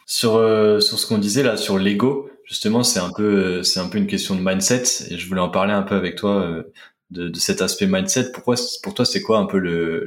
sur 0.06 0.32
sur 0.82 0.98
ce 0.98 1.06
qu'on 1.06 1.18
disait 1.18 1.44
là 1.44 1.56
sur 1.56 1.78
l'ego, 1.78 2.28
justement, 2.46 2.82
c'est 2.82 3.00
un 3.00 3.10
peu 3.10 3.62
c'est 3.62 3.80
un 3.80 3.88
peu 3.88 3.98
une 3.98 4.06
question 4.06 4.34
de 4.34 4.40
mindset 4.40 4.84
et 5.10 5.18
je 5.18 5.28
voulais 5.28 5.40
en 5.40 5.50
parler 5.50 5.72
un 5.72 5.82
peu 5.82 5.94
avec 5.94 6.16
toi 6.16 6.64
de, 7.10 7.28
de, 7.28 7.38
cet 7.38 7.60
aspect 7.60 7.86
mindset. 7.86 8.32
Pourquoi 8.32 8.56
pour 8.82 8.94
toi 8.94 9.04
c'est 9.04 9.22
quoi 9.22 9.38
un 9.38 9.46
peu 9.46 9.58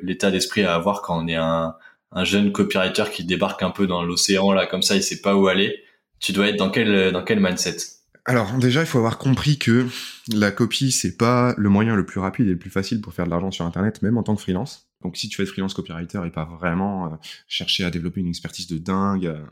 l'état 0.02 0.32
d'esprit 0.32 0.64
à 0.64 0.76
avoir 0.76 1.02
quand 1.02 1.24
on 1.24 1.28
est 1.28 1.36
un 1.36 1.76
un 2.12 2.24
jeune 2.24 2.52
copywriter 2.52 3.04
qui 3.14 3.24
débarque 3.24 3.62
un 3.62 3.70
peu 3.70 3.86
dans 3.86 4.04
l'océan 4.04 4.52
là 4.52 4.66
comme 4.66 4.82
ça, 4.82 4.96
il 4.96 5.04
sait 5.04 5.22
pas 5.22 5.36
où 5.36 5.48
aller? 5.48 5.84
Tu 6.20 6.32
dois 6.32 6.48
être 6.48 6.58
dans 6.58 6.72
quel 6.72 7.12
dans 7.12 7.24
quel 7.24 7.40
mindset? 7.40 7.78
Alors 8.26 8.54
déjà, 8.54 8.82
il 8.82 8.86
faut 8.86 9.00
avoir 9.00 9.18
compris 9.18 9.58
que 9.58 9.88
la 10.32 10.52
copie, 10.52 10.92
c'est 10.92 11.18
pas 11.18 11.56
le 11.58 11.70
moyen 11.70 11.96
le 11.96 12.06
plus 12.06 12.20
rapide 12.20 12.48
et 12.48 12.52
le 12.52 12.60
plus 12.60 12.70
facile 12.70 13.02
pour 13.02 13.14
faire 13.14 13.26
de 13.26 13.32
l'argent 13.32 13.52
sur 13.52 13.66
Internet, 13.66 14.02
même 14.02 14.18
en 14.18 14.24
tant 14.24 14.36
que 14.36 14.42
freelance. 14.42 14.88
Donc 15.02 15.18
si 15.18 15.30
tu 15.30 15.38
veux 15.38 15.48
être 15.48 15.52
freelance 15.52 15.74
copywriter 15.74 16.22
et 16.26 16.30
pas 16.30 16.46
vraiment 16.46 17.06
euh, 17.06 17.16
chercher 17.48 17.86
à 17.86 17.90
développer 17.90 18.20
une 18.20 18.28
expertise 18.28 18.68
de 18.68 18.78
dingue. 18.78 19.26
Euh, 19.26 19.44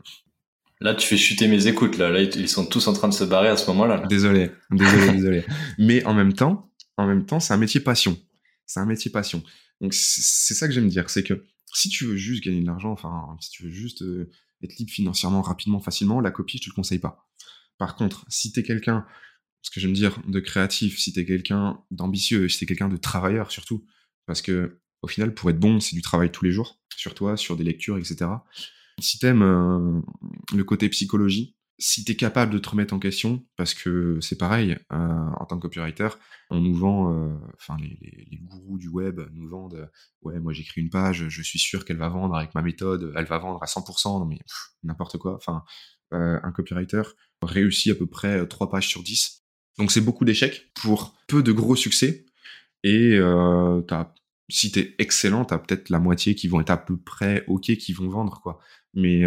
là, 0.80 0.94
tu 0.94 1.06
fais 1.06 1.16
chuter 1.16 1.48
mes 1.48 1.66
écoutes. 1.66 1.98
Là, 1.98 2.10
là, 2.10 2.22
ils 2.22 2.48
sont 2.48 2.66
tous 2.66 2.86
en 2.88 2.92
train 2.92 3.08
de 3.08 3.14
se 3.14 3.24
barrer 3.24 3.48
à 3.48 3.56
ce 3.56 3.66
moment-là. 3.68 4.04
Désolé, 4.08 4.50
désolé, 4.70 5.12
désolé. 5.16 5.44
Mais 5.78 6.04
en 6.04 6.14
même 6.14 6.32
temps, 6.32 6.70
en 6.96 7.06
même 7.06 7.26
temps, 7.26 7.40
c'est 7.40 7.52
un 7.52 7.58
métier 7.58 7.80
passion. 7.80 8.18
C'est 8.66 8.80
un 8.80 8.86
métier 8.86 9.10
passion. 9.10 9.42
Donc 9.80 9.94
c'est 9.94 10.54
ça 10.54 10.66
que 10.66 10.74
j'aime 10.74 10.88
dire, 10.88 11.08
c'est 11.08 11.22
que 11.22 11.44
si 11.72 11.88
tu 11.88 12.04
veux 12.04 12.16
juste 12.16 12.42
gagner 12.42 12.60
de 12.60 12.66
l'argent, 12.66 12.90
enfin, 12.90 13.36
si 13.40 13.50
tu 13.50 13.64
veux 13.64 13.70
juste 13.70 14.02
euh, 14.02 14.30
être 14.62 14.76
libre 14.78 14.90
financièrement, 14.90 15.42
rapidement, 15.42 15.80
facilement, 15.80 16.20
la 16.20 16.30
copie, 16.30 16.58
je 16.58 16.64
te 16.64 16.70
le 16.70 16.74
conseille 16.74 16.98
pas. 16.98 17.28
Par 17.78 17.94
contre, 17.94 18.24
si 18.28 18.52
t'es 18.52 18.62
quelqu'un, 18.62 19.06
ce 19.62 19.70
que 19.70 19.78
j'aime 19.80 19.92
dire, 19.92 20.20
de 20.26 20.40
créatif, 20.40 20.98
si 20.98 21.12
t'es 21.12 21.24
quelqu'un 21.24 21.80
d'ambitieux, 21.90 22.48
si 22.48 22.58
t'es 22.58 22.66
quelqu'un 22.66 22.88
de 22.88 22.96
travailleur 22.96 23.52
surtout, 23.52 23.86
parce 24.26 24.42
que 24.42 24.80
au 25.02 25.06
final, 25.06 25.32
pour 25.32 25.48
être 25.50 25.60
bon, 25.60 25.78
c'est 25.78 25.94
du 25.94 26.02
travail 26.02 26.32
tous 26.32 26.44
les 26.44 26.50
jours, 26.50 26.80
sur 26.96 27.14
toi, 27.14 27.36
sur 27.36 27.56
des 27.56 27.62
lectures, 27.62 27.98
etc. 27.98 28.26
Si 29.00 29.18
t'aimes 29.18 29.42
euh, 29.42 30.00
le 30.54 30.64
côté 30.64 30.88
psychologie, 30.88 31.56
si 31.78 32.04
tu 32.04 32.12
es 32.12 32.16
capable 32.16 32.52
de 32.52 32.58
te 32.58 32.68
remettre 32.68 32.92
en 32.92 32.98
question, 32.98 33.46
parce 33.56 33.72
que 33.72 34.18
c'est 34.20 34.36
pareil, 34.36 34.76
euh, 34.92 34.96
en 34.96 35.44
tant 35.46 35.56
que 35.56 35.62
copywriter, 35.62 36.08
on 36.50 36.60
nous 36.60 36.74
vend, 36.74 37.12
euh, 37.12 37.36
enfin 37.54 37.76
les, 37.80 38.38
gourous 38.42 38.78
du 38.78 38.88
web 38.88 39.20
nous 39.32 39.48
vendent, 39.48 39.90
ouais, 40.22 40.40
moi 40.40 40.52
j'écris 40.52 40.80
une 40.80 40.90
page, 40.90 41.28
je 41.28 41.42
suis 41.42 41.58
sûr 41.58 41.84
qu'elle 41.84 41.98
va 41.98 42.08
vendre 42.08 42.34
avec 42.34 42.54
ma 42.54 42.62
méthode, 42.62 43.12
elle 43.14 43.26
va 43.26 43.38
vendre 43.38 43.62
à 43.62 43.66
100%, 43.66 44.18
non 44.18 44.26
mais 44.26 44.38
n'importe 44.82 45.18
quoi. 45.18 45.36
Enfin, 45.36 45.62
euh, 46.14 46.38
un 46.42 46.52
copywriter 46.52 47.02
réussit 47.42 47.92
à 47.92 47.94
peu 47.94 48.06
près 48.06 48.46
3 48.46 48.70
pages 48.70 48.88
sur 48.88 49.02
10. 49.02 49.44
Donc 49.78 49.92
c'est 49.92 50.00
beaucoup 50.00 50.24
d'échecs 50.24 50.72
pour 50.74 51.14
peu 51.28 51.42
de 51.42 51.52
gros 51.52 51.76
succès. 51.76 52.26
Et 52.82 53.14
euh, 53.14 53.82
as, 53.90 54.14
si 54.48 54.72
t'es 54.72 54.94
excellent, 54.98 55.44
t'as 55.44 55.58
peut-être 55.58 55.90
la 55.90 55.98
moitié 55.98 56.34
qui 56.34 56.48
vont 56.48 56.60
être 56.60 56.70
à 56.70 56.78
peu 56.78 56.96
près 56.96 57.44
ok, 57.46 57.76
qui 57.76 57.92
vont 57.92 58.08
vendre 58.08 58.40
quoi. 58.40 58.58
Mais 58.98 59.24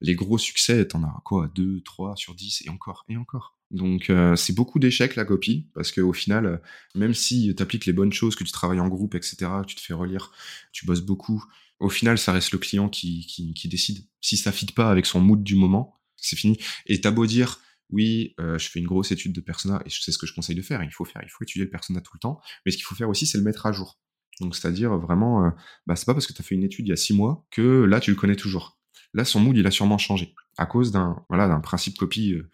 les 0.00 0.14
gros 0.14 0.38
succès, 0.38 0.86
t'en 0.86 1.02
as 1.02 1.20
quoi 1.24 1.50
2, 1.54 1.80
3 1.80 2.16
sur 2.16 2.34
10 2.34 2.62
et 2.66 2.70
encore, 2.70 3.04
et 3.08 3.16
encore. 3.16 3.56
Donc 3.70 4.10
euh, 4.10 4.36
c'est 4.36 4.54
beaucoup 4.54 4.78
d'échecs 4.78 5.16
la 5.16 5.24
copie, 5.24 5.68
parce 5.74 5.90
qu'au 5.90 6.12
final, 6.12 6.46
euh, 6.46 6.56
même 6.94 7.14
si 7.14 7.52
tu 7.54 7.62
appliques 7.62 7.86
les 7.86 7.92
bonnes 7.92 8.12
choses, 8.12 8.36
que 8.36 8.44
tu 8.44 8.52
travailles 8.52 8.80
en 8.80 8.88
groupe, 8.88 9.14
etc., 9.14 9.50
tu 9.66 9.74
te 9.74 9.80
fais 9.80 9.94
relire, 9.94 10.30
tu 10.72 10.86
bosses 10.86 11.00
beaucoup, 11.00 11.44
au 11.80 11.88
final, 11.88 12.18
ça 12.18 12.32
reste 12.32 12.52
le 12.52 12.58
client 12.58 12.88
qui, 12.88 13.26
qui, 13.26 13.68
décide. 13.68 14.06
Si 14.20 14.36
ça 14.36 14.52
fit 14.52 14.66
pas 14.66 14.90
avec 14.90 15.04
son 15.04 15.20
mood 15.20 15.42
du 15.42 15.56
moment, 15.56 16.00
c'est 16.16 16.36
fini. 16.36 16.58
Et 16.86 17.00
t'as 17.00 17.10
beau 17.10 17.26
dire, 17.26 17.60
oui, 17.90 18.34
euh, 18.40 18.56
je 18.58 18.68
fais 18.68 18.78
une 18.80 18.86
grosse 18.86 19.12
étude 19.12 19.32
de 19.32 19.40
persona, 19.40 19.82
et 19.84 19.90
c'est 19.90 20.12
ce 20.12 20.18
que 20.18 20.26
je 20.26 20.34
conseille 20.34 20.56
de 20.56 20.62
faire, 20.62 20.82
il 20.82 20.92
faut 20.92 21.04
faire, 21.04 21.22
il 21.24 21.28
faut 21.28 21.42
étudier 21.44 21.64
le 21.64 21.70
persona 21.70 22.00
tout 22.00 22.12
le 22.14 22.20
temps, 22.20 22.40
mais 22.64 22.72
ce 22.72 22.76
qu'il 22.76 22.86
faut 22.86 22.94
faire 22.94 23.08
aussi, 23.08 23.26
c'est 23.26 23.38
le 23.38 23.44
mettre 23.44 23.66
à 23.66 23.72
jour. 23.72 23.98
Donc 24.40 24.54
c'est-à-dire 24.54 24.96
vraiment, 24.98 25.50
bah, 25.86 25.96
c'est 25.96 26.04
pas 26.04 26.12
parce 26.12 26.26
que 26.26 26.34
tu 26.34 26.42
as 26.42 26.44
fait 26.44 26.54
une 26.54 26.64
étude 26.64 26.86
il 26.86 26.90
y 26.90 26.92
a 26.92 26.96
six 26.96 27.14
mois 27.14 27.46
que 27.50 27.84
là 27.84 28.00
tu 28.00 28.10
le 28.10 28.16
connais 28.16 28.36
toujours. 28.36 28.75
Là, 29.14 29.24
son 29.24 29.40
mood, 29.40 29.56
il 29.56 29.66
a 29.66 29.70
sûrement 29.70 29.98
changé 29.98 30.34
à 30.56 30.66
cause 30.66 30.90
d'un 30.90 31.24
voilà 31.28 31.48
principe 31.60 31.96
copie 31.96 32.34
euh, 32.34 32.50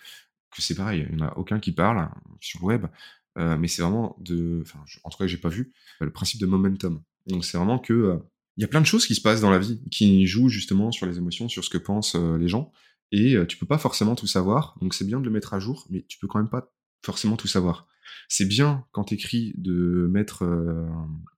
que 0.55 0.63
c'est 0.63 0.75
pareil. 0.75 1.07
Il 1.11 1.17
n'y 1.17 1.23
en 1.23 1.27
a 1.27 1.33
aucun 1.37 1.61
qui 1.61 1.73
parle 1.73 2.09
sur 2.41 2.61
le 2.61 2.67
web, 2.67 2.87
euh, 3.39 3.57
mais 3.57 3.69
c'est 3.69 3.83
vraiment 3.83 4.17
de, 4.21 4.65
en 5.05 5.11
tout 5.11 5.19
cas, 5.19 5.27
j'ai 5.27 5.39
pas 5.39 5.49
vu 5.49 5.73
le 6.01 6.11
principe 6.11 6.41
de 6.41 6.47
momentum. 6.47 7.03
Donc, 7.27 7.45
c'est 7.45 7.57
vraiment 7.57 7.79
que 7.79 7.93
euh, 7.93 8.17
il 8.57 8.63
y 8.63 8.65
a 8.65 8.69
plein 8.69 8.81
de 8.81 8.87
choses 8.87 9.07
qui 9.07 9.15
se 9.15 9.21
passent 9.21 9.41
dans 9.41 9.51
la 9.51 9.59
vie 9.59 9.81
qui 9.91 10.27
jouent 10.27 10.49
justement 10.49 10.93
sur 10.93 11.07
les 11.07 11.17
émotions, 11.19 11.49
sur 11.49 11.65
ce 11.65 11.71
que 11.71 11.79
pensent 11.79 12.17
les 12.17 12.49
gens, 12.49 12.71
et 13.11 13.35
tu 13.49 13.57
peux 13.57 13.65
pas 13.65 13.79
forcément 13.79 14.15
tout 14.15 14.27
savoir. 14.27 14.77
Donc, 14.83 14.93
c'est 14.93 15.07
bien 15.07 15.21
de 15.21 15.25
le 15.25 15.31
mettre 15.31 15.55
à 15.55 15.59
jour, 15.59 15.87
mais 15.89 16.05
tu 16.07 16.19
peux 16.19 16.27
quand 16.27 16.39
même 16.39 16.51
pas 16.51 16.71
forcément 17.03 17.37
tout 17.37 17.49
savoir. 17.49 17.87
C'est 18.29 18.47
bien 18.47 18.85
quand 18.93 19.05
tu 19.05 19.15
écris 19.15 19.53
de 19.57 20.09
mettre 20.11 20.45
euh, 20.45 20.87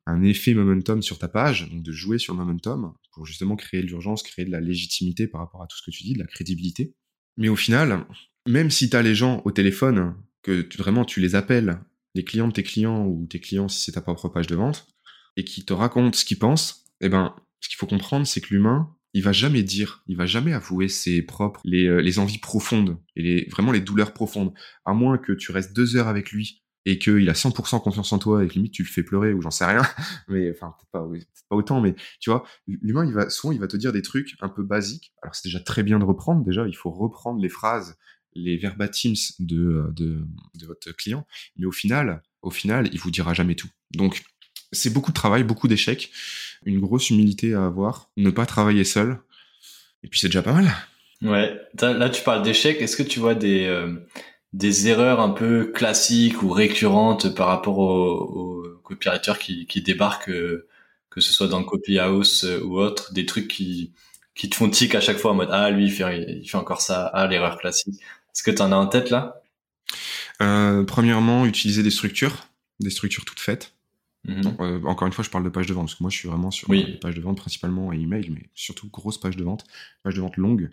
un 0.07 0.22
effet 0.22 0.55
momentum 0.55 1.03
sur 1.03 1.18
ta 1.18 1.29
page, 1.29 1.68
donc 1.70 1.83
de 1.83 1.92
jouer 1.92 2.18
sur 2.18 2.35
le 2.35 2.40
momentum 2.40 2.94
pour 3.12 3.27
justement 3.27 3.57
créer 3.57 3.83
de 3.83 3.87
l'urgence, 3.87 4.22
créer 4.22 4.44
de 4.44 4.50
la 4.50 4.61
légitimité 4.61 5.27
par 5.27 5.40
rapport 5.40 5.62
à 5.62 5.66
tout 5.66 5.77
ce 5.77 5.83
que 5.83 5.90
tu 5.90 6.03
dis, 6.03 6.14
de 6.14 6.18
la 6.18 6.27
crédibilité. 6.27 6.94
Mais 7.37 7.48
au 7.48 7.57
final, 7.57 8.07
même 8.46 8.70
si 8.70 8.90
tu 8.90 8.96
as 8.96 9.03
les 9.03 9.14
gens 9.14 9.42
au 9.44 9.50
téléphone, 9.50 10.14
que 10.42 10.66
vraiment 10.77 11.05
tu 11.05 11.20
les 11.20 11.35
appelles, 11.35 11.81
les 12.14 12.24
clients 12.24 12.48
de 12.48 12.53
tes 12.53 12.62
clients 12.62 13.07
ou 13.07 13.27
tes 13.27 13.40
clients 13.40 13.68
si 13.68 13.83
c'est 13.83 13.92
ta 13.92 14.03
propre 14.03 14.29
page 14.29 14.46
de 14.46 14.55
vente, 14.55 14.87
et 15.37 15.44
qui 15.44 15.64
te 15.64 15.72
raconte 15.72 16.14
ce 16.14 16.24
qu'il 16.24 16.38
pense, 16.38 16.85
eh 17.00 17.09
ben, 17.09 17.35
ce 17.61 17.68
qu'il 17.68 17.77
faut 17.77 17.87
comprendre, 17.87 18.27
c'est 18.27 18.40
que 18.40 18.53
l'humain, 18.53 18.94
il 19.14 19.22
va 19.22 19.33
jamais 19.33 19.62
dire, 19.62 20.03
il 20.09 20.16
va 20.16 20.27
jamais 20.27 20.53
avouer 20.53 20.88
ses 20.88 21.22
propres, 21.22 21.61
les, 21.64 21.87
euh, 21.87 22.00
les 22.00 22.18
envies 22.18 22.38
profondes 22.38 22.98
et 23.14 23.22
les, 23.22 23.48
vraiment 23.48 23.70
les 23.70 23.81
douleurs 23.81 24.12
profondes. 24.12 24.53
À 24.85 24.92
moins 24.92 25.18
que 25.18 25.33
tu 25.33 25.53
restes 25.53 25.72
deux 25.72 25.96
heures 25.96 26.09
avec 26.09 26.33
lui 26.33 26.62
et 26.85 26.98
qu'il 26.98 27.31
a 27.31 27.33
100% 27.33 27.81
confiance 27.81 28.12
en 28.12 28.18
toi 28.18 28.44
et 28.44 28.48
que 28.48 28.55
limite 28.55 28.72
tu 28.72 28.83
le 28.83 28.88
fais 28.88 29.05
pleurer 29.05 29.33
ou 29.33 29.40
j'en 29.40 29.53
sais 29.53 29.64
rien. 29.64 29.83
mais 30.29 30.50
enfin, 30.50 30.74
peut-être 30.79 30.90
pas, 30.90 31.09
pas 31.48 31.57
autant, 31.57 31.81
mais 31.81 31.94
tu 32.18 32.31
vois, 32.31 32.44
l'humain, 32.66 33.07
il 33.07 33.12
va, 33.12 33.31
souvent, 33.31 33.53
il 33.53 33.61
va 33.61 33.68
te 33.68 33.77
dire 33.77 33.92
des 33.92 34.03
trucs 34.03 34.35
un 34.40 34.48
peu 34.48 34.64
basiques. 34.64 35.12
Alors, 35.22 35.35
c'est 35.35 35.48
déjà 35.48 35.61
très 35.61 35.85
bien 35.85 36.00
de 36.00 36.05
reprendre. 36.05 36.44
Déjà, 36.44 36.66
il 36.66 36.77
faut 36.77 36.90
reprendre 36.90 37.40
les 37.40 37.48
phrases, 37.48 37.96
les 38.35 38.57
verbatims 38.57 39.14
de, 39.38 39.87
de, 39.94 40.27
de 40.55 40.66
votre 40.66 40.90
client. 40.90 41.24
Mais 41.57 41.66
au 41.66 41.72
final, 41.72 42.20
au 42.42 42.50
final, 42.50 42.90
il 42.92 42.98
vous 42.98 43.12
dira 43.12 43.33
jamais 43.33 43.55
tout. 43.55 43.68
Donc, 43.94 44.24
c'est 44.72 44.92
beaucoup 44.92 45.11
de 45.11 45.16
travail, 45.16 45.44
beaucoup 45.44 45.68
d'échecs, 45.68 46.11
une 46.64 46.81
grosse 46.81 47.11
humilité 47.11 47.55
à 47.55 47.66
avoir, 47.66 48.11
ne 48.16 48.31
pas 48.31 48.46
travailler 48.46 48.85
seul. 48.85 49.18
Et 50.03 50.09
puis 50.09 50.18
c'est 50.18 50.29
déjà 50.29 50.42
pas 50.42 50.53
mal. 50.53 50.70
Ouais, 51.22 51.59
là 51.81 52.11
tu 52.11 52.22
parles 52.22 52.42
d'échecs. 52.42 52.81
Est-ce 52.81 52.96
que 52.96 53.03
tu 53.03 53.20
vois 53.20 53.35
des, 53.35 53.66
euh, 53.66 53.94
des 54.53 54.88
erreurs 54.88 55.20
un 55.20 55.31
peu 55.31 55.72
classiques 55.72 56.42
ou 56.42 56.50
récurrentes 56.50 57.35
par 57.35 57.48
rapport 57.48 57.79
aux, 57.79 58.62
copywriters 58.83 59.38
qui, 59.38 59.66
qui 59.66 59.81
débarquent, 59.81 60.29
euh, 60.29 60.68
que 61.09 61.22
ce 61.22 61.33
soit 61.33 61.48
dans 61.48 61.59
le 61.59 61.64
copy 61.64 61.98
house 61.98 62.44
euh, 62.44 62.61
ou 62.62 62.79
autre, 62.79 63.14
des 63.14 63.24
trucs 63.24 63.48
qui, 63.48 63.94
qui 64.35 64.50
te 64.50 64.57
font 64.57 64.68
tic 64.68 64.94
à 64.94 65.00
chaque 65.00 65.16
fois 65.16 65.31
en 65.31 65.35
mode 65.35 65.48
ah 65.50 65.70
lui 65.70 65.87
il 65.87 65.90
fait, 65.90 66.40
il 66.42 66.46
fait 66.46 66.59
encore 66.59 66.83
ça, 66.83 67.11
ah 67.14 67.27
l'erreur 67.27 67.57
classique. 67.59 67.94
Est-ce 68.35 68.42
que 68.42 68.50
tu 68.50 68.61
en 68.61 68.72
as 68.72 68.77
en 68.77 68.87
tête 68.87 69.09
là? 69.11 69.40
Premièrement, 70.38 71.46
utiliser 71.46 71.83
des 71.83 71.90
structures, 71.90 72.48
des 72.81 72.90
structures 72.90 73.24
toutes 73.24 73.40
faites. 73.40 73.72
Mhm. 74.24 74.56
Euh, 74.60 74.80
encore 74.84 75.06
une 75.06 75.12
fois, 75.12 75.24
je 75.24 75.30
parle 75.30 75.44
de 75.44 75.50
page 75.50 75.66
de 75.66 75.74
vente 75.74 75.87
parce 75.87 75.96
que 75.96 76.02
moi, 76.02 76.10
je 76.10 76.16
suis 76.16 76.28
vraiment 76.28 76.50
sur 76.50 76.68
oui. 76.70 76.84
des 76.84 76.92
pages 76.92 77.14
de 77.14 77.20
vente 77.20 77.37
principalement 77.37 77.92
et 77.92 77.98
email, 77.98 78.30
mais 78.30 78.48
surtout 78.54 78.88
grosse 78.88 79.18
page 79.18 79.37
de 79.37 79.44
vente, 79.44 79.64
page 80.02 80.14
de 80.14 80.20
vente 80.20 80.37
longue. 80.37 80.70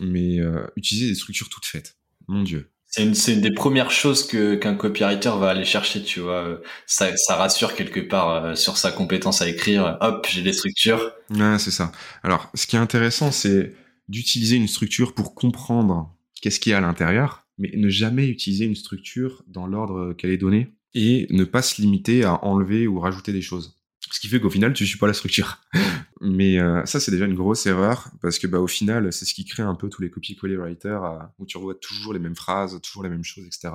Mais 0.00 0.40
euh, 0.40 0.66
utiliser 0.76 1.08
des 1.08 1.14
structures 1.14 1.48
toutes 1.48 1.64
faites. 1.64 1.96
Mon 2.28 2.42
Dieu. 2.42 2.70
C'est 2.86 3.02
une, 3.02 3.14
une, 3.34 3.40
des 3.40 3.52
premières 3.52 3.90
choses 3.90 4.26
que 4.26 4.54
qu'un 4.54 4.74
copywriter 4.74 5.32
va 5.38 5.50
aller 5.50 5.64
chercher, 5.64 6.02
tu 6.02 6.20
vois. 6.20 6.60
Ça, 6.86 7.14
ça 7.16 7.34
rassure 7.36 7.74
quelque 7.74 8.00
part 8.00 8.30
euh, 8.30 8.54
sur 8.54 8.78
sa 8.78 8.92
compétence 8.92 9.42
à 9.42 9.48
écrire. 9.48 9.98
Hop, 10.00 10.26
j'ai 10.30 10.42
des 10.42 10.52
structures. 10.52 11.12
Ouais, 11.30 11.58
c'est 11.58 11.72
ça. 11.72 11.92
Alors, 12.22 12.50
ce 12.54 12.66
qui 12.66 12.76
est 12.76 12.78
intéressant, 12.78 13.32
c'est 13.32 13.74
d'utiliser 14.08 14.56
une 14.56 14.68
structure 14.68 15.14
pour 15.14 15.34
comprendre 15.34 16.14
qu'est-ce 16.40 16.60
qu'il 16.60 16.70
y 16.70 16.74
a 16.74 16.78
à 16.78 16.80
l'intérieur, 16.80 17.46
mais 17.58 17.72
ne 17.74 17.88
jamais 17.88 18.28
utiliser 18.28 18.64
une 18.64 18.76
structure 18.76 19.42
dans 19.48 19.66
l'ordre 19.66 20.12
qu'elle 20.12 20.30
est 20.30 20.38
donnée 20.38 20.75
et 20.96 21.26
ne 21.28 21.44
pas 21.44 21.60
se 21.60 21.80
limiter 21.80 22.24
à 22.24 22.42
enlever 22.42 22.86
ou 22.88 22.98
rajouter 22.98 23.30
des 23.30 23.42
choses. 23.42 23.78
Ce 24.10 24.18
qui 24.18 24.28
fait 24.28 24.40
qu'au 24.40 24.48
final, 24.48 24.72
tu 24.72 24.86
suis 24.86 24.98
pas 24.98 25.06
la 25.06 25.12
structure. 25.12 25.60
Mais 26.22 26.58
euh, 26.58 26.84
ça, 26.86 27.00
c'est 27.00 27.10
déjà 27.10 27.26
une 27.26 27.34
grosse 27.34 27.66
erreur 27.66 28.10
parce 28.22 28.38
que 28.38 28.46
bah, 28.46 28.58
au 28.60 28.66
final, 28.66 29.12
c'est 29.12 29.26
ce 29.26 29.34
qui 29.34 29.44
crée 29.44 29.62
un 29.62 29.74
peu 29.74 29.90
tous 29.90 30.00
les 30.00 30.08
copier-coller 30.08 30.56
writers 30.56 31.04
euh, 31.04 31.18
où 31.38 31.44
tu 31.44 31.58
revois 31.58 31.74
toujours 31.74 32.14
les 32.14 32.18
mêmes 32.18 32.34
phrases, 32.34 32.80
toujours 32.80 33.02
les 33.02 33.10
mêmes 33.10 33.24
choses, 33.24 33.44
etc. 33.44 33.68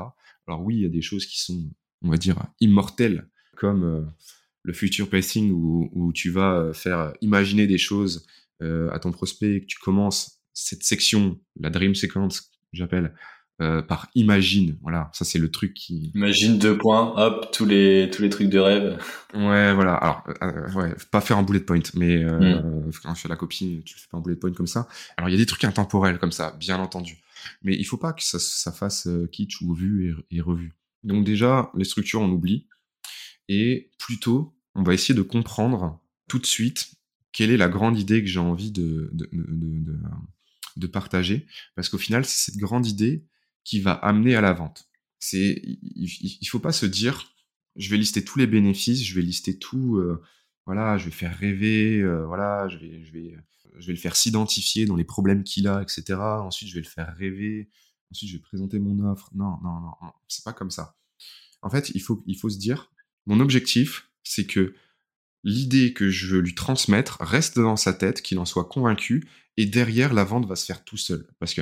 Alors 0.48 0.64
oui, 0.64 0.78
il 0.78 0.82
y 0.82 0.86
a 0.86 0.90
des 0.90 1.04
choses 1.04 1.28
qui 1.28 1.40
sont, 1.40 1.70
on 2.02 2.10
va 2.10 2.18
dire, 2.18 2.44
immortelles, 2.60 3.28
comme 3.56 3.84
euh, 3.84 4.02
le 4.64 4.74
future 4.74 5.08
pacing 5.08 5.52
où, 5.52 5.92
où, 5.94 6.12
tu 6.14 6.32
vas 6.32 6.74
faire 6.74 7.14
imaginer 7.22 7.68
des 7.68 7.78
choses 7.78 8.26
à 8.62 9.00
ton 9.00 9.12
prospect, 9.12 9.62
que 9.62 9.66
tu 9.66 9.80
commences 9.80 10.40
cette 10.54 10.84
section, 10.84 11.40
la 11.60 11.72
dream 11.72 11.96
sequence, 11.96 12.52
j'appelle, 12.74 13.16
euh, 13.62 13.84
par 13.84 14.10
imagine. 14.15 14.78
Voilà, 14.82 15.12
ça 15.13 15.24
c'est 15.24 15.38
le 15.38 15.52
truc 15.52 15.76
qui. 15.76 16.12
Imagine 16.15 16.58
deux 16.58 16.78
points, 16.78 17.13
hop, 17.15 17.52
tous 17.52 17.65
les 17.65 18.10
tous 18.12 18.24
les 18.24 18.30
trucs 18.30 18.50
de 18.50 18.58
rêve. 18.58 18.97
Ouais, 19.36 19.74
voilà. 19.76 19.93
Alors, 19.93 20.24
euh, 20.41 20.71
ouais, 20.74 20.95
pas 21.12 21.21
faire 21.21 21.38
un 21.38 21.43
bullet 21.43 21.60
point, 21.60 21.82
mais 21.93 22.24
euh, 22.24 22.60
mm. 22.60 22.91
quand 23.04 23.13
tu 23.13 23.21
fais 23.21 23.30
la 23.30 23.36
copie, 23.36 23.84
tu 23.86 23.95
fais 23.95 24.08
pas 24.10 24.17
un 24.17 24.21
bullet 24.21 24.36
point 24.36 24.52
comme 24.54 24.67
ça. 24.67 24.88
Alors, 25.15 25.30
il 25.30 25.34
y 25.34 25.36
a 25.36 25.38
des 25.38 25.45
trucs 25.45 25.63
intemporels 25.63 26.17
comme 26.17 26.32
ça, 26.32 26.56
bien 26.60 26.80
entendu. 26.80 27.19
Mais 27.62 27.76
il 27.76 27.84
faut 27.84 27.97
pas 27.97 28.13
que 28.13 28.24
ça, 28.24 28.39
ça 28.39 28.71
fasse 28.71 29.08
kitsch 29.32 29.62
ou 29.62 29.76
vu 29.76 30.10
et, 30.32 30.38
et, 30.38 30.41
revu. 30.41 30.74
Donc 31.04 31.24
déjà, 31.24 31.71
les 31.76 31.86
structures, 31.86 32.21
on 32.21 32.30
oublie. 32.30 32.67
Et 33.47 33.91
plutôt, 34.00 34.56
on 34.74 34.82
va 34.82 34.95
essayer 34.95 35.13
de 35.13 35.21
comprendre 35.21 36.02
tout 36.28 36.39
de 36.39 36.47
suite 36.47 36.93
quelle 37.32 37.52
est 37.52 37.58
la 37.58 37.69
grande 37.69 38.00
idée 38.00 38.21
que 38.21 38.28
j'ai 38.28 38.39
envie 38.39 38.71
de, 38.71 39.10
de, 39.13 39.30
de, 39.32 39.43
de, 39.84 40.00
de 40.78 40.88
partager. 40.88 41.45
Parce 41.76 41.89
qu'au 41.89 42.00
final, 42.00 42.26
c'est 42.26 42.52
cette 42.52 42.60
grande 42.60 42.88
idée 42.88 43.24
qui 43.63 43.80
va 43.80 43.93
amener 43.93 44.36
à 44.36 44.41
la 44.41 44.54
vente. 44.54 44.89
C'est, 45.19 45.62
il, 45.63 46.47
faut 46.47 46.60
pas 46.60 46.71
se 46.71 46.86
dire, 46.86 47.32
je 47.76 47.89
vais 47.89 47.97
lister 47.97 48.24
tous 48.24 48.39
les 48.39 48.47
bénéfices, 48.47 49.04
je 49.04 49.13
vais 49.13 49.21
lister 49.21 49.58
tout, 49.60 49.97
euh, 49.97 50.21
voilà, 50.65 50.97
je 50.97 51.06
vais 51.06 51.12
faire 51.12 51.38
rêver, 51.38 52.00
euh, 52.00 52.26
voilà, 52.26 52.67
je 52.69 52.78
vais, 52.78 53.04
je 53.04 53.12
vais, 53.12 53.38
je 53.78 53.88
vais 53.88 53.93
le 53.93 54.00
faire 54.00 54.15
s'identifier 54.15 54.86
dans 54.86 54.95
les 54.95 55.04
problèmes 55.04 55.43
qu'il 55.43 55.67
a, 55.67 55.82
etc. 55.82 56.19
Ensuite, 56.19 56.69
je 56.69 56.76
vais 56.76 56.82
le 56.82 56.88
faire 56.88 57.15
rêver. 57.15 57.69
Ensuite, 58.12 58.30
je 58.30 58.36
vais 58.36 58.41
présenter 58.41 58.80
mon 58.80 59.12
offre. 59.12 59.30
Non, 59.34 59.58
non, 59.63 59.80
non, 59.80 59.91
non 60.02 60.12
c'est 60.28 60.43
pas 60.43 60.54
comme 60.54 60.71
ça. 60.71 60.97
En 61.62 61.69
fait, 61.69 61.91
il 61.93 62.02
faut, 62.02 62.24
il 62.26 62.38
faut 62.38 62.50
se 62.50 62.58
dire, 62.58 62.91
mon 63.28 63.39
objectif, 63.39 64.10
c'est 64.24 64.45
que 64.45 64.74
l'idée 65.43 65.93
que 65.93 66.10
je 66.10 66.28
veux 66.28 66.41
lui 66.41 66.56
transmettre 66.56 67.17
reste 67.21 67.60
dans 67.60 67.76
sa 67.76 67.93
tête, 67.93 68.21
qu'il 68.21 68.39
en 68.39 68.45
soit 68.45 68.65
convaincu, 68.65 69.28
et 69.58 69.65
derrière, 69.65 70.13
la 70.13 70.24
vente 70.24 70.47
va 70.47 70.56
se 70.56 70.65
faire 70.65 70.84
tout 70.84 70.97
seul. 70.97 71.28
Parce 71.39 71.54
que 71.54 71.62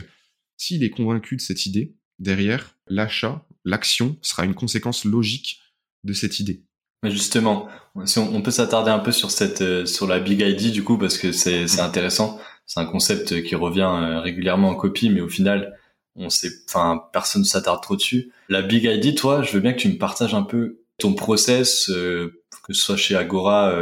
s'il 0.60 0.84
est 0.84 0.90
convaincu 0.92 1.38
de 1.38 1.42
cette 1.42 1.66
idée, 1.66 1.96
derrière, 2.20 2.76
l'achat, 2.88 3.46
l'action 3.66 4.18
sera 4.22 4.46
une 4.46 4.54
conséquence 4.54 5.06
logique 5.06 5.62
de 6.04 6.14
cette 6.14 6.40
idée. 6.40 6.64
Justement, 7.04 7.70
on, 7.96 8.42
peut 8.42 8.52
s'attarder 8.52 8.92
un 8.92 9.00
peu 9.00 9.14
sur 9.14 9.32
cette, 9.32 9.62
euh, 9.62 9.86
sur 9.86 10.06
la 10.06 10.20
Big 10.20 10.42
ID 10.42 10.74
du 10.74 10.84
coup, 10.84 10.98
parce 10.98 11.18
que 11.18 11.32
c'est, 11.32 11.68
c'est 11.70 11.80
intéressant. 11.80 12.42
C'est 12.66 12.82
un 12.82 12.86
concept 12.86 13.42
qui 13.42 13.56
revient 13.56 13.90
euh, 13.90 14.20
régulièrement 14.20 14.70
en 14.70 14.76
copie, 14.76 15.10
mais 15.10 15.22
au 15.22 15.30
final, 15.30 15.80
on 16.18 16.30
sait, 16.30 16.52
enfin, 16.68 17.04
personne 17.14 17.44
ne 17.44 17.48
s'attarde 17.48 17.82
trop 17.82 17.96
dessus. 17.96 18.34
La 18.50 18.62
Big 18.62 18.84
ID, 18.84 19.16
toi, 19.16 19.42
je 19.42 19.54
veux 19.54 19.62
bien 19.62 19.72
que 19.72 19.80
tu 19.80 19.88
me 19.88 19.98
partages 19.98 20.34
un 20.34 20.44
peu 20.44 20.82
ton 20.98 21.14
process, 21.14 21.90
euh, 21.90 22.44
que 22.64 22.74
ce 22.74 22.82
soit 22.82 22.98
chez 22.98 23.16
Agora 23.16 23.74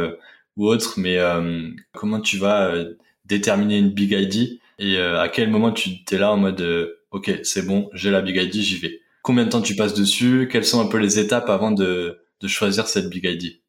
ou 0.56 0.68
autre, 0.68 0.94
mais 0.96 1.18
comment 1.92 2.20
tu 2.20 2.38
vas 2.38 2.72
déterminer 3.24 3.78
une 3.78 3.90
Big 3.90 4.12
ID 4.12 4.60
et 4.78 4.96
euh, 4.96 5.20
à 5.20 5.28
quel 5.28 5.50
moment 5.50 5.72
tu 5.72 6.04
t'es 6.04 6.18
là 6.18 6.32
en 6.32 6.36
mode 6.36 6.60
euh, 6.60 7.04
ok 7.10 7.40
c'est 7.42 7.66
bon 7.66 7.90
j'ai 7.92 8.10
la 8.10 8.22
big 8.22 8.36
ID 8.36 8.54
j'y 8.54 8.78
vais. 8.78 9.00
Combien 9.22 9.44
de 9.44 9.50
temps 9.50 9.60
tu 9.60 9.76
passes 9.76 9.94
dessus? 9.94 10.48
Quelles 10.50 10.64
sont 10.64 10.80
un 10.80 10.86
peu 10.86 10.98
les 10.98 11.18
étapes 11.18 11.50
avant 11.50 11.72
de, 11.72 12.18
de 12.40 12.48
choisir 12.48 12.86
cette 12.86 13.10
big 13.10 13.24
ID 13.24 13.60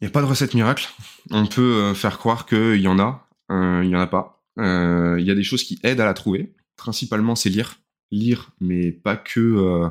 il 0.00 0.06
n'y 0.06 0.08
a 0.08 0.10
pas 0.10 0.20
de 0.20 0.26
recette 0.26 0.54
miracle. 0.54 0.88
On 1.30 1.46
peut 1.46 1.76
euh, 1.76 1.94
faire 1.94 2.18
croire 2.18 2.44
qu'il 2.46 2.80
y 2.80 2.88
en 2.88 2.98
a 2.98 3.28
il 3.50 3.88
y 3.88 3.94
en 3.94 4.00
a 4.00 4.06
pas. 4.06 4.42
Il 4.56 5.22
y 5.24 5.30
a 5.30 5.34
des 5.34 5.42
choses 5.42 5.62
qui 5.62 5.78
aident 5.82 6.00
à 6.00 6.06
la 6.06 6.14
trouver. 6.14 6.54
Principalement 6.76 7.36
c'est 7.36 7.50
lire. 7.50 7.76
Lire 8.10 8.50
mais 8.60 8.90
pas 8.90 9.16
que 9.16 9.90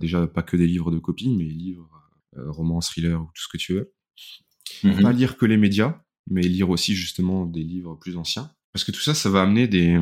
déjà 0.00 0.26
pas 0.26 0.42
que 0.42 0.56
des 0.56 0.66
livres 0.66 0.90
de 0.90 0.98
copie 0.98 1.28
mais 1.28 1.44
livres 1.44 1.90
romans 2.36 2.80
thrillers 2.80 3.20
ou 3.20 3.26
tout 3.34 3.42
ce 3.42 3.48
que 3.48 3.58
tu 3.58 3.74
veux. 3.74 3.92
Mm-hmm. 4.82 5.02
pas 5.02 5.12
lire 5.12 5.36
que 5.36 5.44
les 5.44 5.56
médias 5.56 6.00
mais 6.28 6.42
lire 6.42 6.70
aussi 6.70 6.94
justement 6.94 7.46
des 7.46 7.62
livres 7.62 7.96
plus 7.96 8.16
anciens 8.16 8.50
parce 8.76 8.84
que 8.84 8.92
tout 8.92 9.00
ça, 9.00 9.14
ça 9.14 9.30
va 9.30 9.40
amener 9.40 9.66
des, 9.66 9.98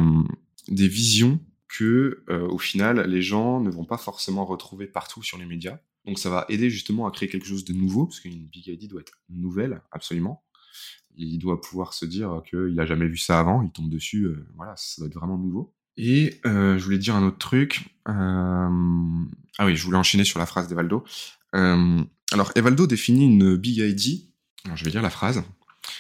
des 0.67 0.89
visions 0.89 1.39
que, 1.69 2.25
euh, 2.29 2.45
au 2.49 2.59
final, 2.59 3.09
les 3.09 3.23
gens 3.23 3.61
ne 3.61 3.71
vont 3.71 3.85
pas 3.85 3.99
forcément 3.99 4.45
retrouver 4.45 4.89
partout 4.89 5.23
sur 5.23 5.39
les 5.39 5.47
médias. 5.47 5.79
Donc 6.05 6.19
ça 6.19 6.29
va 6.29 6.45
aider 6.49 6.71
justement 6.71 7.07
à 7.07 7.13
créer 7.13 7.29
quelque 7.29 7.47
chose 7.47 7.65
de 7.65 7.73
nouveau, 7.73 8.07
parce 8.07 8.19
qu'une 8.19 8.49
Big 8.49 8.67
ID 8.67 8.89
doit 8.89 9.01
être 9.01 9.13
nouvelle, 9.29 9.81
absolument. 9.93 10.43
Il 11.15 11.39
doit 11.39 11.61
pouvoir 11.61 11.95
se 11.95 12.05
dire 12.05 12.43
qu'il 12.51 12.75
n'a 12.75 12.85
jamais 12.85 13.07
vu 13.07 13.17
ça 13.17 13.39
avant, 13.39 13.63
il 13.63 13.71
tombe 13.71 13.89
dessus, 13.89 14.25
euh, 14.25 14.45
voilà, 14.57 14.75
ça 14.77 14.97
doit 14.99 15.07
être 15.07 15.15
vraiment 15.15 15.39
nouveau. 15.39 15.73
Et 15.97 16.41
euh, 16.45 16.77
je 16.77 16.83
voulais 16.83 16.99
dire 16.99 17.15
un 17.15 17.23
autre 17.23 17.39
truc. 17.39 17.97
Ah 18.07 18.69
oui, 19.61 19.77
je 19.77 19.85
voulais 19.85 19.99
enchaîner 19.99 20.25
sur 20.25 20.41
la 20.41 20.47
phrase 20.47 20.67
d'Evaldo. 20.67 21.05
alors, 21.53 22.51
Evaldo 22.57 22.89
définit 22.89 23.27
une 23.27 23.55
Big 23.55 23.77
ID. 23.77 24.25
Alors, 24.65 24.77
je 24.77 24.85
vais 24.85 24.91
lire 24.91 25.03
la 25.03 25.11
phrase. 25.11 25.45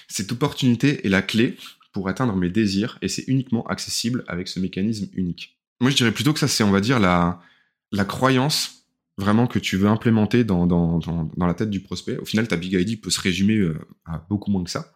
Cette 0.09 0.33
opportunité 0.33 1.07
est 1.07 1.11
la 1.11 1.23
clé 1.23 1.57
pour 1.95 2.09
atteindre 2.09 2.37
mes 2.37 2.51
désirs 2.51 2.99
et 3.01 3.09
c'est 3.09 3.27
uniquement 3.29 3.65
accessible 3.67 4.25
avec 4.27 4.49
ce 4.49 4.61
mécanisme 4.61 5.09
unique. 5.15 5.59
Moi, 5.81 5.91
je 5.91 5.97
dirais 5.97 6.13
plutôt 6.13 6.35
que 6.35 6.41
ça, 6.41 6.49
c'est, 6.49 6.65
on 6.65 6.71
va 6.71 6.81
dire, 6.81 7.01
la, 7.01 7.41
la 7.93 8.05
croyance 8.05 8.87
vraiment 9.17 9.47
que 9.47 9.61
tu 9.61 9.77
veux 9.77 9.87
implémenter 9.87 10.43
dans, 10.45 10.67
dans, 10.67 10.99
dans, 10.99 11.47
la 11.47 11.55
tête 11.55 11.71
du 11.71 11.81
prospect. 11.81 12.19
Au 12.19 12.25
final, 12.25 12.49
ta 12.49 12.57
Big 12.57 12.73
ID 12.73 13.01
peut 13.01 13.11
se 13.11 13.21
résumer 13.21 13.57
euh, 13.57 13.79
à 14.05 14.19
beaucoup 14.29 14.51
moins 14.51 14.65
que 14.65 14.71
ça, 14.71 14.93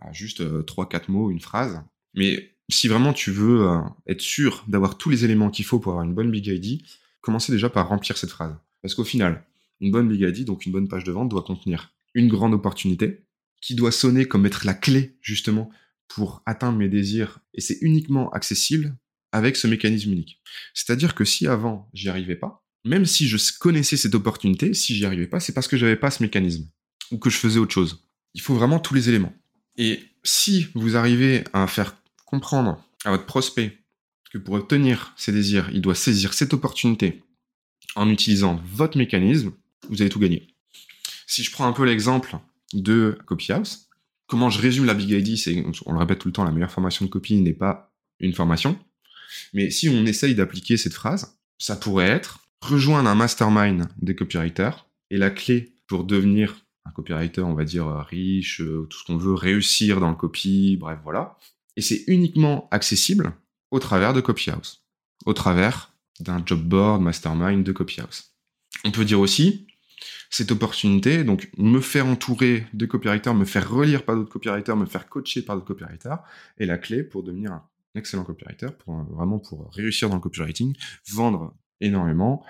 à 0.00 0.12
juste 0.12 0.42
euh, 0.42 0.62
trois, 0.62 0.86
quatre 0.88 1.08
mots, 1.08 1.30
une 1.30 1.40
phrase. 1.40 1.80
Mais 2.14 2.50
si 2.68 2.88
vraiment 2.88 3.14
tu 3.14 3.30
veux 3.30 3.66
euh, 3.66 3.78
être 4.06 4.20
sûr 4.20 4.64
d'avoir 4.68 4.98
tous 4.98 5.08
les 5.08 5.24
éléments 5.24 5.50
qu'il 5.50 5.64
faut 5.64 5.78
pour 5.78 5.92
avoir 5.92 6.04
une 6.04 6.14
bonne 6.14 6.30
Big 6.30 6.46
ID, 6.46 6.82
commencez 7.22 7.52
déjà 7.52 7.70
par 7.70 7.88
remplir 7.88 8.18
cette 8.18 8.30
phrase. 8.30 8.54
Parce 8.82 8.94
qu'au 8.94 9.04
final, 9.04 9.44
une 9.80 9.90
bonne 9.90 10.08
Big 10.08 10.20
ID, 10.20 10.44
donc 10.44 10.66
une 10.66 10.72
bonne 10.72 10.88
page 10.88 11.04
de 11.04 11.12
vente, 11.12 11.30
doit 11.30 11.42
contenir 11.42 11.94
une 12.12 12.28
grande 12.28 12.52
opportunité, 12.52 13.24
qui 13.62 13.74
doit 13.74 13.92
sonner 13.92 14.26
comme 14.26 14.44
être 14.44 14.66
la 14.66 14.74
clé 14.74 15.16
justement 15.22 15.70
pour 16.14 16.42
atteindre 16.46 16.78
mes 16.78 16.88
désirs 16.88 17.40
et 17.54 17.60
c'est 17.60 17.78
uniquement 17.80 18.30
accessible 18.30 18.96
avec 19.32 19.56
ce 19.56 19.66
mécanisme 19.66 20.12
unique. 20.12 20.40
C'est-à-dire 20.74 21.16
que 21.16 21.24
si 21.24 21.48
avant 21.48 21.90
j'y 21.92 22.08
arrivais 22.08 22.36
pas, 22.36 22.64
même 22.84 23.04
si 23.04 23.26
je 23.26 23.36
connaissais 23.58 23.96
cette 23.96 24.14
opportunité, 24.14 24.74
si 24.74 24.94
j'y 24.94 25.04
arrivais 25.04 25.26
pas, 25.26 25.40
c'est 25.40 25.52
parce 25.52 25.66
que 25.66 25.76
j'avais 25.76 25.96
pas 25.96 26.10
ce 26.10 26.22
mécanisme. 26.22 26.68
ou 27.10 27.18
que 27.18 27.30
je 27.30 27.36
faisais 27.36 27.58
autre 27.58 27.74
chose. 27.74 28.06
Il 28.32 28.40
faut 28.40 28.54
vraiment 28.54 28.78
tous 28.78 28.94
les 28.94 29.08
éléments. 29.08 29.34
Et 29.76 30.00
si 30.22 30.68
vous 30.74 30.96
arrivez 30.96 31.44
à 31.52 31.66
faire 31.66 31.96
comprendre 32.24 32.82
à 33.04 33.10
votre 33.10 33.26
prospect 33.26 33.76
que 34.30 34.38
pour 34.38 34.54
obtenir 34.54 35.12
ses 35.16 35.32
désirs, 35.32 35.68
il 35.72 35.82
doit 35.82 35.94
saisir 35.94 36.32
cette 36.32 36.54
opportunité 36.54 37.22
en 37.94 38.08
utilisant 38.08 38.60
votre 38.64 38.96
mécanisme, 38.96 39.52
vous 39.90 40.00
avez 40.00 40.10
tout 40.10 40.18
gagné. 40.18 40.46
Si 41.26 41.42
je 41.42 41.50
prends 41.50 41.66
un 41.66 41.72
peu 41.72 41.84
l'exemple 41.84 42.38
de 42.72 43.18
Copyhouse, 43.26 43.88
comment 44.26 44.50
je 44.50 44.60
résume 44.60 44.84
la 44.84 44.94
Big 44.94 45.10
ID, 45.10 45.36
c'est, 45.36 45.64
on 45.86 45.92
le 45.92 45.98
répète 45.98 46.18
tout 46.18 46.28
le 46.28 46.32
temps, 46.32 46.44
la 46.44 46.50
meilleure 46.50 46.70
formation 46.70 47.04
de 47.04 47.10
copie 47.10 47.36
n'est 47.36 47.52
pas 47.52 47.92
une 48.20 48.32
formation. 48.32 48.78
Mais 49.52 49.70
si 49.70 49.88
on 49.88 50.06
essaye 50.06 50.34
d'appliquer 50.34 50.76
cette 50.76 50.94
phrase, 50.94 51.38
ça 51.58 51.76
pourrait 51.76 52.08
être 52.08 52.40
rejoindre 52.60 53.08
un 53.08 53.14
mastermind 53.14 53.86
des 54.00 54.14
copywriters 54.14 54.86
et 55.10 55.18
la 55.18 55.30
clé 55.30 55.74
pour 55.86 56.04
devenir 56.04 56.56
un 56.86 56.90
copywriter, 56.90 57.42
on 57.42 57.54
va 57.54 57.64
dire 57.64 57.86
riche, 58.08 58.60
euh, 58.60 58.86
tout 58.88 58.98
ce 58.98 59.04
qu'on 59.04 59.16
veut, 59.16 59.34
réussir 59.34 60.00
dans 60.00 60.10
le 60.10 60.16
copy, 60.16 60.76
bref, 60.78 60.98
voilà. 61.02 61.36
Et 61.76 61.82
c'est 61.82 62.04
uniquement 62.06 62.68
accessible 62.70 63.32
au 63.70 63.78
travers 63.78 64.12
de 64.12 64.20
Copyhouse, 64.20 64.84
au 65.26 65.32
travers 65.32 65.92
d'un 66.20 66.42
job 66.44 66.62
board 66.62 67.02
mastermind 67.02 67.64
de 67.64 67.72
Copyhouse. 67.72 68.34
On 68.84 68.90
peut 68.90 69.04
dire 69.04 69.20
aussi, 69.20 69.66
cette 70.34 70.50
opportunité, 70.50 71.22
donc 71.22 71.48
me 71.58 71.80
faire 71.80 72.06
entourer 72.06 72.66
de 72.72 72.86
copywriters, 72.86 73.34
me 73.34 73.44
faire 73.44 73.70
relire 73.70 74.04
par 74.04 74.16
d'autres 74.16 74.32
copywriters, 74.32 74.76
me 74.76 74.84
faire 74.84 75.08
coacher 75.08 75.42
par 75.42 75.54
d'autres 75.54 75.68
copywriters, 75.68 76.18
est 76.58 76.66
la 76.66 76.76
clé 76.76 77.04
pour 77.04 77.22
devenir 77.22 77.52
un 77.52 77.64
excellent 77.94 78.24
copywriter, 78.24 78.66
pour 78.80 78.96
vraiment 79.04 79.38
pour 79.38 79.70
réussir 79.72 80.08
dans 80.08 80.16
le 80.16 80.20
copywriting, 80.20 80.74
vendre 81.08 81.56
énormément, 81.80 82.44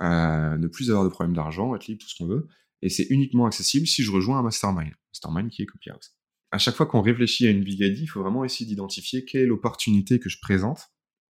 euh, 0.00 0.58
ne 0.58 0.66
plus 0.66 0.90
avoir 0.90 1.04
de 1.04 1.10
problème 1.10 1.32
d'argent, 1.36 1.76
être 1.76 1.86
libre, 1.86 2.00
tout 2.02 2.08
ce 2.08 2.16
qu'on 2.16 2.26
veut. 2.26 2.48
Et 2.82 2.88
c'est 2.88 3.06
uniquement 3.08 3.46
accessible 3.46 3.86
si 3.86 4.02
je 4.02 4.10
rejoins 4.10 4.40
un 4.40 4.42
mastermind, 4.42 4.90
mastermind 5.12 5.48
qui 5.48 5.62
est 5.62 5.66
Copyhouse. 5.66 6.16
À 6.50 6.58
chaque 6.58 6.74
fois 6.74 6.86
qu'on 6.86 7.02
réfléchit 7.02 7.46
à 7.46 7.50
une 7.50 7.62
big 7.62 7.74
idea, 7.74 8.00
il 8.00 8.08
faut 8.08 8.20
vraiment 8.20 8.44
essayer 8.44 8.66
d'identifier 8.66 9.24
quelle 9.24 9.42
est 9.42 9.46
l'opportunité 9.46 10.18
que 10.18 10.28
je 10.28 10.38
présente. 10.42 10.88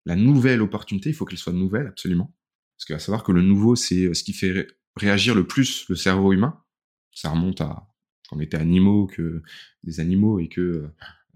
La 0.05 0.15
nouvelle 0.15 0.61
opportunité, 0.61 1.09
il 1.09 1.13
faut 1.15 1.25
qu'elle 1.25 1.39
soit 1.39 1.53
nouvelle, 1.53 1.87
absolument. 1.87 2.31
Parce 2.77 2.85
qu'à 2.85 2.99
savoir 2.99 3.23
que 3.23 3.31
le 3.31 3.41
nouveau, 3.41 3.75
c'est 3.75 4.05
euh, 4.05 4.13
ce 4.13 4.23
qui 4.23 4.33
fait 4.33 4.67
réagir 4.95 5.35
le 5.35 5.45
plus 5.45 5.87
le 5.89 5.95
cerveau 5.95 6.33
humain. 6.33 6.61
Ça 7.11 7.29
remonte 7.29 7.61
à 7.61 7.87
quand 8.29 8.37
on 8.37 8.39
était 8.39 8.57
animaux, 8.57 9.07
que 9.07 9.43
des 9.83 9.99
animaux 9.99 10.39
et 10.39 10.47
que 10.47 10.61
euh, 10.61 10.87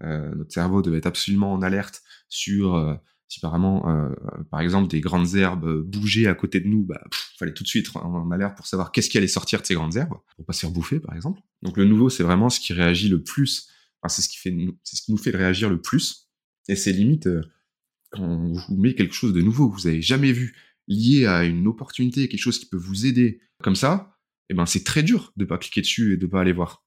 euh, 0.02 0.34
notre 0.34 0.52
cerveau 0.52 0.82
devait 0.82 0.98
être 0.98 1.06
absolument 1.06 1.52
en 1.52 1.62
alerte 1.62 2.02
sur 2.28 2.74
euh, 2.74 2.94
si 3.28 3.40
euh, 3.44 4.14
par 4.50 4.60
exemple, 4.60 4.88
des 4.88 5.00
grandes 5.00 5.36
herbes 5.36 5.82
bougeaient 5.82 6.26
à 6.26 6.34
côté 6.34 6.58
de 6.58 6.66
nous, 6.66 6.82
bah, 6.82 7.00
fallait 7.38 7.54
tout 7.54 7.62
de 7.62 7.68
suite 7.68 7.94
en 7.94 8.28
alerte 8.32 8.56
pour 8.56 8.66
savoir 8.66 8.90
qu'est-ce 8.90 9.08
qui 9.08 9.18
allait 9.18 9.28
sortir 9.28 9.60
de 9.60 9.66
ces 9.66 9.74
grandes 9.74 9.94
herbes, 9.94 10.18
pour 10.36 10.44
pas 10.44 10.52
se 10.52 10.60
faire 10.60 10.72
bouffer, 10.72 10.98
par 10.98 11.14
exemple. 11.14 11.40
Donc 11.62 11.76
le 11.76 11.84
nouveau, 11.84 12.10
c'est 12.10 12.24
vraiment 12.24 12.50
ce 12.50 12.58
qui 12.58 12.72
réagit 12.72 13.08
le 13.08 13.22
plus. 13.22 13.68
C'est 14.08 14.22
ce 14.22 14.28
qui 14.28 14.38
fait, 14.38 14.52
c'est 14.82 14.96
ce 14.96 15.02
qui 15.02 15.12
nous 15.12 15.18
fait 15.18 15.30
réagir 15.30 15.70
le 15.70 15.80
plus. 15.80 16.28
Et 16.66 16.74
c'est 16.74 16.90
limite 16.90 17.28
quand 18.10 18.24
on 18.24 18.52
vous 18.52 18.76
met 18.76 18.96
quelque 18.96 19.14
chose 19.14 19.32
de 19.32 19.42
nouveau 19.42 19.70
que 19.70 19.76
vous 19.76 19.86
avez 19.86 20.02
jamais 20.02 20.32
vu, 20.32 20.56
lié 20.90 21.24
à 21.24 21.44
une 21.44 21.66
opportunité, 21.66 22.28
quelque 22.28 22.40
chose 22.40 22.58
qui 22.58 22.66
peut 22.66 22.76
vous 22.76 23.06
aider, 23.06 23.40
comme 23.62 23.76
ça, 23.76 24.18
eh 24.50 24.54
ben 24.54 24.66
c'est 24.66 24.84
très 24.84 25.02
dur 25.02 25.32
de 25.36 25.46
pas 25.46 25.56
cliquer 25.56 25.80
dessus 25.80 26.12
et 26.12 26.16
de 26.18 26.26
pas 26.26 26.42
aller 26.42 26.52
voir 26.52 26.84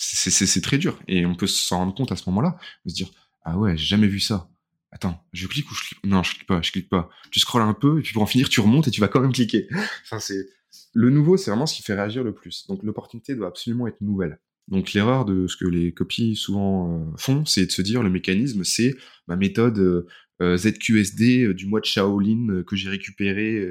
c'est 0.00 0.60
très 0.60 0.78
dur. 0.78 0.98
Et 1.08 1.26
on 1.26 1.34
peut 1.34 1.46
s'en 1.46 1.78
rendre 1.78 1.94
compte 1.94 2.12
à 2.12 2.16
ce 2.16 2.28
moment-là, 2.30 2.58
de 2.84 2.90
se 2.90 2.94
dire, 2.94 3.10
ah 3.44 3.58
ouais, 3.58 3.76
j'ai 3.76 3.86
jamais 3.86 4.06
vu 4.06 4.20
ça. 4.20 4.48
Attends, 4.92 5.24
je 5.32 5.46
clique 5.46 5.70
ou 5.70 5.74
je 5.74 5.84
clique 5.84 6.04
Non, 6.04 6.22
je 6.22 6.34
clique 6.34 6.46
pas, 6.46 6.62
je 6.62 6.72
clique 6.72 6.88
pas. 6.88 7.10
Tu 7.30 7.38
scrolles 7.38 7.62
un 7.62 7.74
peu, 7.74 7.98
et 7.98 8.02
puis 8.02 8.12
pour 8.12 8.22
en 8.22 8.26
finir, 8.26 8.48
tu 8.48 8.60
remontes 8.60 8.88
et 8.88 8.90
tu 8.90 9.00
vas 9.00 9.08
quand 9.08 9.20
même 9.20 9.32
cliquer. 9.32 9.68
enfin, 10.04 10.18
c'est 10.18 10.48
le 10.94 11.10
nouveau, 11.10 11.36
c'est 11.36 11.50
vraiment 11.50 11.66
ce 11.66 11.76
qui 11.76 11.82
fait 11.82 11.94
réagir 11.94 12.24
le 12.24 12.34
plus. 12.34 12.66
Donc 12.66 12.82
l'opportunité 12.82 13.34
doit 13.34 13.48
absolument 13.48 13.86
être 13.86 14.00
nouvelle. 14.00 14.40
Donc 14.68 14.92
l'erreur 14.92 15.24
de 15.24 15.46
ce 15.46 15.56
que 15.56 15.66
les 15.66 15.92
copies 15.92 16.36
souvent 16.36 16.92
euh, 16.92 17.16
font, 17.16 17.44
c'est 17.44 17.66
de 17.66 17.72
se 17.72 17.82
dire 17.82 18.02
le 18.02 18.10
mécanisme, 18.10 18.64
c'est 18.64 18.96
ma 19.26 19.36
méthode 19.36 19.78
euh, 19.78 20.06
ZQSD 20.40 21.54
du 21.54 21.66
mois 21.66 21.80
de 21.80 21.84
Shaolin 21.84 22.62
que 22.66 22.76
j'ai 22.76 22.88
récupéré 22.88 23.66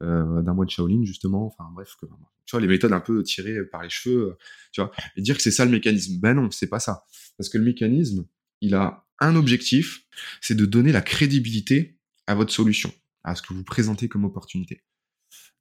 d'un 0.00 0.54
mois 0.54 0.64
de 0.64 0.70
Shaolin 0.70 1.04
justement. 1.04 1.46
Enfin 1.46 1.68
bref, 1.74 1.96
que, 2.00 2.06
tu 2.06 2.52
vois, 2.52 2.60
les 2.60 2.68
méthodes 2.68 2.92
un 2.92 3.00
peu 3.00 3.22
tirées 3.22 3.64
par 3.64 3.82
les 3.82 3.90
cheveux, 3.90 4.36
tu 4.72 4.80
vois, 4.80 4.92
et 5.16 5.22
dire 5.22 5.36
que 5.36 5.42
c'est 5.42 5.50
ça 5.50 5.64
le 5.64 5.70
mécanisme. 5.70 6.20
Ben 6.20 6.34
non, 6.34 6.50
c'est 6.50 6.68
pas 6.68 6.80
ça. 6.80 7.04
Parce 7.36 7.48
que 7.48 7.58
le 7.58 7.64
mécanisme, 7.64 8.26
il 8.60 8.74
a 8.74 9.04
un 9.20 9.36
objectif, 9.36 10.06
c'est 10.40 10.54
de 10.54 10.64
donner 10.64 10.92
la 10.92 11.02
crédibilité 11.02 11.98
à 12.26 12.34
votre 12.34 12.52
solution, 12.52 12.92
à 13.24 13.34
ce 13.34 13.42
que 13.42 13.52
vous 13.52 13.64
présentez 13.64 14.08
comme 14.08 14.24
opportunité. 14.24 14.82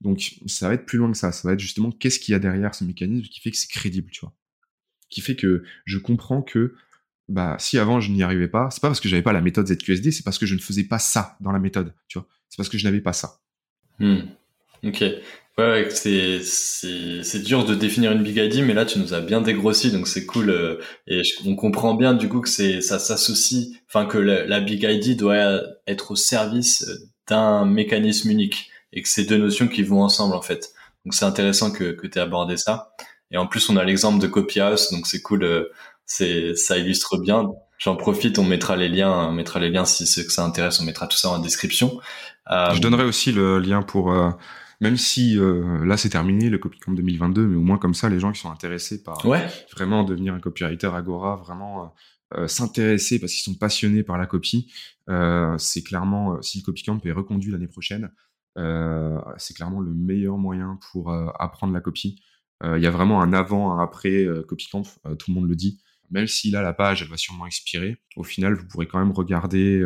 Donc, 0.02 0.36
ça 0.46 0.68
va 0.68 0.76
être 0.76 0.86
plus 0.86 1.00
loin 1.00 1.12
que 1.12 1.18
ça. 1.18 1.32
Ça 1.32 1.48
va 1.48 1.56
être 1.56 1.60
justement 1.60 1.92
qu'est-ce 1.92 2.20
qu'il 2.20 2.34
y 2.34 2.36
a 2.36 2.40
derrière 2.40 2.76
ce 2.76 2.84
mécanisme 2.84 3.28
qui 3.28 3.40
fait 3.40 3.50
que 3.50 3.58
c'est 3.58 3.70
crédible, 3.70 4.12
tu 4.12 4.22
vois. 4.22 4.36
Qui 5.10 5.22
fait 5.22 5.36
que 5.36 5.64
je 5.86 5.98
comprends 5.98 6.44
que, 6.44 6.76
bah, 7.30 7.58
si 7.60 7.78
avant 7.78 8.00
je 8.00 8.12
n'y 8.12 8.24
arrivais 8.24 8.48
pas, 8.48 8.70
c'est 8.72 8.82
pas 8.82 8.88
parce 8.88 9.02
que 9.02 9.10
j'avais 9.10 9.22
pas 9.22 9.34
la 9.34 9.42
méthode 9.42 9.68
ZQSD, 9.68 10.12
c'est 10.12 10.24
parce 10.24 10.38
que 10.38 10.46
je 10.46 10.56
ne 10.56 10.60
faisais 10.60 10.86
pas 10.86 11.00
ça 11.00 11.36
dans 11.42 11.52
la 11.52 11.60
méthode, 11.60 11.94
tu 12.08 12.18
vois. 12.20 12.28
C'est 12.50 12.58
parce 12.58 12.70
que 12.70 12.78
je 12.78 12.86
n'avais 12.86 13.02
pas 13.02 13.14
ça. 13.14 13.40
Hmm. 14.00 14.20
Ok. 14.84 15.04
Ouais, 15.58 15.88
c'est 15.90 16.42
c'est 16.44 17.40
dur 17.40 17.66
de 17.66 17.74
définir 17.74 18.12
une 18.12 18.22
big 18.22 18.38
ID, 18.38 18.64
mais 18.64 18.76
là 18.76 18.86
tu 18.86 19.00
nous 19.00 19.16
as 19.16 19.22
bien 19.22 19.42
dégrossi, 19.42 19.92
donc 19.92 20.08
c'est 20.08 20.26
cool. 20.28 20.52
Euh, 20.52 20.80
et 21.08 21.24
on 21.46 21.56
comprend 21.56 21.96
bien 21.96 22.14
du 22.14 22.30
coup 22.30 22.42
que 22.42 22.50
c'est 22.50 22.80
ça 22.80 23.00
s'associe, 23.00 23.70
enfin 23.88 24.06
que 24.06 24.20
la, 24.20 24.60
big 24.60 24.84
ID 24.84 25.18
doit 25.18 25.62
être 25.88 26.12
au 26.12 26.16
service 26.16 26.88
d'un 27.28 27.66
mécanisme 27.66 28.30
unique 28.30 28.70
et 28.94 29.02
que 29.02 29.10
c'est 29.10 29.26
deux 29.26 29.38
notions 29.38 29.68
qui 29.68 29.82
vont 29.82 30.04
ensemble 30.04 30.36
en 30.36 30.44
fait. 30.44 30.74
Donc 31.06 31.16
c'est 31.16 31.26
intéressant 31.26 31.72
que 31.72 31.92
que 31.92 32.06
tu 32.06 32.20
aies 32.20 32.22
abordé 32.22 32.56
ça. 32.56 32.94
Et 33.32 33.38
en 33.38 33.48
plus 33.48 33.68
on 33.70 33.78
a 33.78 33.84
l'exemple 33.84 34.22
de 34.22 34.28
Copyhouse, 34.28 34.92
donc 34.92 35.08
c'est 35.08 35.22
cool. 35.24 35.44
Euh, 35.44 35.72
c'est 36.08 36.56
ça 36.56 36.78
illustre 36.80 37.18
bien. 37.20 37.52
J'en 37.78 37.96
profite, 37.96 38.40
on 38.40 38.44
mettra 38.44 38.76
les 38.76 38.90
liens, 38.90 39.12
on 39.12 39.32
mettra 39.32 39.60
les 39.60 39.70
liens 39.70 39.86
si 39.86 40.08
c'est 40.08 40.26
que 40.26 40.32
ça 40.32 40.44
intéresse, 40.44 40.80
on 40.80 40.84
mettra 40.84 41.06
tout 41.06 41.18
ça 41.18 41.30
en 41.30 41.38
description. 41.38 42.00
Euh, 42.50 42.72
Je 42.74 42.82
donnerai 42.82 43.04
aussi 43.04 43.32
le 43.32 43.60
lien 43.60 43.84
pour 43.84 44.12
même 44.80 44.98
si 44.98 45.38
euh, 45.38 45.84
là 45.86 45.98
c'est 45.98 46.10
terminé 46.10 46.50
le 46.50 46.58
CopyCamp 46.58 46.94
2022, 46.94 47.48
mais 47.48 47.56
au 47.56 47.62
moins 47.62 47.78
comme 47.78 47.94
ça, 47.94 48.10
les 48.10 48.20
gens 48.20 48.32
qui 48.32 48.40
sont 48.40 48.52
intéressés 48.52 49.04
par 49.04 49.18
vraiment 49.74 50.04
devenir 50.04 50.34
un 50.34 50.40
copywriter 50.40 50.92
Agora, 50.94 51.36
vraiment 51.36 51.84
euh, 51.84 51.88
euh, 52.42 52.48
s'intéresser 52.48 53.20
parce 53.20 53.34
qu'ils 53.34 53.44
sont 53.44 53.58
passionnés 53.58 54.04
par 54.04 54.18
la 54.18 54.28
copie, 54.28 54.72
c'est 55.58 55.84
clairement, 55.84 56.42
si 56.42 56.60
le 56.60 56.64
CopyCamp 56.64 57.00
est 57.06 57.12
reconduit 57.12 57.52
l'année 57.52 57.68
prochaine, 57.68 58.12
c'est 58.56 59.56
clairement 59.56 59.80
le 59.80 59.94
meilleur 59.94 60.38
moyen 60.38 60.78
pour 60.92 61.14
apprendre 61.40 61.74
la 61.74 61.80
copie. 61.80 62.22
Il 62.64 62.82
y 62.82 62.88
a 62.88 62.92
vraiment 62.92 63.22
un 63.22 63.32
avant, 63.32 63.72
un 63.72 63.82
après 63.82 64.28
CopyCamp, 64.48 64.84
tout 65.18 65.32
le 65.32 65.34
monde 65.34 65.48
le 65.48 65.56
dit. 65.56 65.80
Même 66.10 66.28
si 66.28 66.52
là 66.52 66.62
la 66.62 66.74
page 66.74 67.02
elle 67.02 67.10
va 67.10 67.18
sûrement 67.18 67.46
expirer, 67.46 67.98
au 68.16 68.24
final 68.24 68.54
vous 68.54 68.66
pourrez 68.68 68.88
quand 68.88 69.00
même 69.00 69.12
regarder 69.12 69.84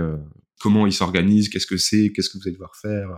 comment 0.61 0.85
il 0.85 0.93
s'organise, 0.93 1.49
qu'est-ce 1.49 1.67
que 1.67 1.77
c'est, 1.77 2.11
qu'est-ce 2.15 2.29
que 2.29 2.37
vous 2.37 2.43
allez 2.45 2.53
devoir 2.53 2.75
faire, 2.75 3.09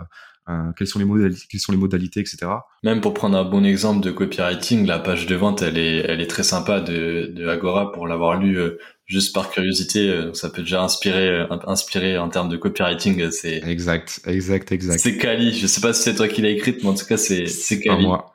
euh, 0.50 0.72
quelles 0.78 0.88
sont 0.88 1.00
les 1.00 1.06
modalités, 1.06 1.46
quelles 1.50 1.62
sont 1.62 1.72
les 1.72 1.78
modalités, 1.78 2.20
etc. 2.20 2.48
Même 2.84 3.02
pour 3.02 3.14
prendre 3.14 3.38
un 3.38 3.46
bon 3.46 3.66
exemple 3.66 4.04
de 4.04 4.12
copywriting, 4.12 4.86
la 4.86 5.00
page 5.00 5.26
de 5.26 5.36
vente, 5.36 5.62
elle 5.62 5.78
est, 5.78 6.00
elle 6.00 6.20
est 6.20 6.28
très 6.28 6.44
sympa 6.44 6.82
de, 6.82 7.32
de 7.34 7.48
Agora 7.48 7.92
pour 7.92 8.08
l'avoir 8.08 8.38
lu 8.40 8.58
euh, 8.58 8.78
juste 9.06 9.34
par 9.34 9.52
curiosité. 9.52 10.10
Euh, 10.10 10.34
ça 10.34 10.50
peut 10.50 10.62
déjà 10.62 10.84
inspirer, 10.84 11.46
inspirer 11.66 12.18
en 12.18 12.30
termes 12.30 12.50
de 12.50 12.58
copywriting. 12.58 13.32
C'est 13.32 13.64
exact, 13.66 14.22
exact, 14.26 14.72
exact. 14.72 15.00
C'est 15.00 15.18
Kali. 15.18 15.54
Je 15.58 15.68
sais 15.68 15.80
pas 15.80 15.94
si 15.94 16.04
c'est 16.04 16.16
toi 16.16 16.28
qui 16.28 16.42
l'as 16.42 16.50
écrite, 16.50 16.84
mais 16.84 16.90
en 16.90 16.96
tout 16.96 17.06
cas, 17.06 17.18
c'est 17.18 17.46
c'est 17.46 17.80
Kali. 17.80 17.96
Pas 17.96 18.02
moi. 18.02 18.34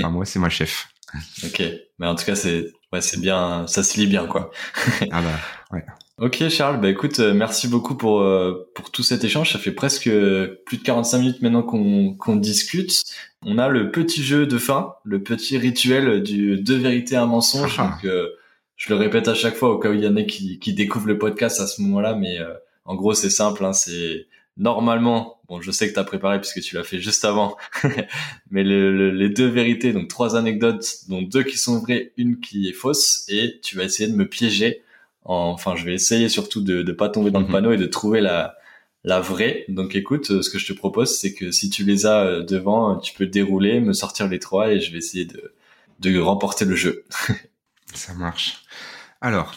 pas 0.00 0.08
moi, 0.08 0.24
c'est 0.24 0.38
ma 0.38 0.50
chef. 0.50 0.88
ok, 1.44 1.62
mais 1.98 2.06
en 2.06 2.14
tout 2.14 2.24
cas, 2.24 2.34
c'est 2.34 2.72
ouais, 2.92 3.00
c'est 3.00 3.20
bien, 3.20 3.66
ça 3.66 3.82
se 3.82 3.98
lit 3.98 4.06
bien, 4.06 4.26
quoi. 4.26 4.50
ah 5.10 5.22
bah 5.22 5.38
ouais. 5.72 5.84
Ok 6.20 6.46
Charles, 6.50 6.78
bah 6.82 6.90
écoute, 6.90 7.18
euh, 7.18 7.32
merci 7.32 7.66
beaucoup 7.66 7.94
pour 7.94 8.20
euh, 8.20 8.70
pour 8.74 8.90
tout 8.90 9.02
cet 9.02 9.24
échange. 9.24 9.52
Ça 9.52 9.58
fait 9.58 9.72
presque 9.72 10.04
plus 10.04 10.76
de 10.76 10.82
45 10.82 11.18
minutes 11.18 11.40
maintenant 11.40 11.62
qu'on 11.62 12.14
qu'on 12.14 12.36
discute. 12.36 13.02
On 13.42 13.56
a 13.56 13.68
le 13.68 13.90
petit 13.90 14.22
jeu 14.22 14.46
de 14.46 14.58
fin, 14.58 14.96
le 15.04 15.22
petit 15.22 15.56
rituel 15.56 16.22
du 16.22 16.60
deux 16.60 16.76
vérités 16.76 17.16
un 17.16 17.24
mensonge. 17.24 17.76
Ah. 17.78 17.84
Donc 17.84 18.04
euh, 18.04 18.28
je 18.76 18.92
le 18.92 18.96
répète 18.96 19.28
à 19.28 19.34
chaque 19.34 19.54
fois 19.54 19.70
au 19.70 19.78
cas 19.78 19.88
où 19.88 19.94
il 19.94 20.04
y 20.04 20.06
en 20.06 20.16
a 20.16 20.22
qui 20.24 20.58
qui 20.58 20.74
découvrent 20.74 21.06
le 21.06 21.16
podcast 21.16 21.58
à 21.58 21.66
ce 21.66 21.80
moment-là, 21.80 22.14
mais 22.14 22.36
en 22.84 22.96
gros 22.96 23.14
c'est 23.14 23.30
simple. 23.30 23.64
Hein, 23.64 23.72
c'est 23.72 24.26
normalement, 24.60 25.40
bon 25.48 25.60
je 25.60 25.72
sais 25.72 25.88
que 25.88 25.94
tu 25.94 25.98
as 25.98 26.04
préparé 26.04 26.40
puisque 26.40 26.60
tu 26.60 26.76
l'as 26.76 26.84
fait 26.84 27.00
juste 27.00 27.24
avant, 27.24 27.56
mais 28.52 28.62
les 28.62 29.28
deux 29.28 29.48
vérités, 29.48 29.92
donc 29.92 30.06
trois 30.06 30.36
anecdotes, 30.36 31.00
dont 31.08 31.22
deux 31.22 31.42
qui 31.42 31.58
sont 31.58 31.80
vraies, 31.80 32.12
une 32.16 32.38
qui 32.38 32.68
est 32.68 32.72
fausse, 32.72 33.24
et 33.28 33.58
tu 33.60 33.76
vas 33.76 33.82
essayer 33.82 34.08
de 34.08 34.16
me 34.16 34.28
piéger 34.28 34.84
Enfin, 35.24 35.76
je 35.76 35.84
vais 35.84 35.94
essayer 35.94 36.28
surtout 36.28 36.60
de 36.60 36.82
ne 36.82 36.92
pas 36.92 37.08
tomber 37.08 37.30
dans 37.30 37.40
le 37.40 37.46
mhm. 37.46 37.52
panneau 37.52 37.72
et 37.72 37.76
de 37.76 37.86
trouver 37.86 38.20
la, 38.20 38.56
la 39.04 39.20
vraie. 39.20 39.64
Donc 39.68 39.94
écoute, 39.94 40.30
euh, 40.30 40.42
ce 40.42 40.50
que 40.50 40.58
je 40.58 40.66
te 40.66 40.72
propose, 40.72 41.16
c'est 41.16 41.34
que 41.34 41.50
si 41.50 41.70
tu 41.70 41.84
les 41.84 42.06
as 42.06 42.24
euh, 42.24 42.42
devant, 42.42 42.96
tu 42.96 43.14
peux 43.14 43.26
dérouler, 43.26 43.80
me 43.80 43.92
sortir 43.92 44.28
les 44.28 44.38
trois 44.38 44.72
et 44.72 44.80
je 44.80 44.90
vais 44.92 44.98
essayer 44.98 45.26
de, 45.26 45.54
de 46.00 46.18
remporter 46.18 46.64
le 46.64 46.74
jeu. 46.74 47.04
Ça 47.94 48.14
marche. 48.14 48.62
Alors, 49.20 49.54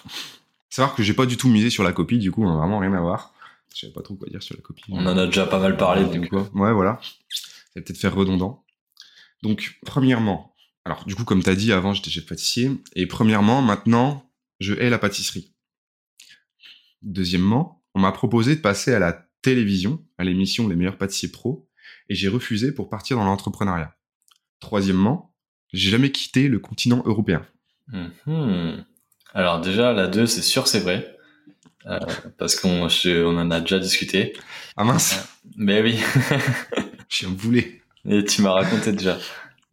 savoir 0.69 0.95
que 0.95 1.03
j'ai 1.03 1.13
pas 1.13 1.25
du 1.25 1.37
tout 1.37 1.47
misé 1.47 1.69
sur 1.69 1.83
la 1.83 1.93
copie, 1.93 2.17
du 2.17 2.31
coup, 2.31 2.43
on 2.43 2.53
a 2.53 2.57
vraiment 2.57 2.79
rien 2.79 2.93
à 2.93 2.99
voir. 2.99 3.32
Je 3.73 3.81
savais 3.81 3.93
pas 3.93 4.01
trop 4.01 4.15
quoi 4.15 4.29
dire 4.29 4.43
sur 4.43 4.55
la 4.55 4.61
copie. 4.61 4.83
On 4.89 5.05
en 5.05 5.17
a 5.17 5.25
déjà 5.25 5.45
pas 5.45 5.59
mal 5.59 5.77
parlé, 5.77 6.05
du 6.05 6.29
coup. 6.29 6.37
Ouais, 6.53 6.71
voilà. 6.71 6.99
Ça 7.01 7.79
va 7.79 7.81
peut-être 7.81 7.97
faire 7.97 8.13
redondant. 8.15 8.63
Donc, 9.41 9.79
premièrement, 9.85 10.55
Alors, 10.85 11.05
du 11.05 11.15
coup, 11.15 11.23
comme 11.23 11.41
tu 11.41 11.49
as 11.49 11.55
dit, 11.55 11.71
avant, 11.71 11.93
j'étais 11.93 12.09
chef 12.09 12.25
pâtissier. 12.25 12.71
Et 12.95 13.07
premièrement, 13.07 13.61
maintenant, 13.61 14.29
je 14.59 14.73
hais 14.73 14.89
la 14.89 14.99
pâtisserie. 14.99 15.55
Deuxièmement, 17.01 17.83
on 17.95 17.99
m'a 18.01 18.11
proposé 18.11 18.55
de 18.55 18.61
passer 18.61 18.93
à 18.93 18.99
la 18.99 19.27
télévision, 19.41 20.05
à 20.17 20.23
l'émission 20.23 20.67
Les 20.67 20.75
meilleurs 20.75 20.97
pâtissiers 20.97 21.29
pro, 21.29 21.69
et 22.09 22.15
j'ai 22.15 22.27
refusé 22.27 22.73
pour 22.73 22.89
partir 22.89 23.17
dans 23.17 23.25
l'entrepreneuriat. 23.25 23.95
Troisièmement, 24.59 25.33
j'ai 25.71 25.89
jamais 25.89 26.11
quitté 26.11 26.47
le 26.47 26.59
continent 26.59 27.01
européen. 27.05 27.45
Mhm. 27.87 28.85
Alors 29.33 29.61
déjà, 29.61 29.93
la 29.93 30.07
2, 30.07 30.25
c'est 30.27 30.41
sûr, 30.41 30.67
c'est 30.67 30.79
vrai. 30.79 31.12
Euh, 31.85 31.99
parce 32.37 32.55
qu'on 32.55 32.87
on 32.87 33.37
en 33.37 33.51
a 33.51 33.59
déjà 33.59 33.79
discuté. 33.79 34.33
Ah 34.77 34.83
mince 34.83 35.27
Mais 35.57 35.81
oui. 35.81 35.99
je 37.09 37.15
suis 37.15 37.25
un 37.25 37.31
boulet. 37.31 37.81
Et 38.07 38.23
tu 38.23 38.41
m'as 38.41 38.51
raconté 38.51 38.91
déjà. 38.91 39.17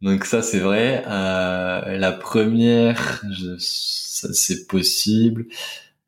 Donc 0.01 0.25
ça, 0.25 0.41
c'est 0.41 0.59
vrai. 0.59 1.03
Euh, 1.07 1.97
la 1.97 2.11
première, 2.11 3.21
je, 3.31 3.55
c'est 3.57 4.67
possible. 4.67 5.45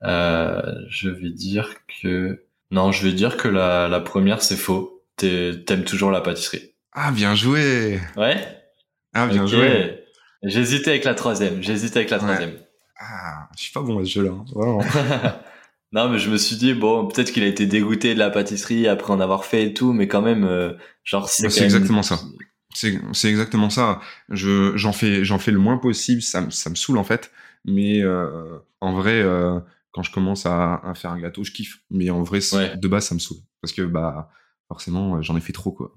Euh, 0.04 0.62
je 0.90 1.10
vais 1.10 1.30
dire 1.30 1.70
que... 2.02 2.44
Non, 2.72 2.92
je 2.92 3.06
vais 3.06 3.14
dire 3.14 3.38
que 3.38 3.48
la, 3.48 3.88
la 3.88 4.00
première, 4.00 4.42
c'est 4.42 4.58
faux. 4.58 5.04
T'aimes 5.18 5.84
toujours 5.86 6.12
la 6.12 6.22
pâtisserie. 6.22 6.72
Ah, 6.92 7.12
bien 7.12 7.36
joué 7.36 8.00
Ouais 8.18 8.46
Ah, 9.14 9.28
bien 9.28 9.46
joué 9.46 10.04
J'hésitais 10.44 10.92
avec 10.92 11.04
la 11.06 11.14
troisième. 11.14 11.62
J'hésitais 11.62 12.00
avec 12.00 12.10
la 12.10 12.18
troisième. 12.18 12.56
Ah, 13.00 13.48
je 13.56 13.64
suis 13.64 13.72
pas 13.72 13.82
bon 13.82 14.00
à 14.00 14.06
ce 14.06 14.10
jeu-là. 14.10 14.32
Hein. 14.32 14.80
non, 15.94 16.10
mais 16.10 16.18
je 16.18 16.30
me 16.30 16.38
suis 16.38 16.56
dit 16.56 16.74
bon, 16.74 17.08
peut-être 17.08 17.32
qu'il 17.32 17.44
a 17.44 17.48
été 17.48 17.66
dégoûté 17.68 18.16
de 18.16 18.20
la 18.20 18.32
pâtisserie 18.32 18.88
après 18.88 19.14
en 19.14 19.20
avoir 19.20 19.46
fait 19.46 19.68
et 19.68 19.74
tout, 19.74 19.94
mais 19.94 20.08
quand 20.08 20.24
même, 20.24 20.44
euh, 20.44 20.74
genre 21.04 21.30
c'est. 21.30 21.50
c'est 21.50 21.64
exactement 21.64 22.02
ça. 22.02 22.20
C'est, 22.74 23.00
c'est 23.14 23.30
exactement 23.30 23.70
ça. 23.70 24.02
Je, 24.30 24.76
j'en 24.76 24.92
fais, 24.92 25.24
j'en 25.24 25.38
fais 25.38 25.52
le 25.52 25.60
moins 25.60 25.78
possible. 25.78 26.24
Ça, 26.24 26.42
me, 26.42 26.50
ça 26.50 26.72
me 26.72 26.76
saoule 26.76 26.98
en 26.98 27.04
fait. 27.04 27.32
Mais 27.66 28.02
euh, 28.02 28.58
en 28.82 28.94
vrai, 28.94 29.22
euh, 29.22 29.60
quand 29.92 30.02
je 30.02 30.12
commence 30.12 30.48
à, 30.48 30.82
à, 30.84 30.96
faire 30.96 31.12
un 31.12 31.20
gâteau, 31.20 31.44
je 31.44 31.52
kiffe. 31.52 31.82
Mais 31.92 32.10
en 32.10 32.24
vrai, 32.24 32.40
de 32.40 32.88
base, 32.88 33.06
ça 33.06 33.14
me 33.14 33.20
saoule 33.20 33.38
parce 33.62 33.72
que 33.72 33.84
bah 33.84 34.32
forcément, 34.68 35.22
j'en 35.22 35.38
ai 35.38 35.42
fait 35.42 35.54
trop 35.54 35.72
quoi. 35.72 35.94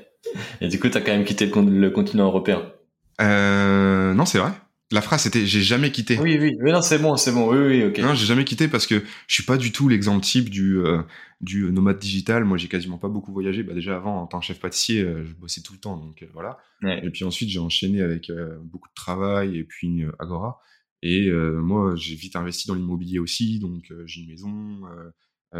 et 0.60 0.66
du 0.66 0.80
coup, 0.80 0.88
t'as 0.88 1.00
quand 1.00 1.12
même 1.12 1.24
quitté 1.24 1.46
le, 1.46 1.62
le 1.62 1.90
continent 1.90 2.24
européen. 2.26 2.72
Euh, 3.20 4.14
non, 4.14 4.24
c'est 4.26 4.38
vrai. 4.38 4.50
La 4.90 5.02
phrase 5.02 5.22
c'était 5.22 5.44
j'ai 5.44 5.60
jamais 5.60 5.92
quitté. 5.92 6.18
Oui 6.18 6.38
oui, 6.40 6.56
mais 6.60 6.72
non 6.72 6.80
c'est 6.80 6.98
bon 6.98 7.16
c'est 7.16 7.32
bon 7.32 7.50
oui 7.50 7.58
oui 7.58 7.84
ok. 7.84 7.98
Non 7.98 8.14
j'ai 8.14 8.24
jamais 8.24 8.44
quitté 8.44 8.68
parce 8.68 8.86
que 8.86 9.02
je 9.26 9.34
suis 9.34 9.42
pas 9.42 9.58
du 9.58 9.70
tout 9.70 9.86
l'exemple 9.86 10.24
type 10.24 10.48
du 10.48 10.78
euh, 10.78 11.02
du 11.42 11.70
nomade 11.70 11.98
digital. 11.98 12.44
Moi 12.44 12.56
j'ai 12.56 12.68
quasiment 12.68 12.96
pas 12.96 13.08
beaucoup 13.08 13.30
voyagé. 13.30 13.62
Bah 13.62 13.74
déjà 13.74 13.96
avant 13.96 14.22
en 14.22 14.26
tant 14.26 14.40
que 14.40 14.46
chef 14.46 14.58
pâtissier 14.60 15.02
euh, 15.02 15.26
je 15.26 15.34
bossais 15.34 15.60
tout 15.60 15.74
le 15.74 15.78
temps 15.78 15.98
donc 15.98 16.22
euh, 16.22 16.26
voilà. 16.32 16.56
Ouais. 16.82 17.04
Et 17.04 17.10
puis 17.10 17.24
ensuite 17.24 17.50
j'ai 17.50 17.58
enchaîné 17.58 18.00
avec 18.00 18.32
beaucoup 18.62 18.88
de 18.88 18.94
travail 18.94 19.58
et 19.58 19.64
puis 19.64 20.04
Agora. 20.18 20.60
Et 21.02 21.30
moi 21.30 21.94
j'ai 21.94 22.14
vite 22.14 22.34
investi 22.36 22.66
dans 22.66 22.74
l'immobilier 22.74 23.18
aussi 23.18 23.58
donc 23.58 23.92
j'ai 24.06 24.22
une 24.22 24.28
maison, 24.28 24.80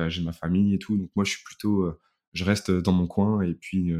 j'ai 0.09 0.23
ma 0.23 0.33
famille 0.33 0.75
et 0.75 0.79
tout 0.79 0.97
donc 0.97 1.11
moi 1.15 1.27
je 1.27 1.33
suis 1.33 1.45
plutôt 1.45 1.93
je 2.33 2.45
reste 2.45 2.71
dans 2.71 2.93
mon 2.93 3.07
coin 3.07 3.43
et 3.43 3.53
puis 3.53 3.93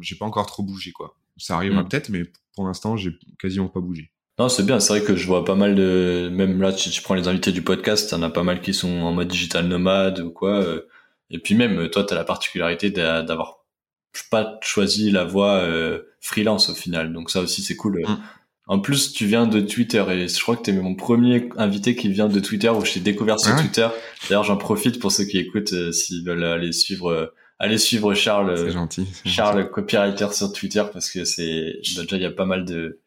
j'ai 0.00 0.16
pas 0.16 0.26
encore 0.26 0.46
trop 0.46 0.62
bougé 0.62 0.92
quoi. 0.92 1.18
Ça 1.38 1.56
arrivera 1.56 1.82
mm. 1.82 1.88
peut-être 1.88 2.08
mais 2.10 2.24
pour 2.54 2.66
l'instant 2.66 2.98
j'ai 2.98 3.18
quasiment 3.38 3.68
pas 3.68 3.80
bougé. 3.80 4.12
Non, 4.38 4.48
c'est 4.48 4.64
bien. 4.64 4.80
C'est 4.80 4.98
vrai 4.98 5.02
que 5.02 5.16
je 5.16 5.26
vois 5.26 5.44
pas 5.44 5.54
mal 5.54 5.74
de, 5.74 6.28
même 6.30 6.60
là, 6.60 6.70
si 6.72 6.90
tu 6.90 7.00
prends 7.02 7.14
les 7.14 7.26
invités 7.26 7.52
du 7.52 7.62
podcast, 7.62 8.10
t'en 8.10 8.22
as 8.22 8.30
pas 8.30 8.42
mal 8.42 8.60
qui 8.60 8.74
sont 8.74 9.00
en 9.02 9.12
mode 9.12 9.28
digital 9.28 9.66
nomade 9.66 10.20
ou 10.20 10.30
quoi. 10.30 10.62
Euh. 10.62 10.88
Et 11.30 11.38
puis 11.38 11.54
même, 11.54 11.88
toi, 11.90 12.04
t'as 12.04 12.14
la 12.14 12.24
particularité 12.24 12.90
d'avoir 12.90 13.64
pas 14.30 14.58
choisi 14.62 15.10
la 15.10 15.24
voie 15.24 15.56
euh, 15.56 16.02
freelance 16.20 16.68
au 16.68 16.74
final. 16.74 17.12
Donc 17.12 17.30
ça 17.30 17.40
aussi, 17.40 17.62
c'est 17.62 17.76
cool. 17.76 18.02
Mm. 18.06 18.18
En 18.68 18.80
plus, 18.80 19.12
tu 19.12 19.26
viens 19.26 19.46
de 19.46 19.60
Twitter 19.60 20.04
et 20.10 20.28
je 20.28 20.40
crois 20.40 20.56
que 20.56 20.62
t'es 20.62 20.72
mon 20.72 20.94
premier 20.94 21.48
invité 21.56 21.94
qui 21.94 22.08
vient 22.08 22.28
de 22.28 22.40
Twitter 22.40 22.68
où 22.68 22.84
je 22.84 22.94
t'ai 22.94 23.00
découvert 23.00 23.38
sur 23.38 23.54
Twitter. 23.56 23.88
D'ailleurs, 24.28 24.44
j'en 24.44 24.56
profite 24.56 24.98
pour 24.98 25.12
ceux 25.12 25.24
qui 25.24 25.38
écoutent 25.38 25.72
euh, 25.72 25.92
s'ils 25.92 26.24
veulent 26.24 26.44
aller 26.44 26.72
suivre, 26.72 27.32
aller 27.58 27.78
suivre 27.78 28.12
Charles. 28.14 28.70
gentil. 28.70 29.06
Charles, 29.24 29.70
copywriter 29.70 30.32
sur 30.32 30.52
Twitter 30.52 30.82
parce 30.92 31.10
que 31.10 31.24
c'est 31.24 31.80
déjà 31.82 32.16
il 32.16 32.22
y 32.22 32.26
a 32.26 32.30
pas 32.30 32.46
mal 32.46 32.64
de 32.64 33.00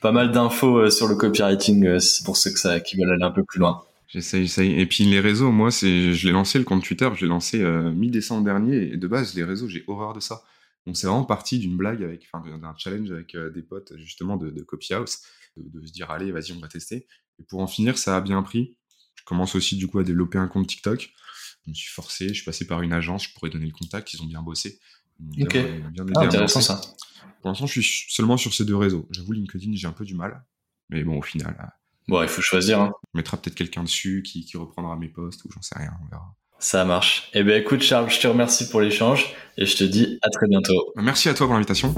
pas 0.00 0.12
mal 0.12 0.32
d'infos 0.32 0.78
euh, 0.78 0.90
sur 0.90 1.08
le 1.08 1.14
copywriting 1.14 1.86
euh, 1.86 1.98
pour 2.24 2.36
ceux 2.36 2.52
que 2.52 2.58
ça, 2.58 2.80
qui 2.80 2.96
veulent 2.96 3.12
aller 3.12 3.24
un 3.24 3.30
peu 3.30 3.44
plus 3.44 3.60
loin. 3.60 3.84
J'essaye, 4.08 4.42
j'essaye. 4.42 4.80
Et 4.80 4.86
puis 4.86 5.04
les 5.04 5.20
réseaux, 5.20 5.50
moi, 5.50 5.70
je 5.70 6.26
l'ai 6.26 6.32
lancé 6.32 6.58
le 6.58 6.64
compte 6.64 6.84
Twitter, 6.84 7.08
je 7.14 7.22
l'ai 7.22 7.28
lancé 7.28 7.60
euh, 7.60 7.90
mi-décembre 7.90 8.44
dernier. 8.44 8.92
Et 8.92 8.96
de 8.96 9.08
base, 9.08 9.34
les 9.34 9.44
réseaux, 9.44 9.68
j'ai 9.68 9.84
horreur 9.86 10.12
de 10.12 10.20
ça. 10.20 10.42
Donc 10.86 10.96
c'est 10.96 11.08
vraiment 11.08 11.24
parti 11.24 11.58
d'une 11.58 11.76
blague 11.76 12.04
avec, 12.04 12.28
enfin, 12.32 12.44
d'un 12.58 12.74
challenge 12.78 13.10
avec 13.10 13.36
des 13.36 13.62
potes 13.62 13.96
justement 13.96 14.36
de, 14.36 14.50
de 14.50 14.62
Copy 14.62 14.94
House, 14.94 15.22
de, 15.56 15.84
se 15.84 15.92
dire 15.92 16.12
allez, 16.12 16.30
vas-y, 16.30 16.52
on 16.52 16.60
va 16.60 16.68
tester. 16.68 17.08
Et 17.40 17.42
pour 17.42 17.60
en 17.60 17.66
finir, 17.66 17.98
ça 17.98 18.16
a 18.16 18.20
bien 18.20 18.40
pris. 18.44 18.76
Je 19.16 19.24
commence 19.24 19.56
aussi 19.56 19.76
du 19.76 19.88
coup 19.88 19.98
à 19.98 20.04
développer 20.04 20.38
un 20.38 20.46
compte 20.46 20.68
TikTok. 20.68 21.10
Je 21.64 21.70
me 21.70 21.74
suis 21.74 21.90
forcé, 21.90 22.28
je 22.28 22.34
suis 22.34 22.44
passé 22.44 22.68
par 22.68 22.82
une 22.82 22.92
agence, 22.92 23.24
je 23.24 23.34
pourrais 23.34 23.50
donner 23.50 23.66
le 23.66 23.72
contact, 23.72 24.14
ils 24.14 24.22
ont 24.22 24.26
bien 24.26 24.42
bossé. 24.42 24.78
Ok. 25.40 25.58
ah, 26.14 26.20
intéressant 26.20 26.60
ça. 26.60 26.80
Pour 27.40 27.50
l'instant, 27.50 27.66
je 27.66 27.80
suis 27.80 28.06
seulement 28.12 28.36
sur 28.36 28.52
ces 28.52 28.64
deux 28.64 28.76
réseaux. 28.76 29.06
J'avoue, 29.10 29.32
LinkedIn, 29.32 29.72
j'ai 29.74 29.86
un 29.86 29.92
peu 29.92 30.04
du 30.04 30.14
mal. 30.14 30.44
Mais 30.90 31.04
bon, 31.04 31.18
au 31.18 31.22
final. 31.22 31.56
Euh, 31.60 31.66
bon, 32.08 32.22
il 32.22 32.28
faut 32.28 32.42
choisir. 32.42 32.80
Hein. 32.80 32.92
On 33.14 33.18
mettra 33.18 33.36
peut-être 33.36 33.54
quelqu'un 33.54 33.82
dessus 33.82 34.22
qui, 34.24 34.44
qui, 34.44 34.56
reprendra 34.56 34.96
mes 34.96 35.08
posts 35.08 35.44
ou 35.44 35.48
j'en 35.52 35.62
sais 35.62 35.78
rien, 35.78 35.92
on 36.04 36.10
verra. 36.10 36.34
Ça 36.58 36.84
marche. 36.84 37.30
Eh 37.34 37.42
bien, 37.42 37.56
écoute, 37.56 37.82
Charles, 37.82 38.10
je 38.10 38.18
te 38.18 38.26
remercie 38.26 38.68
pour 38.68 38.80
l'échange 38.80 39.34
et 39.58 39.66
je 39.66 39.76
te 39.76 39.84
dis 39.84 40.18
à 40.22 40.30
très 40.30 40.48
bientôt. 40.48 40.92
Merci 40.96 41.28
à 41.28 41.34
toi 41.34 41.46
pour 41.46 41.54
l'invitation. 41.54 41.94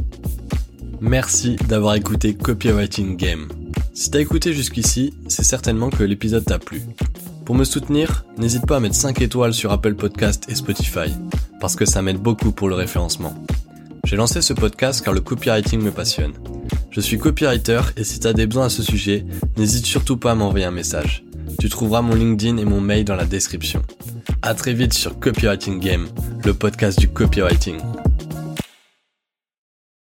Merci 1.00 1.56
d'avoir 1.68 1.94
écouté 1.94 2.34
Copywriting 2.34 3.16
Game. 3.16 3.48
Si 3.94 4.10
t'as 4.10 4.20
écouté 4.20 4.52
jusqu'ici, 4.52 5.14
c'est 5.28 5.44
certainement 5.44 5.90
que 5.90 6.02
l'épisode 6.02 6.44
t'a 6.44 6.58
plu. 6.58 6.82
Pour 7.49 7.57
me 7.57 7.64
soutenir, 7.64 8.26
n'hésite 8.36 8.66
pas 8.66 8.76
à 8.76 8.80
mettre 8.80 8.94
5 8.94 9.22
étoiles 9.22 9.55
sur 9.55 9.72
Apple 9.72 9.94
Podcast 9.94 10.44
et 10.51 10.55
Spotify, 10.55 11.11
parce 11.62 11.76
que 11.76 11.86
ça 11.86 12.03
m'aide 12.03 12.18
beaucoup 12.18 12.53
pour 12.53 12.68
le 12.68 12.74
référencement. 12.74 13.32
J'ai 14.05 14.16
lancé 14.16 14.42
ce 14.42 14.53
podcast 14.53 15.03
car 15.03 15.14
le 15.14 15.20
copywriting 15.20 15.80
me 15.80 15.90
passionne. 15.90 16.34
Je 16.90 17.01
suis 17.01 17.16
copywriter 17.16 17.80
et 17.96 18.05
si 18.05 18.20
tu 18.20 18.26
as 18.26 18.34
des 18.34 18.46
besoins 18.46 18.66
à 18.66 18.68
ce 18.68 18.82
sujet, 18.82 19.24
n'hésite 19.57 19.86
surtout 19.86 20.18
pas 20.18 20.32
à 20.32 20.34
m'envoyer 20.34 20.66
un 20.66 20.70
message. 20.70 21.24
Tu 21.59 21.70
trouveras 21.70 22.03
mon 22.03 22.16
LinkedIn 22.16 22.59
et 22.59 22.66
mon 22.66 22.82
mail 22.82 23.07
dans 23.07 23.16
la 23.16 23.24
description. 23.24 23.80
À 24.42 24.53
très 24.53 24.74
vite 24.74 24.92
sur 24.92 25.18
Copywriting 25.18 25.80
Game, 25.80 26.07
le 26.44 26.53
podcast 26.53 26.99
du 26.99 27.09
copywriting. 27.09 27.78